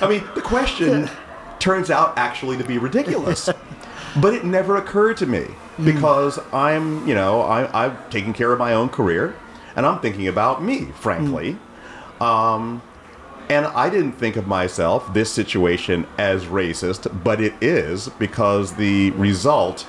I 0.00 0.08
mean, 0.08 0.22
the 0.36 0.42
question 0.42 1.10
turns 1.58 1.90
out 1.90 2.16
actually 2.16 2.56
to 2.58 2.64
be 2.64 2.78
ridiculous. 2.78 3.48
But 4.20 4.34
it 4.34 4.44
never 4.44 4.76
occurred 4.76 5.16
to 5.18 5.26
me 5.26 5.46
because 5.82 6.38
I'm, 6.52 7.06
you 7.06 7.14
know, 7.14 7.40
I, 7.40 7.86
I'm 7.86 7.96
taking 8.10 8.32
care 8.32 8.52
of 8.52 8.58
my 8.58 8.74
own 8.74 8.88
career 8.88 9.34
and 9.74 9.86
I'm 9.86 10.00
thinking 10.00 10.28
about 10.28 10.62
me, 10.62 10.86
frankly. 10.94 11.56
Um, 12.20 12.82
and 13.48 13.66
I 13.66 13.90
didn't 13.90 14.12
think 14.12 14.36
of 14.36 14.46
myself, 14.46 15.12
this 15.12 15.30
situation, 15.30 16.06
as 16.18 16.44
racist, 16.44 17.22
but 17.24 17.40
it 17.40 17.54
is 17.60 18.08
because 18.18 18.74
the 18.74 19.10
result 19.12 19.86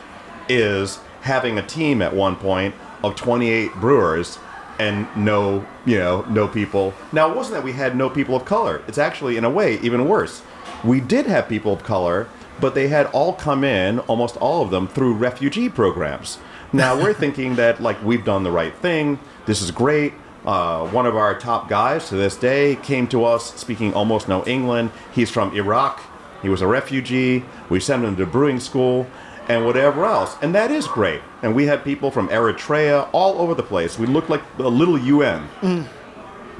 is 0.49 0.99
having 1.21 1.57
a 1.57 1.65
team 1.65 2.01
at 2.01 2.13
one 2.13 2.35
point 2.35 2.75
of 3.03 3.15
28 3.15 3.73
brewers 3.75 4.39
and 4.79 5.07
no, 5.15 5.65
you 5.85 5.97
know, 5.97 6.23
no 6.29 6.47
people. 6.47 6.93
Now, 7.11 7.29
it 7.29 7.35
wasn't 7.35 7.55
that 7.55 7.63
we 7.63 7.73
had 7.73 7.95
no 7.95 8.09
people 8.09 8.35
of 8.35 8.43
color. 8.43 8.81
It's 8.87 8.97
actually, 8.97 9.37
in 9.37 9.45
a 9.45 9.49
way, 9.49 9.79
even 9.79 10.07
worse. 10.07 10.41
We 10.83 10.99
did 10.99 11.25
have 11.27 11.47
people 11.47 11.73
of 11.73 11.83
color, 11.83 12.27
but 12.59 12.75
they 12.75 12.87
had 12.87 13.07
all 13.07 13.33
come 13.33 13.63
in, 13.63 13.99
almost 13.99 14.37
all 14.37 14.61
of 14.61 14.71
them, 14.71 14.87
through 14.87 15.13
refugee 15.13 15.69
programs. 15.69 16.39
Now, 16.71 16.99
we're 16.99 17.13
thinking 17.23 17.55
that, 17.55 17.81
like, 17.81 18.01
we've 18.03 18.25
done 18.25 18.43
the 18.43 18.51
right 18.51 18.75
thing. 18.75 19.19
This 19.45 19.61
is 19.61 19.71
great. 19.71 20.13
Uh, 20.45 20.87
one 20.89 21.05
of 21.05 21.15
our 21.15 21.37
top 21.39 21.69
guys 21.69 22.09
to 22.09 22.15
this 22.15 22.35
day 22.35 22.75
came 22.77 23.07
to 23.07 23.23
us 23.23 23.53
speaking 23.55 23.93
almost 23.93 24.27
no 24.27 24.43
England. 24.45 24.91
He's 25.13 25.29
from 25.29 25.55
Iraq. 25.55 26.01
He 26.41 26.49
was 26.49 26.61
a 26.61 26.67
refugee. 26.67 27.45
We 27.69 27.79
sent 27.79 28.03
him 28.03 28.17
to 28.17 28.25
brewing 28.25 28.59
school 28.59 29.07
and 29.47 29.65
whatever 29.65 30.05
else. 30.05 30.35
And 30.41 30.53
that 30.55 30.71
is 30.71 30.87
great. 30.87 31.21
And 31.41 31.55
we 31.55 31.65
had 31.65 31.83
people 31.83 32.11
from 32.11 32.27
Eritrea 32.29 33.07
all 33.13 33.39
over 33.39 33.53
the 33.53 33.63
place. 33.63 33.97
We 33.97 34.07
looked 34.07 34.29
like 34.29 34.41
a 34.59 34.63
little 34.63 34.97
UN. 34.97 35.47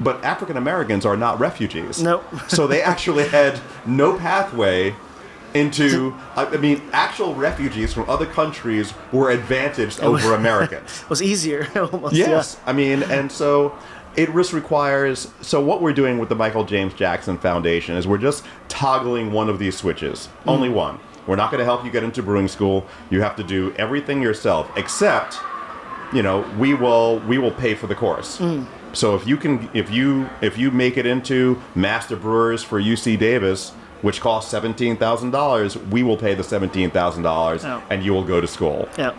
But 0.00 0.24
African 0.24 0.56
Americans 0.56 1.06
are 1.06 1.16
not 1.16 1.38
refugees. 1.38 2.02
Nope. 2.02 2.24
so 2.48 2.66
they 2.66 2.82
actually 2.92 3.28
had 3.28 3.60
no 3.86 4.18
pathway 4.18 4.94
into, 5.54 6.14
I 6.34 6.56
mean, 6.56 6.82
actual 6.92 7.34
refugees 7.34 7.94
from 7.94 8.10
other 8.10 8.26
countries 8.26 8.92
were 9.12 9.30
advantaged 9.30 10.00
over 10.00 10.34
Americans. 10.34 11.02
It 11.02 11.10
was 11.10 11.22
easier 11.22 11.68
almost. 11.92 12.14
Yes, 12.14 12.60
I 12.66 12.72
mean, 12.72 13.04
and 13.04 13.30
so 13.30 13.76
it 14.16 14.32
just 14.32 14.52
requires. 14.52 15.28
So 15.40 15.64
what 15.64 15.80
we're 15.80 15.92
doing 15.92 16.18
with 16.18 16.28
the 16.28 16.34
Michael 16.34 16.64
James 16.64 16.92
Jackson 16.94 17.38
Foundation 17.38 17.96
is 17.96 18.06
we're 18.06 18.18
just 18.18 18.44
toggling 18.68 19.32
one 19.32 19.48
of 19.48 19.58
these 19.58 19.76
switches, 19.76 20.28
mm. 20.44 20.52
only 20.52 20.68
one. 20.68 20.98
We're 21.26 21.36
not 21.36 21.50
going 21.50 21.60
to 21.60 21.64
help 21.64 21.84
you 21.84 21.90
get 21.90 22.02
into 22.02 22.22
brewing 22.22 22.48
school. 22.48 22.86
You 23.08 23.22
have 23.22 23.36
to 23.36 23.44
do 23.44 23.72
everything 23.78 24.20
yourself, 24.20 24.70
except, 24.76 25.38
you 26.12 26.22
know, 26.22 26.42
we 26.58 26.74
will 26.74 27.20
we 27.20 27.38
will 27.38 27.52
pay 27.52 27.74
for 27.74 27.86
the 27.86 27.94
course. 27.94 28.38
Mm. 28.38 28.66
So 28.92 29.14
if 29.14 29.26
you 29.26 29.36
can, 29.36 29.70
if 29.72 29.90
you 29.90 30.28
if 30.40 30.58
you 30.58 30.70
make 30.70 30.96
it 30.96 31.06
into 31.06 31.60
master 31.74 32.16
brewers 32.16 32.62
for 32.62 32.80
UC 32.80 33.18
Davis. 33.18 33.72
Which 34.04 34.20
costs 34.20 34.50
seventeen 34.50 34.96
thousand 34.98 35.30
dollars. 35.30 35.78
We 35.78 36.02
will 36.02 36.18
pay 36.18 36.34
the 36.34 36.44
seventeen 36.44 36.90
thousand 36.90 37.22
dollars, 37.22 37.64
and 37.64 38.04
you 38.04 38.12
will 38.12 38.24
go 38.24 38.38
to 38.40 38.46
school. 38.46 38.86
Yeah. 38.98 39.14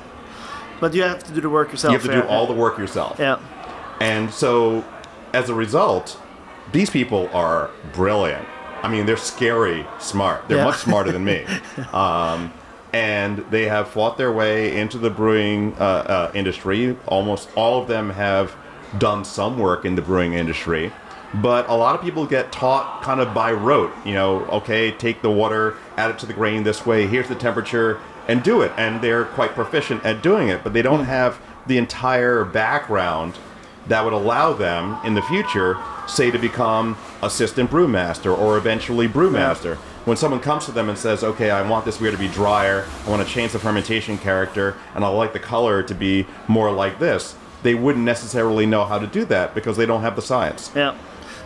But 0.79 0.93
you 0.93 1.01
have 1.03 1.23
to 1.23 1.33
do 1.33 1.41
the 1.41 1.49
work 1.49 1.71
yourself. 1.71 1.91
You 1.91 1.97
have 1.97 2.07
to 2.07 2.21
do 2.21 2.27
yeah. 2.27 2.33
all 2.33 2.45
the 2.45 2.53
work 2.53 2.77
yourself. 2.77 3.17
Yeah. 3.17 3.39
And 3.99 4.31
so, 4.31 4.83
as 5.33 5.49
a 5.49 5.55
result, 5.55 6.19
these 6.71 6.89
people 6.91 7.29
are 7.33 7.71
brilliant. 7.93 8.45
I 8.83 8.87
mean, 8.87 9.07
they're 9.07 9.17
scary 9.17 9.87
smart. 9.99 10.47
They're 10.47 10.57
Yeah. 10.57 10.65
much 10.65 10.77
smarter 10.77 11.11
than 11.11 11.25
me. 11.25 11.45
Um, 11.93 12.53
and 12.93 13.43
they 13.49 13.65
have 13.65 13.89
fought 13.89 14.17
their 14.17 14.31
way 14.31 14.77
into 14.77 14.97
the 14.97 15.09
brewing 15.09 15.75
uh, 15.79 15.83
uh, 15.83 16.31
industry. 16.33 16.95
Almost 17.07 17.49
all 17.55 17.81
of 17.81 17.87
them 17.87 18.11
have 18.11 18.55
done 18.97 19.25
some 19.25 19.57
work 19.59 19.83
in 19.83 19.95
the 19.95 20.01
brewing 20.01 20.33
industry. 20.33 20.93
But 21.41 21.67
a 21.69 21.73
lot 21.73 21.95
of 21.95 22.01
people 22.01 22.25
get 22.25 22.51
taught 22.51 23.01
kind 23.01 23.19
of 23.19 23.33
by 23.33 23.51
rote. 23.51 23.91
You 24.05 24.13
know, 24.13 24.45
okay, 24.45 24.91
take 24.91 25.21
the 25.21 25.31
water, 25.31 25.75
add 25.97 26.11
it 26.11 26.19
to 26.19 26.25
the 26.25 26.33
grain 26.33 26.63
this 26.63 26.85
way, 26.85 27.07
here's 27.07 27.27
the 27.27 27.35
temperature, 27.35 27.99
and 28.27 28.41
do 28.43 28.61
it. 28.61 28.71
And 28.77 29.01
they're 29.01 29.25
quite 29.25 29.53
proficient 29.55 30.05
at 30.05 30.21
doing 30.21 30.49
it, 30.49 30.63
but 30.63 30.73
they 30.73 30.81
don't 30.81 31.05
have 31.05 31.39
the 31.67 31.77
entire 31.77 32.45
background 32.45 33.37
that 33.87 34.03
would 34.03 34.13
allow 34.13 34.53
them 34.53 34.97
in 35.03 35.13
the 35.13 35.21
future, 35.21 35.77
say, 36.07 36.31
to 36.31 36.39
become 36.39 36.97
assistant 37.21 37.69
brewmaster 37.69 38.35
or 38.35 38.57
eventually 38.57 39.07
brewmaster. 39.07 39.75
When 40.05 40.17
someone 40.17 40.39
comes 40.39 40.65
to 40.65 40.71
them 40.71 40.89
and 40.89 40.97
says, 40.97 41.23
"Okay, 41.23 41.51
I 41.51 41.61
want 41.67 41.85
this 41.85 41.97
beer 41.97 42.11
to 42.11 42.17
be 42.17 42.27
drier. 42.27 42.85
I 43.05 43.09
want 43.09 43.27
to 43.27 43.31
change 43.31 43.51
the 43.51 43.59
fermentation 43.59 44.17
character, 44.17 44.75
and 44.93 45.03
I 45.03 45.07
like 45.07 45.33
the 45.33 45.39
color 45.39 45.83
to 45.83 45.93
be 45.93 46.25
more 46.47 46.71
like 46.71 46.99
this," 46.99 47.35
they 47.63 47.73
wouldn't 47.73 48.05
necessarily 48.05 48.65
know 48.67 48.85
how 48.85 48.99
to 48.99 49.07
do 49.07 49.25
that 49.25 49.55
because 49.55 49.77
they 49.77 49.85
don't 49.85 50.01
have 50.01 50.15
the 50.15 50.21
science. 50.21 50.71
Yeah. 50.75 50.93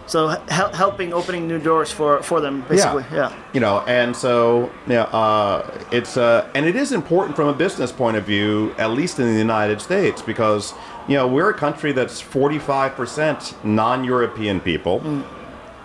So 0.09 0.29
hel- 0.47 0.73
helping 0.73 1.13
opening 1.13 1.47
new 1.47 1.59
doors 1.59 1.91
for 1.91 2.23
for 2.23 2.41
them 2.41 2.61
basically. 2.67 3.05
Yeah. 3.13 3.31
You 3.53 3.59
know, 3.59 3.81
and 3.81 4.15
so 4.15 4.71
yeah, 4.87 5.03
uh, 5.03 5.69
it's 5.91 6.17
uh, 6.17 6.49
and 6.55 6.65
it 6.65 6.75
is 6.75 6.91
important 6.91 7.35
from 7.35 7.47
a 7.47 7.53
business 7.53 7.91
point 7.91 8.17
of 8.17 8.23
view, 8.23 8.73
at 8.79 8.89
least 8.89 9.19
in 9.19 9.27
the 9.31 9.37
United 9.37 9.81
States, 9.81 10.23
because 10.23 10.73
you 11.07 11.15
know 11.15 11.27
we're 11.27 11.51
a 11.51 11.53
country 11.53 11.91
that's 11.91 12.19
forty 12.19 12.57
five 12.57 12.95
percent 12.95 13.53
non-European 13.63 14.59
people, 14.61 15.23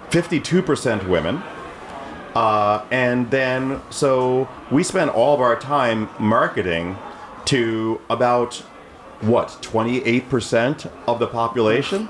fifty 0.08 0.40
two 0.40 0.62
percent 0.62 1.06
women. 1.06 1.42
Uh, 2.34 2.82
and 2.90 3.30
then, 3.30 3.80
so 3.90 4.48
we 4.70 4.82
spend 4.82 5.10
all 5.10 5.34
of 5.34 5.40
our 5.40 5.54
time 5.54 6.08
marketing 6.18 6.96
to 7.44 8.00
about 8.10 8.56
what 9.20 9.48
28% 9.62 10.90
of 11.06 11.20
the 11.20 11.26
population 11.28 12.08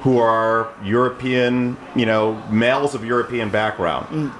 who 0.00 0.18
are 0.18 0.72
European, 0.82 1.76
you 1.96 2.06
know, 2.06 2.34
males 2.50 2.94
of 2.94 3.04
European 3.04 3.50
background. 3.50 4.06
Mm. 4.08 4.32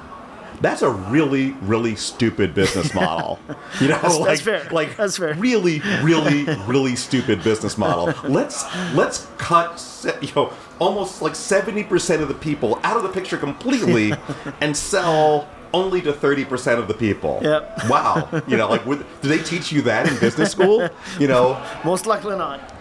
That's 0.61 0.82
a 0.82 0.90
really, 0.90 1.52
really 1.62 1.94
stupid 1.94 2.52
business 2.54 2.92
model. 2.94 3.38
You 3.80 3.88
know, 3.88 3.98
that's 4.00 4.18
like, 4.18 4.40
fair. 4.40 4.68
like 4.72 4.96
That's 4.96 5.18
fair. 5.18 5.34
really, 5.34 5.80
really, 6.02 6.44
really 6.66 6.96
stupid 6.96 7.44
business 7.44 7.78
model. 7.78 8.12
Let's 8.24 8.64
let's 8.94 9.28
cut, 9.36 9.80
you 10.20 10.30
know, 10.34 10.52
almost 10.80 11.22
like 11.22 11.36
seventy 11.36 11.84
percent 11.84 12.22
of 12.22 12.28
the 12.28 12.34
people 12.34 12.80
out 12.82 12.96
of 12.96 13.02
the 13.04 13.11
picture 13.11 13.36
completely, 13.36 14.14
and 14.61 14.76
sell 14.76 15.48
only 15.72 16.00
to 16.02 16.12
thirty 16.12 16.44
percent 16.44 16.80
of 16.80 16.88
the 16.88 16.94
people. 16.94 17.38
Yep. 17.42 17.88
Wow. 17.88 18.28
You 18.48 18.56
know, 18.56 18.68
like, 18.68 18.84
would, 18.86 19.04
do 19.20 19.28
they 19.28 19.38
teach 19.42 19.70
you 19.70 19.82
that 19.82 20.09
in 20.09 20.18
business 20.18 20.50
school? 20.50 20.88
You 21.20 21.28
know, 21.28 21.62
Most 21.84 22.06
likely 22.06 22.36
not. 22.36 22.78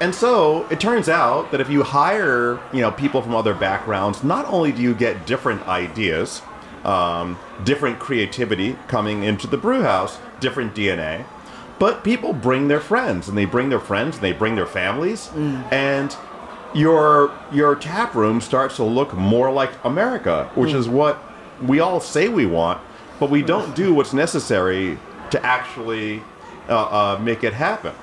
And 0.00 0.14
so 0.14 0.66
it 0.70 0.80
turns 0.80 1.08
out 1.08 1.50
that 1.50 1.60
if 1.60 1.68
you 1.68 1.82
hire, 1.82 2.60
you 2.72 2.80
know, 2.80 2.90
people 2.90 3.22
from 3.22 3.34
other 3.34 3.54
backgrounds, 3.54 4.22
not 4.22 4.46
only 4.46 4.72
do 4.72 4.82
you 4.82 4.94
get 4.94 5.26
different 5.26 5.66
ideas, 5.66 6.42
um, 6.84 7.38
different 7.64 7.98
creativity 7.98 8.76
coming 8.88 9.22
into 9.24 9.46
the 9.46 9.56
brew 9.56 9.82
house, 9.82 10.18
different 10.40 10.74
DNA, 10.74 11.24
but 11.78 12.04
people 12.04 12.32
bring 12.32 12.68
their 12.68 12.80
friends 12.80 13.28
and 13.28 13.36
they 13.36 13.44
bring 13.44 13.68
their 13.68 13.80
friends 13.80 14.16
and 14.16 14.24
they 14.24 14.32
bring 14.32 14.54
their 14.54 14.66
families, 14.66 15.30
and 15.72 16.16
your 16.74 17.32
your 17.52 17.74
tap 17.74 18.14
room 18.14 18.40
starts 18.40 18.76
to 18.76 18.84
look 18.84 19.14
more 19.14 19.50
like 19.50 19.72
America, 19.84 20.50
which 20.54 20.72
is 20.72 20.88
what 20.88 21.18
we 21.62 21.80
all 21.80 22.00
say 22.00 22.28
we 22.28 22.46
want, 22.46 22.80
but 23.18 23.30
we 23.30 23.42
don't 23.42 23.74
do 23.82 23.94
what's 23.94 24.12
necessary 24.12 24.98
to 25.30 25.44
actually 25.44 26.22
uh, 26.68 27.14
uh, 27.16 27.18
make 27.20 27.42
it 27.44 27.52
happen. 27.54 27.94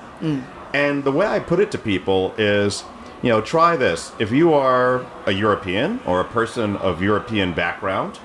And 0.74 1.04
the 1.04 1.12
way 1.12 1.26
I 1.26 1.38
put 1.38 1.60
it 1.60 1.70
to 1.72 1.78
people 1.78 2.34
is, 2.38 2.84
you 3.22 3.28
know, 3.28 3.40
try 3.40 3.76
this. 3.76 4.12
If 4.18 4.30
you 4.30 4.54
are 4.54 5.06
a 5.26 5.32
European 5.32 6.00
or 6.06 6.20
a 6.20 6.24
person 6.24 6.76
of 6.76 7.02
European 7.02 7.52
background, 7.52 8.18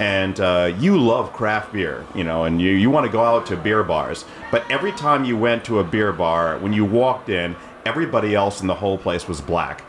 and 0.00 0.38
uh, 0.38 0.72
you 0.78 0.96
love 0.96 1.32
craft 1.32 1.72
beer, 1.72 2.06
you 2.14 2.22
know, 2.22 2.44
and 2.44 2.60
you, 2.62 2.70
you 2.70 2.88
want 2.88 3.04
to 3.06 3.10
go 3.10 3.24
out 3.24 3.46
to 3.46 3.56
beer 3.56 3.82
bars, 3.82 4.24
but 4.50 4.68
every 4.70 4.92
time 4.92 5.24
you 5.24 5.36
went 5.36 5.64
to 5.64 5.80
a 5.80 5.84
beer 5.84 6.12
bar, 6.12 6.56
when 6.58 6.72
you 6.72 6.84
walked 6.84 7.28
in, 7.28 7.56
everybody 7.84 8.34
else 8.34 8.60
in 8.60 8.68
the 8.68 8.76
whole 8.76 8.96
place 8.96 9.26
was 9.26 9.40
black. 9.40 9.82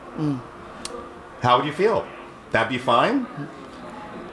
How 1.42 1.58
would 1.58 1.66
you 1.66 1.74
feel? 1.74 2.08
That'd 2.52 2.70
be 2.70 2.80
fine? 2.80 3.28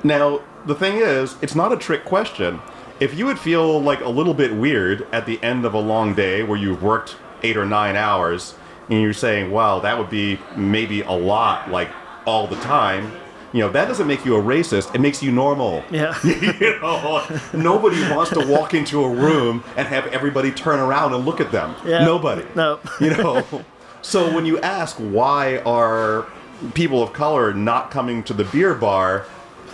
Now, 0.02 0.40
the 0.64 0.74
thing 0.74 0.96
is, 0.96 1.36
it's 1.42 1.54
not 1.54 1.72
a 1.72 1.76
trick 1.76 2.04
question. 2.04 2.60
If 2.98 3.14
you 3.18 3.26
would 3.26 3.38
feel 3.38 3.80
like 3.80 4.00
a 4.00 4.08
little 4.08 4.34
bit 4.34 4.54
weird 4.54 5.06
at 5.12 5.26
the 5.26 5.42
end 5.42 5.66
of 5.66 5.74
a 5.74 5.80
long 5.80 6.14
day 6.14 6.42
where 6.42 6.58
you've 6.58 6.82
worked 6.82 7.16
eight 7.42 7.56
or 7.56 7.66
nine 7.66 7.96
hours 7.96 8.54
and 8.88 9.02
you're 9.02 9.12
saying, 9.12 9.50
wow, 9.50 9.80
that 9.80 9.98
would 9.98 10.10
be 10.10 10.38
maybe 10.56 11.02
a 11.02 11.12
lot, 11.12 11.70
like 11.70 11.90
all 12.24 12.46
the 12.46 12.56
time, 12.56 13.12
you 13.52 13.60
know, 13.60 13.70
that 13.70 13.88
doesn't 13.88 14.06
make 14.06 14.24
you 14.24 14.36
a 14.36 14.42
racist. 14.42 14.94
It 14.94 15.00
makes 15.00 15.22
you 15.22 15.32
normal. 15.32 15.82
Yeah. 15.90 16.14
you 16.24 16.78
know, 16.80 17.26
nobody 17.54 18.00
wants 18.12 18.30
to 18.32 18.46
walk 18.46 18.74
into 18.74 19.02
a 19.02 19.08
room 19.08 19.64
and 19.76 19.88
have 19.88 20.06
everybody 20.08 20.50
turn 20.50 20.78
around 20.78 21.14
and 21.14 21.24
look 21.24 21.40
at 21.40 21.50
them. 21.52 21.74
Yeah. 21.84 22.04
Nobody. 22.04 22.44
No. 22.54 22.80
You 23.00 23.10
know, 23.10 23.64
so 24.02 24.34
when 24.34 24.46
you 24.46 24.58
ask 24.60 24.96
why 24.96 25.58
are 25.58 26.26
people 26.74 27.02
of 27.02 27.12
color 27.12 27.52
not 27.52 27.90
coming 27.90 28.22
to 28.24 28.32
the 28.32 28.44
beer 28.44 28.74
bar, 28.74 29.26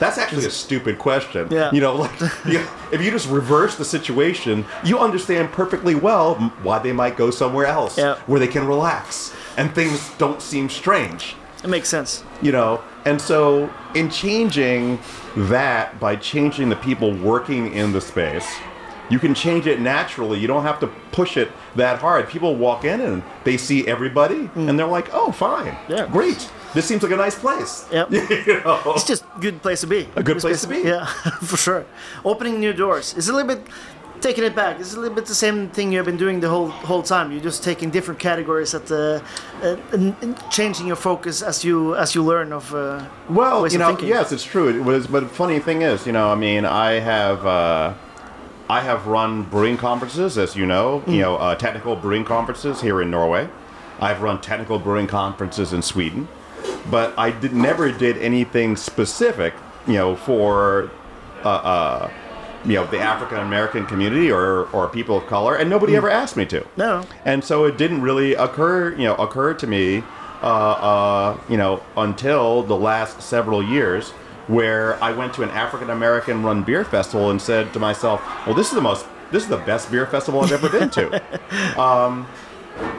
that's 0.02 0.18
actually 0.18 0.46
a 0.46 0.50
stupid 0.50 0.98
question. 0.98 1.48
Yeah. 1.50 1.70
You 1.72 1.80
know, 1.80 1.94
like 1.96 2.20
you, 2.46 2.66
if 2.92 3.00
you 3.00 3.10
just 3.10 3.28
reverse 3.28 3.76
the 3.76 3.84
situation, 3.84 4.64
you 4.84 4.98
understand 4.98 5.52
perfectly 5.52 5.94
well 5.94 6.34
why 6.62 6.78
they 6.80 6.92
might 6.92 7.16
go 7.16 7.30
somewhere 7.30 7.66
else 7.66 7.96
Yeah. 7.96 8.16
where 8.26 8.40
they 8.40 8.48
can 8.48 8.66
relax 8.66 9.32
and 9.56 9.72
things 9.74 10.10
don't 10.18 10.40
seem 10.42 10.68
strange 10.68 11.36
It 11.62 11.68
makes 11.70 11.88
sense. 11.88 12.24
you 12.40 12.52
know 12.52 12.82
and 13.04 13.20
so 13.20 13.68
in 13.94 14.10
changing 14.10 14.98
that 15.36 15.98
by 16.00 16.16
changing 16.16 16.68
the 16.68 16.76
people 16.76 17.12
working 17.14 17.72
in 17.72 17.92
the 17.92 18.00
space, 18.00 18.46
you 19.12 19.18
can 19.18 19.34
change 19.34 19.66
it 19.66 19.78
naturally. 19.80 20.38
You 20.42 20.48
don't 20.52 20.62
have 20.70 20.80
to 20.80 20.86
push 21.18 21.36
it 21.36 21.48
that 21.76 21.98
hard. 22.00 22.28
People 22.34 22.56
walk 22.56 22.84
in 22.84 23.00
and 23.08 23.22
they 23.44 23.56
see 23.58 23.86
everybody, 23.94 24.48
and 24.54 24.78
they're 24.78 24.94
like, 24.98 25.08
"Oh, 25.12 25.30
fine, 25.32 25.76
Yeah. 25.88 26.06
great. 26.18 26.40
This 26.74 26.84
seems 26.86 27.02
like 27.02 27.12
a 27.12 27.16
nice 27.26 27.38
place." 27.46 27.72
Yep. 27.92 28.06
you 28.48 28.60
know? 28.64 28.80
It's 28.96 29.04
just 29.12 29.24
a 29.36 29.40
good 29.40 29.60
place 29.62 29.80
to 29.82 29.86
be. 29.86 30.08
A 30.16 30.22
good 30.22 30.38
place 30.38 30.60
to 30.62 30.68
be. 30.68 30.80
Yeah, 30.92 31.04
for 31.50 31.56
sure. 31.66 31.84
Opening 32.24 32.58
new 32.60 32.72
doors. 32.72 33.14
It's 33.16 33.28
a 33.28 33.32
little 33.32 33.48
bit 33.54 33.62
taking 34.28 34.44
it 34.44 34.54
back. 34.54 34.78
It's 34.80 34.94
a 34.94 35.00
little 35.00 35.14
bit 35.16 35.26
the 35.26 35.34
same 35.46 35.68
thing 35.68 35.92
you've 35.92 36.06
been 36.06 36.16
doing 36.24 36.40
the 36.40 36.48
whole 36.48 36.68
whole 36.88 37.02
time. 37.02 37.26
You're 37.32 37.44
just 37.50 37.62
taking 37.64 37.90
different 37.90 38.20
categories 38.20 38.72
at 38.74 38.84
the 38.86 39.20
uh, 39.62 39.76
and, 39.94 40.14
and 40.22 40.36
changing 40.50 40.86
your 40.86 40.96
focus 40.96 41.42
as 41.42 41.64
you 41.64 41.94
as 41.96 42.14
you 42.14 42.22
learn 42.32 42.52
of. 42.52 42.72
Uh, 42.72 43.04
Well, 43.28 43.66
you 43.72 43.78
know, 43.78 43.98
yes, 44.00 44.32
it's 44.32 44.44
true. 44.44 44.68
It 44.68 44.84
was, 44.84 45.06
but 45.06 45.22
funny 45.30 45.58
thing 45.60 45.82
is, 45.82 46.06
you 46.06 46.12
know, 46.12 46.32
I 46.32 46.36
mean, 46.36 46.64
I 46.64 47.00
have, 47.00 47.44
uh, 47.46 47.94
I 48.72 48.80
have 48.80 49.06
run 49.06 49.42
brewing 49.42 49.76
conferences, 49.76 50.38
as 50.38 50.56
you 50.56 50.64
know, 50.64 51.02
Mm. 51.06 51.12
you 51.14 51.20
know, 51.20 51.36
uh, 51.36 51.54
technical 51.56 51.94
brewing 51.94 52.24
conferences 52.24 52.80
here 52.80 53.02
in 53.02 53.10
Norway. 53.10 53.48
I've 54.00 54.22
run 54.22 54.40
technical 54.40 54.78
brewing 54.78 55.08
conferences 55.08 55.74
in 55.74 55.82
Sweden, 55.82 56.26
but 56.90 57.12
I 57.18 57.32
did 57.32 57.52
never 57.52 57.92
did 57.92 58.16
anything 58.16 58.76
specific, 58.76 59.52
you 59.86 59.98
know, 59.98 60.16
for, 60.16 60.88
uh, 61.44 61.48
uh, 61.48 62.08
you 62.64 62.76
know, 62.76 62.86
the 62.86 62.98
African 62.98 63.40
American 63.40 63.84
community 63.84 64.32
or 64.32 64.66
or 64.72 64.88
people 64.88 65.18
of 65.18 65.26
color, 65.26 65.54
and 65.54 65.66
Mm. 65.66 65.74
nobody 65.76 65.94
ever 65.94 66.08
asked 66.08 66.38
me 66.38 66.46
to. 66.46 66.64
No. 66.74 67.02
And 67.26 67.44
so 67.44 67.66
it 67.66 67.76
didn't 67.76 68.00
really 68.00 68.34
occur, 68.34 68.94
you 68.96 69.04
know, 69.08 69.16
occur 69.16 69.52
to 69.52 69.66
me, 69.66 70.02
uh, 70.42 70.46
uh, 70.92 71.34
you 71.46 71.58
know, 71.58 71.80
until 71.94 72.62
the 72.62 72.76
last 72.90 73.20
several 73.20 73.62
years, 73.62 74.14
where 74.46 75.02
I 75.02 75.12
went 75.12 75.34
to 75.34 75.42
an 75.42 75.50
African 75.50 75.90
American 75.90 76.42
run 76.42 76.62
beer 76.62 76.84
festival 76.84 77.30
and 77.30 77.40
said 77.40 77.72
to 77.72 77.78
myself, 77.78 78.22
"Well, 78.46 78.54
this 78.54 78.68
is 78.68 78.74
the 78.74 78.80
most, 78.80 79.06
this 79.30 79.42
is 79.42 79.48
the 79.48 79.58
best 79.58 79.90
beer 79.90 80.06
festival 80.06 80.40
I've 80.40 80.52
ever 80.52 80.68
been 80.68 80.90
to." 80.90 81.80
um, 81.80 82.26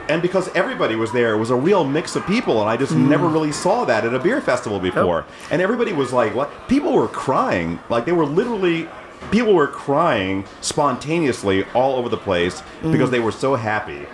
and 0.08 0.22
because 0.22 0.48
everybody 0.54 0.96
was 0.96 1.12
there, 1.12 1.34
it 1.34 1.38
was 1.38 1.50
a 1.50 1.56
real 1.56 1.84
mix 1.84 2.16
of 2.16 2.26
people, 2.26 2.60
and 2.60 2.70
I 2.70 2.76
just 2.76 2.94
never 2.94 3.26
really 3.28 3.52
saw 3.52 3.84
that 3.84 4.04
at 4.04 4.14
a 4.14 4.18
beer 4.18 4.40
festival 4.40 4.78
before. 4.78 5.26
And 5.50 5.60
everybody 5.60 5.92
was 5.92 6.12
like, 6.12 6.34
"What?" 6.34 6.50
People 6.68 6.92
were 6.92 7.08
crying, 7.08 7.78
like 7.88 8.04
they 8.04 8.12
were 8.12 8.26
literally. 8.26 8.88
People 9.30 9.54
were 9.54 9.68
crying 9.68 10.44
spontaneously 10.60 11.64
all 11.72 11.96
over 11.96 12.10
the 12.10 12.16
place 12.18 12.62
because 12.82 13.10
they 13.10 13.20
were 13.20 13.32
so 13.32 13.54
happy 13.54 14.06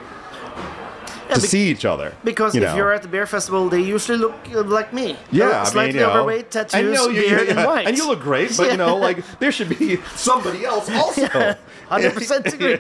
Yeah, 1.31 1.37
to 1.37 1.41
be- 1.41 1.47
see 1.49 1.71
each 1.71 1.85
other. 1.85 2.13
Because 2.25 2.55
you 2.55 2.63
if 2.63 2.69
know. 2.69 2.77
you're 2.77 2.93
at 2.93 3.03
the 3.03 3.09
beer 3.09 3.27
festival, 3.27 3.69
they 3.69 3.81
usually 3.81 4.19
look 4.19 4.35
uh, 4.55 4.63
like 4.65 4.93
me. 4.93 5.17
yeah, 5.31 5.45
I 5.51 5.63
mean, 5.63 5.67
slightly 5.67 6.01
you 6.01 6.07
know, 6.07 6.11
overweight, 6.11 6.51
tattoos, 6.51 6.75
and, 6.75 6.87
you 6.89 6.95
know, 6.95 7.09
you- 7.09 7.23
beard, 7.23 7.47
yeah, 7.49 7.55
and 7.59 7.67
white. 7.67 7.87
and 7.87 7.97
you 7.97 8.07
look 8.07 8.21
great, 8.21 8.57
but 8.57 8.71
you 8.71 8.77
know, 8.77 8.97
like 9.07 9.19
there 9.39 9.53
should 9.53 9.69
be 9.79 9.97
somebody 10.17 10.65
else 10.65 10.91
also. 10.91 11.27
Hundred 11.89 12.15
percent 12.15 12.47
agree. 12.55 12.79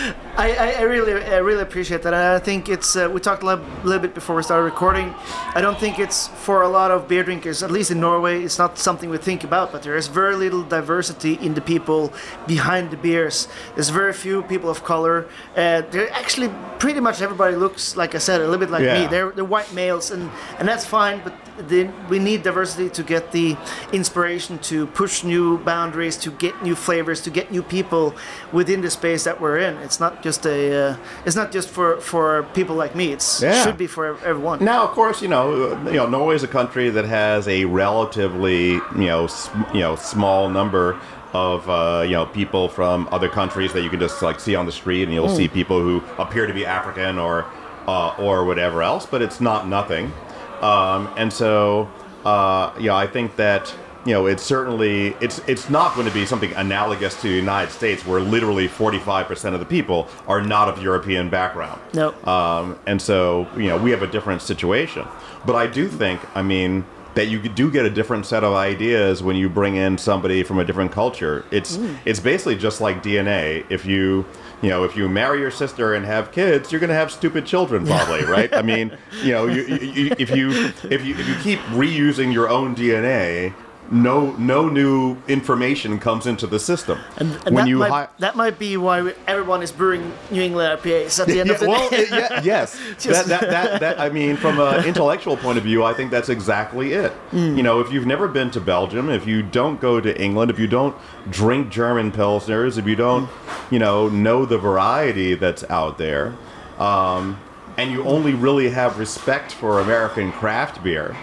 Yeah. 0.00 0.14
I, 0.36 0.52
I, 0.52 0.70
I 0.78 0.82
really, 0.82 1.12
I 1.12 1.38
really 1.38 1.62
appreciate 1.62 2.02
that. 2.02 2.14
I 2.14 2.38
think 2.38 2.68
it's. 2.68 2.96
Uh, 2.96 3.10
we 3.12 3.20
talked 3.20 3.42
a 3.42 3.46
little, 3.46 3.64
little 3.84 4.00
bit 4.00 4.14
before 4.14 4.36
we 4.36 4.42
started 4.42 4.64
recording. 4.64 5.14
I 5.54 5.60
don't 5.60 5.78
think 5.78 5.98
it's 5.98 6.28
for 6.28 6.62
a 6.62 6.68
lot 6.68 6.90
of 6.90 7.08
beer 7.08 7.22
drinkers, 7.22 7.62
at 7.62 7.70
least 7.70 7.90
in 7.90 8.00
Norway, 8.00 8.42
it's 8.42 8.58
not 8.58 8.78
something 8.78 9.10
we 9.10 9.18
think 9.18 9.44
about. 9.44 9.72
But 9.72 9.82
there 9.82 9.96
is 9.96 10.08
very 10.08 10.36
little 10.36 10.62
diversity 10.62 11.34
in 11.34 11.54
the 11.54 11.60
people 11.60 12.12
behind 12.46 12.90
the 12.90 12.96
beers. 12.96 13.48
There's 13.74 13.90
very 13.90 14.12
few 14.12 14.42
people 14.42 14.70
of 14.70 14.82
color. 14.84 15.26
Uh, 15.56 15.82
they're 15.90 16.10
actually 16.12 16.50
pretty 16.78 17.00
much 17.00 17.20
everybody 17.20 17.56
looks 17.56 17.96
like 17.96 18.14
I 18.14 18.18
said, 18.18 18.40
a 18.40 18.44
little 18.44 18.58
bit 18.58 18.70
like 18.70 18.82
me. 19.02 19.06
They're, 19.06 19.30
they're 19.30 19.44
white 19.44 19.72
males, 19.74 20.10
and 20.10 20.30
and 20.58 20.66
that's 20.66 20.86
fine. 20.86 21.20
But 21.22 21.34
then 21.68 21.92
we 22.08 22.18
need 22.18 22.42
diversity 22.42 22.88
to 22.90 23.02
get 23.02 23.32
the 23.32 23.56
inspiration 23.92 24.58
to 24.60 24.86
push 24.86 25.24
new 25.24 25.58
boundaries, 25.58 26.16
to 26.18 26.30
get 26.30 26.62
new 26.62 26.74
flavors, 26.74 27.20
to 27.22 27.30
get 27.30 27.50
new 27.52 27.62
people 27.62 28.14
within 28.52 28.80
the 28.80 28.90
space 28.90 29.24
that 29.24 29.40
we're 29.40 29.58
in. 29.58 29.69
It's 29.78 30.00
not 30.00 30.22
just 30.22 30.46
a, 30.46 30.90
uh, 30.90 30.96
it's 31.24 31.36
not 31.36 31.52
just 31.52 31.68
for 31.68 32.00
for 32.00 32.42
people 32.54 32.76
like 32.76 32.94
me. 32.94 33.12
It's 33.12 33.42
Yeah. 33.42 33.50
it 33.60 33.64
should 33.64 33.78
be 33.78 33.86
for 33.86 34.16
everyone. 34.24 34.64
Now, 34.64 34.84
of 34.84 34.90
course, 34.90 35.22
you 35.22 35.28
know, 35.28 35.70
you 35.86 35.92
know, 36.00 36.06
Norway 36.06 36.34
is 36.34 36.42
a 36.42 36.48
country 36.48 36.90
that 36.90 37.04
has 37.04 37.46
a 37.48 37.64
relatively, 37.64 38.72
you 38.72 38.80
know, 39.10 39.26
sm- 39.26 39.62
you 39.72 39.80
know, 39.80 39.96
small 39.96 40.48
number 40.48 40.96
of, 41.32 41.68
uh, 41.70 42.02
you 42.04 42.12
know, 42.12 42.26
people 42.26 42.68
from 42.68 43.08
other 43.12 43.28
countries 43.28 43.72
that 43.72 43.82
you 43.82 43.90
can 43.90 44.00
just 44.00 44.20
like 44.22 44.40
see 44.40 44.56
on 44.56 44.66
the 44.66 44.72
street, 44.72 45.04
and 45.04 45.12
you'll 45.14 45.28
see 45.28 45.46
people 45.48 45.78
who 45.80 46.02
appear 46.18 46.46
to 46.46 46.52
be 46.52 46.66
African 46.66 47.18
or, 47.18 47.44
uh, 47.86 48.12
or 48.18 48.44
whatever 48.44 48.82
else, 48.82 49.06
but 49.06 49.22
it's 49.22 49.40
not 49.40 49.68
nothing. 49.68 50.12
Um, 50.60 51.08
and 51.16 51.32
so, 51.32 51.88
uh, 52.24 52.70
you 52.78 52.88
know, 52.88 52.96
I 52.96 53.06
think 53.06 53.36
that 53.36 53.72
you 54.04 54.12
know 54.12 54.26
it's 54.26 54.42
certainly 54.42 55.08
it's 55.20 55.40
it's 55.46 55.68
not 55.68 55.94
going 55.94 56.06
to 56.06 56.12
be 56.12 56.24
something 56.26 56.52
analogous 56.54 57.14
to 57.22 57.28
the 57.28 57.34
United 57.34 57.72
States, 57.72 58.06
where 58.06 58.20
literally 58.20 58.68
45% 58.68 59.54
of 59.54 59.60
the 59.60 59.66
people 59.66 60.08
are 60.26 60.40
not 60.40 60.68
of 60.68 60.82
European 60.82 61.28
background. 61.28 61.80
No. 61.92 62.14
Um, 62.24 62.78
and 62.86 63.00
so, 63.00 63.48
you 63.56 63.68
know, 63.68 63.78
we 63.78 63.90
have 63.90 64.02
a 64.02 64.06
different 64.06 64.42
situation. 64.42 65.06
But 65.44 65.56
I 65.56 65.66
do 65.66 65.88
think, 65.88 66.20
I 66.36 66.42
mean, 66.42 66.84
that 67.14 67.26
you 67.26 67.40
do 67.40 67.70
get 67.70 67.84
a 67.84 67.90
different 67.90 68.24
set 68.26 68.44
of 68.44 68.54
ideas 68.54 69.22
when 69.22 69.36
you 69.36 69.48
bring 69.48 69.76
in 69.76 69.98
somebody 69.98 70.42
from 70.42 70.58
a 70.58 70.64
different 70.64 70.92
culture. 70.92 71.44
It's 71.50 71.78
it's 72.04 72.20
basically 72.20 72.56
just 72.56 72.80
like 72.80 73.02
DNA. 73.02 73.64
If 73.68 73.84
you 73.84 74.24
you 74.62 74.68
know, 74.68 74.84
if 74.84 74.96
you 74.96 75.08
marry 75.08 75.40
your 75.40 75.50
sister 75.50 75.94
and 75.94 76.04
have 76.04 76.32
kids, 76.32 76.70
you're 76.70 76.80
going 76.80 76.88
to 76.88 76.94
have 76.94 77.10
stupid 77.10 77.46
children, 77.46 77.86
probably, 77.86 78.24
right? 78.24 78.52
I 78.52 78.62
mean, 78.62 78.96
you 79.22 79.32
know, 79.32 79.46
you, 79.46 79.62
you, 79.62 79.76
you, 79.76 80.14
if 80.18 80.30
you 80.36 80.50
if 80.90 81.04
you 81.04 81.14
if 81.14 81.28
you 81.28 81.34
keep 81.42 81.58
reusing 81.70 82.32
your 82.32 82.48
own 82.48 82.76
DNA, 82.76 83.54
no 83.90 84.32
no 84.36 84.68
new 84.68 85.16
information 85.26 85.98
comes 85.98 86.26
into 86.26 86.46
the 86.46 86.60
system. 86.60 86.98
And, 87.16 87.32
and 87.46 87.54
when 87.54 87.64
that, 87.64 87.68
you 87.68 87.78
might, 87.78 87.90
hi- 87.90 88.08
that 88.18 88.36
might 88.36 88.58
be 88.58 88.76
why 88.76 89.14
everyone 89.26 89.62
is 89.62 89.72
brewing 89.72 90.12
New 90.30 90.40
England 90.42 90.80
IPAs 90.80 91.18
at 91.18 91.26
the 91.26 91.40
end 91.40 91.48
yeah, 91.48 91.54
of 91.54 91.60
the 91.60 91.68
well, 91.68 91.90
day. 91.90 91.96
it- 91.98 92.10
yeah, 92.10 92.40
yes. 92.42 92.80
That, 93.10 93.26
that, 93.26 93.40
that, 93.50 93.80
that, 93.80 94.00
I 94.00 94.08
mean, 94.08 94.36
from 94.36 94.60
an 94.60 94.84
intellectual 94.86 95.36
point 95.36 95.58
of 95.58 95.64
view, 95.64 95.82
I 95.82 95.92
think 95.92 96.10
that's 96.10 96.28
exactly 96.28 96.92
it. 96.92 97.10
Hmm. 97.32 97.56
You 97.56 97.62
know, 97.62 97.80
if 97.80 97.92
you've 97.92 98.06
never 98.06 98.28
been 98.28 98.50
to 98.52 98.60
Belgium, 98.60 99.10
if 99.10 99.26
you 99.26 99.42
don't 99.42 99.80
go 99.80 100.00
to 100.00 100.20
England, 100.22 100.50
if 100.50 100.58
you 100.58 100.68
don't 100.68 100.94
drink 101.30 101.70
German 101.70 102.12
pilsners, 102.12 102.78
if 102.78 102.86
you 102.86 102.94
don't, 102.94 103.28
you 103.70 103.78
know, 103.80 104.08
know 104.08 104.46
the 104.46 104.58
variety 104.58 105.34
that's 105.34 105.64
out 105.70 105.98
there, 105.98 106.34
um, 106.78 107.40
and 107.76 107.90
you 107.90 108.04
only 108.04 108.34
really 108.34 108.70
have 108.70 108.98
respect 108.98 109.52
for 109.52 109.80
American 109.80 110.30
craft 110.30 110.82
beer, 110.84 111.16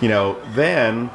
you 0.00 0.08
know, 0.08 0.38
then 0.54 1.10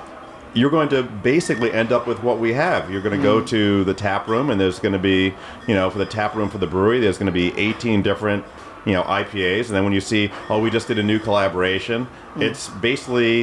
you're 0.53 0.69
going 0.69 0.89
to 0.89 1.03
basically 1.03 1.71
end 1.71 1.91
up 1.91 2.07
with 2.07 2.23
what 2.23 2.39
we 2.39 2.53
have. 2.53 2.89
You're 2.89 3.01
going 3.01 3.17
to 3.17 3.23
go 3.23 3.37
mm-hmm. 3.37 3.47
to 3.47 3.83
the 3.83 3.93
tap 3.93 4.27
room, 4.27 4.49
and 4.49 4.59
there's 4.59 4.79
going 4.79 4.93
to 4.93 4.99
be, 4.99 5.33
you 5.67 5.75
know, 5.75 5.89
for 5.89 5.97
the 5.97 6.05
tap 6.05 6.35
room 6.35 6.49
for 6.49 6.57
the 6.57 6.67
brewery, 6.67 6.99
there's 6.99 7.17
going 7.17 7.27
to 7.27 7.31
be 7.31 7.57
18 7.57 8.01
different, 8.01 8.43
you 8.85 8.93
know, 8.93 9.03
IPAs. 9.03 9.67
And 9.67 9.75
then 9.75 9.83
when 9.83 9.93
you 9.93 10.01
see, 10.01 10.31
oh, 10.49 10.59
we 10.59 10.69
just 10.69 10.87
did 10.87 10.97
a 10.99 11.03
new 11.03 11.19
collaboration, 11.19 12.07
mm. 12.35 12.41
it's 12.41 12.69
basically, 12.69 13.41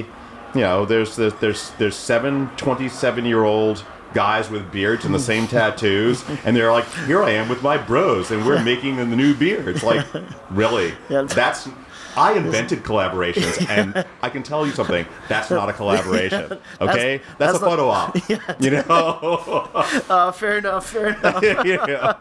you 0.54 0.60
know, 0.60 0.84
there's 0.84 1.16
there's 1.16 1.34
there's, 1.34 1.70
there's 1.72 1.96
seven 1.96 2.50
27 2.56 3.24
year 3.24 3.44
old 3.44 3.84
guys 4.14 4.50
with 4.50 4.72
beards 4.72 5.04
and 5.04 5.14
the 5.14 5.18
same 5.18 5.46
tattoos, 5.48 6.24
and 6.44 6.56
they're 6.56 6.72
like, 6.72 6.90
here 7.06 7.22
I 7.22 7.30
am 7.30 7.48
with 7.48 7.62
my 7.62 7.76
bros, 7.76 8.30
and 8.30 8.44
we're 8.44 8.62
making 8.72 8.96
the 8.96 9.04
new 9.06 9.34
beer. 9.34 9.68
It's 9.68 9.84
like, 9.84 10.04
really? 10.50 10.94
Yeah. 11.08 11.22
That's. 11.22 11.68
I 12.16 12.32
invented 12.34 12.82
collaborations, 12.82 13.68
and 13.68 14.04
I 14.22 14.28
can 14.30 14.42
tell 14.42 14.66
you 14.66 14.72
something. 14.72 15.06
That's 15.28 15.50
not 15.50 15.68
a 15.68 15.72
collaboration. 15.80 16.58
Okay, 16.80 17.18
that's 17.38 17.52
that's, 17.52 17.58
a 17.58 17.60
not- 17.60 17.70
photo 17.70 17.88
op. 17.88 18.16
You 18.60 18.70
know. 18.70 19.68
Uh, 20.08 20.32
fair 20.32 20.58
enough, 20.58 20.86
fair 20.88 21.08
enough. 21.08 21.42
yeah. 21.42 22.16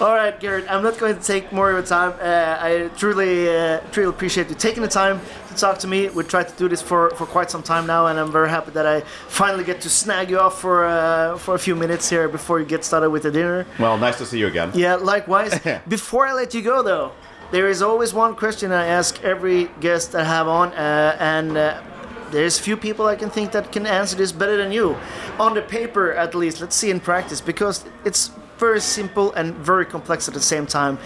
All 0.00 0.14
right, 0.14 0.38
Garrett, 0.40 0.66
I'm 0.70 0.82
not 0.82 0.98
going 0.98 1.16
to 1.16 1.22
take 1.22 1.52
more 1.52 1.70
of 1.70 1.76
your 1.76 1.86
time. 1.86 2.12
Uh, 2.20 2.56
I 2.60 2.90
truly, 2.96 3.48
uh, 3.48 3.80
truly 3.92 4.10
appreciate 4.10 4.48
you 4.48 4.54
taking 4.54 4.82
the 4.82 4.88
time 4.88 5.20
to 5.48 5.54
talk 5.54 5.78
to 5.78 5.86
me. 5.88 6.08
We 6.10 6.24
tried 6.24 6.48
to 6.48 6.56
do 6.56 6.68
this 6.68 6.82
for, 6.82 7.10
for 7.10 7.26
quite 7.26 7.50
some 7.50 7.62
time 7.62 7.86
now, 7.86 8.06
and 8.06 8.18
I'm 8.18 8.32
very 8.32 8.48
happy 8.50 8.70
that 8.72 8.86
I 8.86 9.00
finally 9.28 9.64
get 9.64 9.80
to 9.82 9.88
snag 9.90 10.30
you 10.30 10.38
off 10.38 10.60
for 10.60 10.84
uh, 10.84 11.36
for 11.38 11.54
a 11.54 11.58
few 11.58 11.74
minutes 11.76 12.08
here 12.10 12.28
before 12.28 12.58
you 12.60 12.66
get 12.66 12.84
started 12.84 13.10
with 13.10 13.22
the 13.22 13.30
dinner. 13.30 13.66
Well, 13.78 13.96
nice 13.98 14.18
to 14.18 14.26
see 14.26 14.38
you 14.38 14.46
again. 14.48 14.70
Yeah, 14.74 14.96
likewise. 14.96 15.58
Before 15.88 16.26
I 16.26 16.32
let 16.32 16.54
you 16.54 16.62
go, 16.62 16.82
though, 16.82 17.12
there 17.50 17.68
is 17.68 17.82
always 17.82 18.14
one 18.14 18.36
question 18.36 18.72
I 18.72 18.86
ask 18.86 19.22
every 19.24 19.68
guest 19.80 20.14
I 20.14 20.24
have 20.24 20.48
on, 20.48 20.72
uh, 20.72 21.16
and 21.18 21.56
uh, 21.56 21.82
there's 22.30 22.58
few 22.58 22.76
people 22.76 23.06
I 23.06 23.16
can 23.16 23.30
think 23.30 23.52
that 23.52 23.72
can 23.72 23.86
answer 23.86 24.16
this 24.16 24.32
better 24.32 24.56
than 24.56 24.72
you. 24.72 24.96
On 25.38 25.54
the 25.54 25.62
paper, 25.62 26.12
at 26.12 26.34
least. 26.34 26.60
Let's 26.60 26.76
see 26.76 26.90
in 26.90 27.00
practice, 27.00 27.40
because 27.40 27.84
it's 28.04 28.30
very 28.58 28.80
simple 28.80 29.32
and 29.32 29.54
very 29.54 29.84
complex 29.84 30.28
at 30.28 30.34
the 30.34 30.40
same 30.40 30.66
time. 30.66 30.98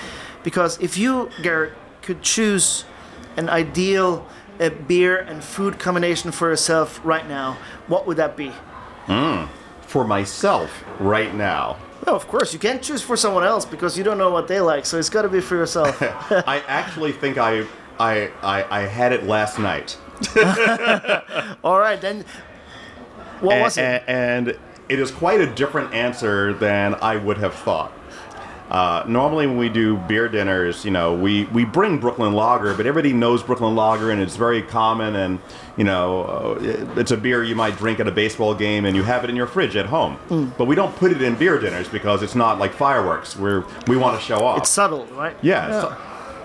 Because 0.43 0.79
if 0.81 0.99
you, 0.99 1.31
Garrett, 1.43 1.73
could 2.03 2.21
choose 2.21 2.85
an 3.37 3.49
ideal 3.49 4.27
uh, 4.61 4.69
beer 4.69 5.17
and 5.19 5.43
food 5.43 5.79
combination 5.79 6.31
for 6.31 6.51
yourself 6.51 7.01
right 7.05 7.27
now, 7.27 7.57
what 7.87 8.07
would 8.07 8.19
that 8.19 8.37
be? 8.37 8.53
For 9.87 10.05
myself, 10.05 10.85
right 10.99 11.35
now, 11.35 11.77
Well, 12.07 12.17
of 12.17 12.29
course, 12.29 12.53
you 12.53 12.59
can't 12.59 12.83
choose 12.83 13.01
for 13.03 13.17
someone 13.17 13.45
else 13.45 13.65
because 13.65 13.97
you 13.97 14.05
don't 14.05 14.19
know 14.19 14.31
what 14.31 14.47
they 14.47 14.61
like, 14.61 14.85
so 14.85 14.99
it's 14.99 15.09
got 15.09 15.23
to 15.23 15.29
be 15.29 15.41
for 15.41 15.57
yourself. 15.57 16.03
I 16.47 16.63
actually 16.67 17.13
think 17.13 17.39
I, 17.39 17.67
I, 17.99 18.31
I, 18.43 18.65
I 18.71 18.81
had 18.83 19.13
it 19.13 19.25
last 19.25 19.59
night. 19.59 19.97
All 21.65 21.79
right, 21.79 22.01
then. 22.01 22.25
What 23.41 23.61
was 23.61 23.79
it? 23.79 24.05
and, 24.07 24.49
and 24.49 24.59
it 24.89 24.99
is 24.99 25.11
quite 25.11 25.41
a 25.41 25.47
different 25.55 25.95
answer 25.95 26.53
than 26.53 26.95
I 26.97 27.17
would 27.17 27.39
have 27.39 27.55
thought. 27.55 27.93
Uh, 28.75 29.05
normally, 29.07 29.47
when 29.47 29.57
we 29.57 29.69
do 29.69 29.97
beer 29.97 30.29
dinners, 30.29 30.85
you 30.85 30.91
know, 30.91 31.15
we, 31.15 31.45
we 31.47 31.65
bring 31.65 31.99
Brooklyn 31.99 32.33
Lager, 32.33 32.75
but 32.75 32.87
everybody 32.87 33.13
knows 33.13 33.41
Brooklyn 33.41 33.77
Lager, 33.77 34.11
and 34.11 34.21
it's 34.21 34.35
very 34.35 34.63
common. 34.63 35.15
And 35.15 35.39
you 35.77 35.85
know, 35.85 36.25
uh, 36.25 36.59
it- 36.61 36.99
it's 36.99 37.13
a 37.13 37.17
beer 37.17 37.45
you 37.45 37.55
might 37.55 37.77
drink 37.79 38.01
at 38.01 38.09
a 38.09 38.11
baseball 38.11 38.53
game, 38.53 38.85
and 38.85 38.97
you 38.97 39.05
have 39.05 39.23
it 39.23 39.31
in 39.31 39.37
your 39.37 39.47
fridge 39.47 39.77
at 39.77 39.87
home. 39.87 40.19
But 40.59 40.65
we 40.65 40.75
don't 40.75 40.95
put 40.97 41.13
it 41.13 41.23
in 41.23 41.37
beer 41.37 41.57
dinners 41.61 41.89
because 41.89 42.21
it's 42.25 42.35
not 42.35 42.59
like 42.59 42.73
fireworks. 42.73 43.37
We're 43.37 43.63
we 43.87 43.97
want 43.97 44.19
to 44.19 44.27
show 44.27 44.45
off. 44.45 44.59
It's 44.59 44.71
subtle, 44.71 45.07
right? 45.15 45.37
Yeah. 45.41 45.71
so- 45.83 45.97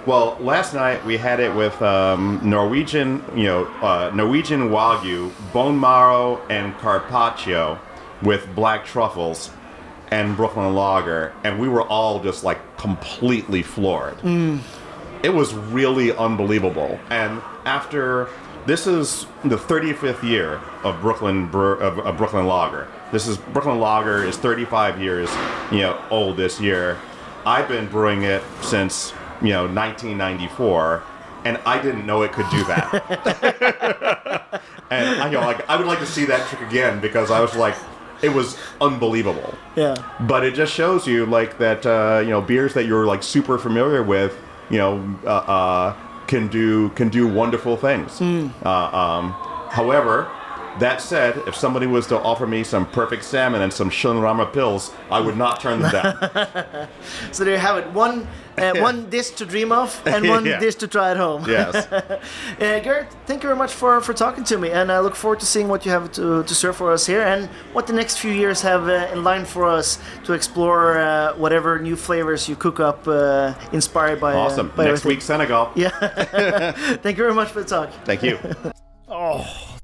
well, 0.06 0.38
last 0.40 0.74
night 0.76 1.04
we 1.06 1.18
had 1.18 1.40
it 1.40 1.54
with 1.56 1.80
um, 1.82 2.40
Norwegian, 2.44 3.24
you 3.36 3.46
know, 3.46 3.66
uh, 3.82 4.12
Norwegian 4.14 4.70
Wagyu, 4.70 5.32
bone 5.52 5.80
marrow, 5.80 6.40
and 6.50 6.78
carpaccio 6.78 7.80
with 8.22 8.48
black 8.56 8.86
truffles 8.86 9.50
and 10.12 10.36
Brooklyn 10.36 10.74
Lager, 10.74 11.34
and 11.44 11.60
we 11.60 11.68
were 11.68 11.84
all 11.84 12.22
just 12.22 12.44
like 12.44 12.78
completely 12.78 13.62
floored. 13.64 14.18
Mm. 14.20 14.60
It 15.24 15.30
was 15.30 15.54
really 15.54 16.16
unbelievable. 16.16 17.00
And 17.10 17.42
after 17.66 18.30
this 18.66 18.88
is 18.88 19.26
the 19.44 19.58
35th 19.58 20.22
year 20.22 20.62
of 20.84 21.02
Brooklyn 21.02 21.50
of, 21.54 22.00
of 22.00 22.18
Brooklyn 22.18 22.46
Lager. 22.46 22.88
This 23.12 23.28
is 23.28 23.38
Brooklyn 23.38 23.80
Lager 23.80 24.24
is 24.24 24.38
35 24.38 25.02
years, 25.02 25.30
you 25.72 25.80
know, 25.80 26.00
old 26.12 26.38
this 26.38 26.60
year. 26.60 26.98
I've 27.46 27.68
been 27.68 27.88
brewing 27.88 28.24
it 28.24 28.44
since 28.62 29.12
you 29.42 29.50
know 29.50 29.64
1994, 29.64 31.04
and 31.46 31.58
I 31.66 31.82
didn't 31.82 32.06
know 32.06 32.22
it 32.22 32.32
could 32.32 32.50
do 32.52 32.64
that. 32.66 34.62
and 34.92 35.22
I, 35.22 35.26
you 35.28 35.34
know, 35.34 35.42
like 35.42 35.68
I 35.70 35.76
would 35.76 35.88
like 35.88 36.00
to 36.00 36.06
see 36.06 36.26
that 36.26 36.48
trick 36.50 36.62
again 36.62 37.00
because 37.00 37.32
I 37.32 37.40
was 37.40 37.56
like, 37.56 37.76
it 38.22 38.30
was 38.30 38.58
unbelievable. 38.82 39.54
Yeah. 39.76 39.96
but 40.28 40.44
it 40.46 40.54
just 40.54 40.74
shows 40.74 41.08
you 41.08 41.26
like 41.26 41.58
that 41.60 41.86
uh, 41.86 42.20
you 42.24 42.30
know 42.30 42.42
beers 42.42 42.74
that 42.74 42.86
you're 42.86 43.06
like 43.06 43.24
super 43.24 43.58
familiar 43.58 44.04
with 44.04 44.38
you 44.70 44.78
know 44.78 45.18
uh, 45.26 45.30
uh, 45.30 45.96
can 46.28 46.48
do 46.48 46.90
can 46.90 47.10
do 47.10 47.28
wonderful 47.28 47.78
things. 47.78 48.22
Uh, 48.22 48.70
um, 48.70 49.32
however 49.70 50.28
that 50.80 51.02
said 51.02 51.38
if 51.48 51.56
somebody 51.56 51.88
was 51.88 52.08
to 52.08 52.18
offer 52.20 52.48
me 52.48 52.64
some 52.64 52.86
perfect 52.92 53.24
salmon 53.24 53.62
and 53.62 53.72
some 53.72 53.90
Schönramer 53.90 54.52
Pils 54.52 54.94
i 55.12 55.20
would 55.20 55.38
not 55.38 55.60
turn 55.60 55.80
them 55.82 55.92
down 55.92 56.88
So 57.32 57.44
there 57.44 57.54
you 57.54 57.60
have 57.60 57.78
it. 57.78 57.88
One, 57.92 58.28
uh, 58.58 58.74
one 58.90 59.10
dish 59.10 59.30
to 59.32 59.46
dream 59.46 59.72
of, 59.72 59.90
and 60.06 60.28
one 60.28 60.46
Yeah. 60.52 60.60
dish 60.60 60.76
to 60.76 60.88
try 60.88 61.12
at 61.12 61.18
home. 61.18 61.46
yes 61.48 61.76
Uh, 61.92 62.80
Garrett, 62.86 63.08
thank 63.26 63.44
you 63.44 63.48
very 63.50 63.58
much 63.58 63.74
for, 63.74 64.00
for 64.02 64.14
talking 64.14 64.44
to 64.46 64.58
me, 64.58 64.70
and 64.72 64.92
I 64.92 65.00
look 65.00 65.16
forward 65.16 65.40
to 65.42 65.46
seeing 65.46 65.68
what 65.68 65.86
you 65.86 65.92
have 65.92 66.12
to, 66.14 66.44
to 66.44 66.56
serve 66.56 66.76
for 66.76 66.92
us 66.92 67.06
here, 67.06 67.22
and 67.22 67.48
what 67.74 67.88
the 67.88 67.94
next 67.94 68.18
few 68.20 68.32
years 68.32 68.62
have 68.62 68.88
uh, 68.90 69.10
in 69.14 69.24
line 69.24 69.46
for 69.46 69.66
us 69.66 70.00
to 70.26 70.34
explore 70.34 70.98
uh, 71.00 71.34
whatever 71.36 71.80
new 71.80 71.96
flavors 71.96 72.48
you 72.50 72.56
cook 72.56 72.80
up, 72.80 73.08
uh, 73.08 73.54
inspired 73.74 74.20
by 74.20 74.34
uh, 74.34 74.38
awesome 74.38 74.68
by 74.76 74.86
next 74.86 75.00
everything. 75.06 75.10
week 75.18 75.22
senegal 75.22 75.72
Yeah. 75.76 75.90
thank 77.04 77.18
you 77.18 77.24
very 77.24 77.34
much 77.34 77.50
for 77.50 77.62
the 77.64 77.70
talk. 77.70 77.90
thank 78.06 78.24
you 78.24 78.38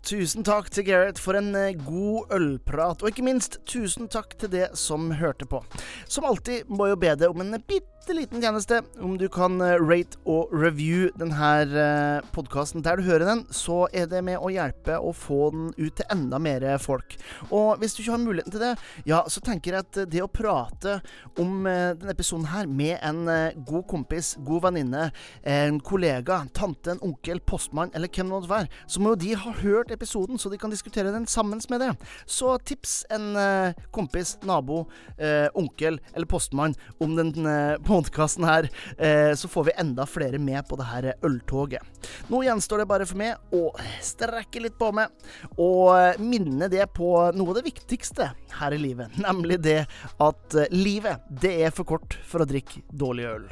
Tusen 0.05 0.43
takk 0.45 0.67
til 0.69 0.85
Gareth 0.85 1.17
for 1.17 1.33
en 1.33 1.47
eh, 1.57 1.71
god 1.81 2.29
ølprat, 2.35 3.01
og 3.01 3.09
ikke 3.09 3.23
minst 3.25 3.55
tusen 3.65 4.05
takk 4.05 4.35
til 4.37 4.51
det 4.53 4.67
som 4.77 5.07
hørte 5.17 5.47
på. 5.49 5.63
Som 6.05 6.27
alltid 6.29 6.69
må 6.69 6.85
jeg 6.85 6.93
jo 6.93 6.99
be 7.01 7.13
deg 7.17 7.33
om 7.33 7.41
en 7.41 7.57
bitte 7.57 7.94
liten 8.13 8.41
tjeneste. 8.41 8.81
Om 9.01 9.17
du 9.17 9.25
kan 9.33 9.57
eh, 9.63 9.79
rate 9.81 10.19
og 10.29 10.51
review 10.53 11.07
denne 11.17 12.21
podkasten 12.35 12.83
der 12.85 12.99
du 12.99 13.07
hører 13.07 13.25
den, 13.25 13.41
så 13.49 13.87
er 13.95 14.05
det 14.11 14.21
med 14.27 14.37
å 14.37 14.51
hjelpe 14.53 14.99
å 15.01 15.09
få 15.15 15.49
den 15.53 15.71
ut 15.79 15.95
til 15.97 16.05
enda 16.13 16.37
mer 16.37 16.65
folk. 16.77 17.15
Og 17.49 17.79
hvis 17.81 17.95
du 17.95 18.03
ikke 18.03 18.13
har 18.13 18.21
muligheten 18.21 18.53
til 18.53 18.63
det, 18.63 18.73
ja, 19.09 19.23
så 19.31 19.41
tenker 19.41 19.73
jeg 19.73 19.87
at 19.87 19.99
det 20.11 20.21
å 20.21 20.29
prate 20.29 20.99
om 21.41 21.65
eh, 21.65 21.95
denne 21.97 22.13
episoden 22.13 22.49
her 22.51 22.69
med 22.69 22.99
en 23.01 23.25
eh, 23.31 23.57
god 23.65 23.87
kompis, 23.89 24.35
god 24.45 24.67
venninne, 24.67 25.07
en 25.41 25.81
kollega, 25.81 26.41
en 26.43 26.53
tante, 26.53 26.93
en 26.93 27.03
onkel, 27.05 27.41
postmann 27.45 27.93
eller 27.95 28.11
hvem 28.11 28.29
det 28.29 28.35
måtte 28.35 28.51
være, 28.51 28.83
så 28.87 29.01
må 29.01 29.15
jo 29.15 29.21
de 29.23 29.33
ha 29.39 29.55
hørt 29.61 29.93
episoden, 29.95 30.37
så 30.41 30.51
de 30.53 30.59
kan 30.61 30.73
diskutere 30.73 31.13
den 31.15 31.25
sammen 31.29 31.61
med 31.71 31.81
det. 31.81 31.91
Så 32.29 32.57
tips 32.67 32.99
en 33.13 33.31
eh, 33.39 33.85
kompis, 33.95 34.35
nabo, 34.45 34.83
eh, 35.17 35.47
onkel 35.57 35.99
eller 36.13 36.29
postmann 36.29 36.75
om 36.99 37.15
den 37.17 37.33
uh, 37.45 37.77
podkasten 37.95 38.47
her, 38.47 38.69
eh, 38.97 39.31
så 39.39 39.49
får 39.51 39.69
vi 39.69 39.75
enda 39.81 40.05
flere 40.09 40.39
med 40.41 40.67
på 40.67 40.77
det 40.79 40.87
her 40.89 41.09
øltoget. 41.25 41.83
Nå 42.31 42.43
gjenstår 42.45 42.83
det 42.83 42.89
bare 42.91 43.07
for 43.07 43.19
meg 43.19 43.55
å 43.55 43.71
strekke 44.03 44.63
litt 44.65 44.77
på 44.79 44.91
meg 44.95 45.13
og 45.61 46.19
minne 46.21 46.69
det 46.71 46.85
på 46.95 47.11
noe 47.35 47.53
av 47.53 47.59
det 47.59 47.67
viktigste 47.69 48.31
her 48.59 48.75
i 48.75 48.81
livet, 48.81 49.15
nemlig 49.27 49.61
det 49.63 49.81
at 50.21 50.59
livet, 50.73 51.23
det 51.29 51.55
er 51.67 51.75
for 51.75 51.87
kort 51.95 52.19
for 52.27 52.43
å 52.43 52.49
drikke 52.49 52.83
dårlig 52.91 53.29
øl. 53.35 53.47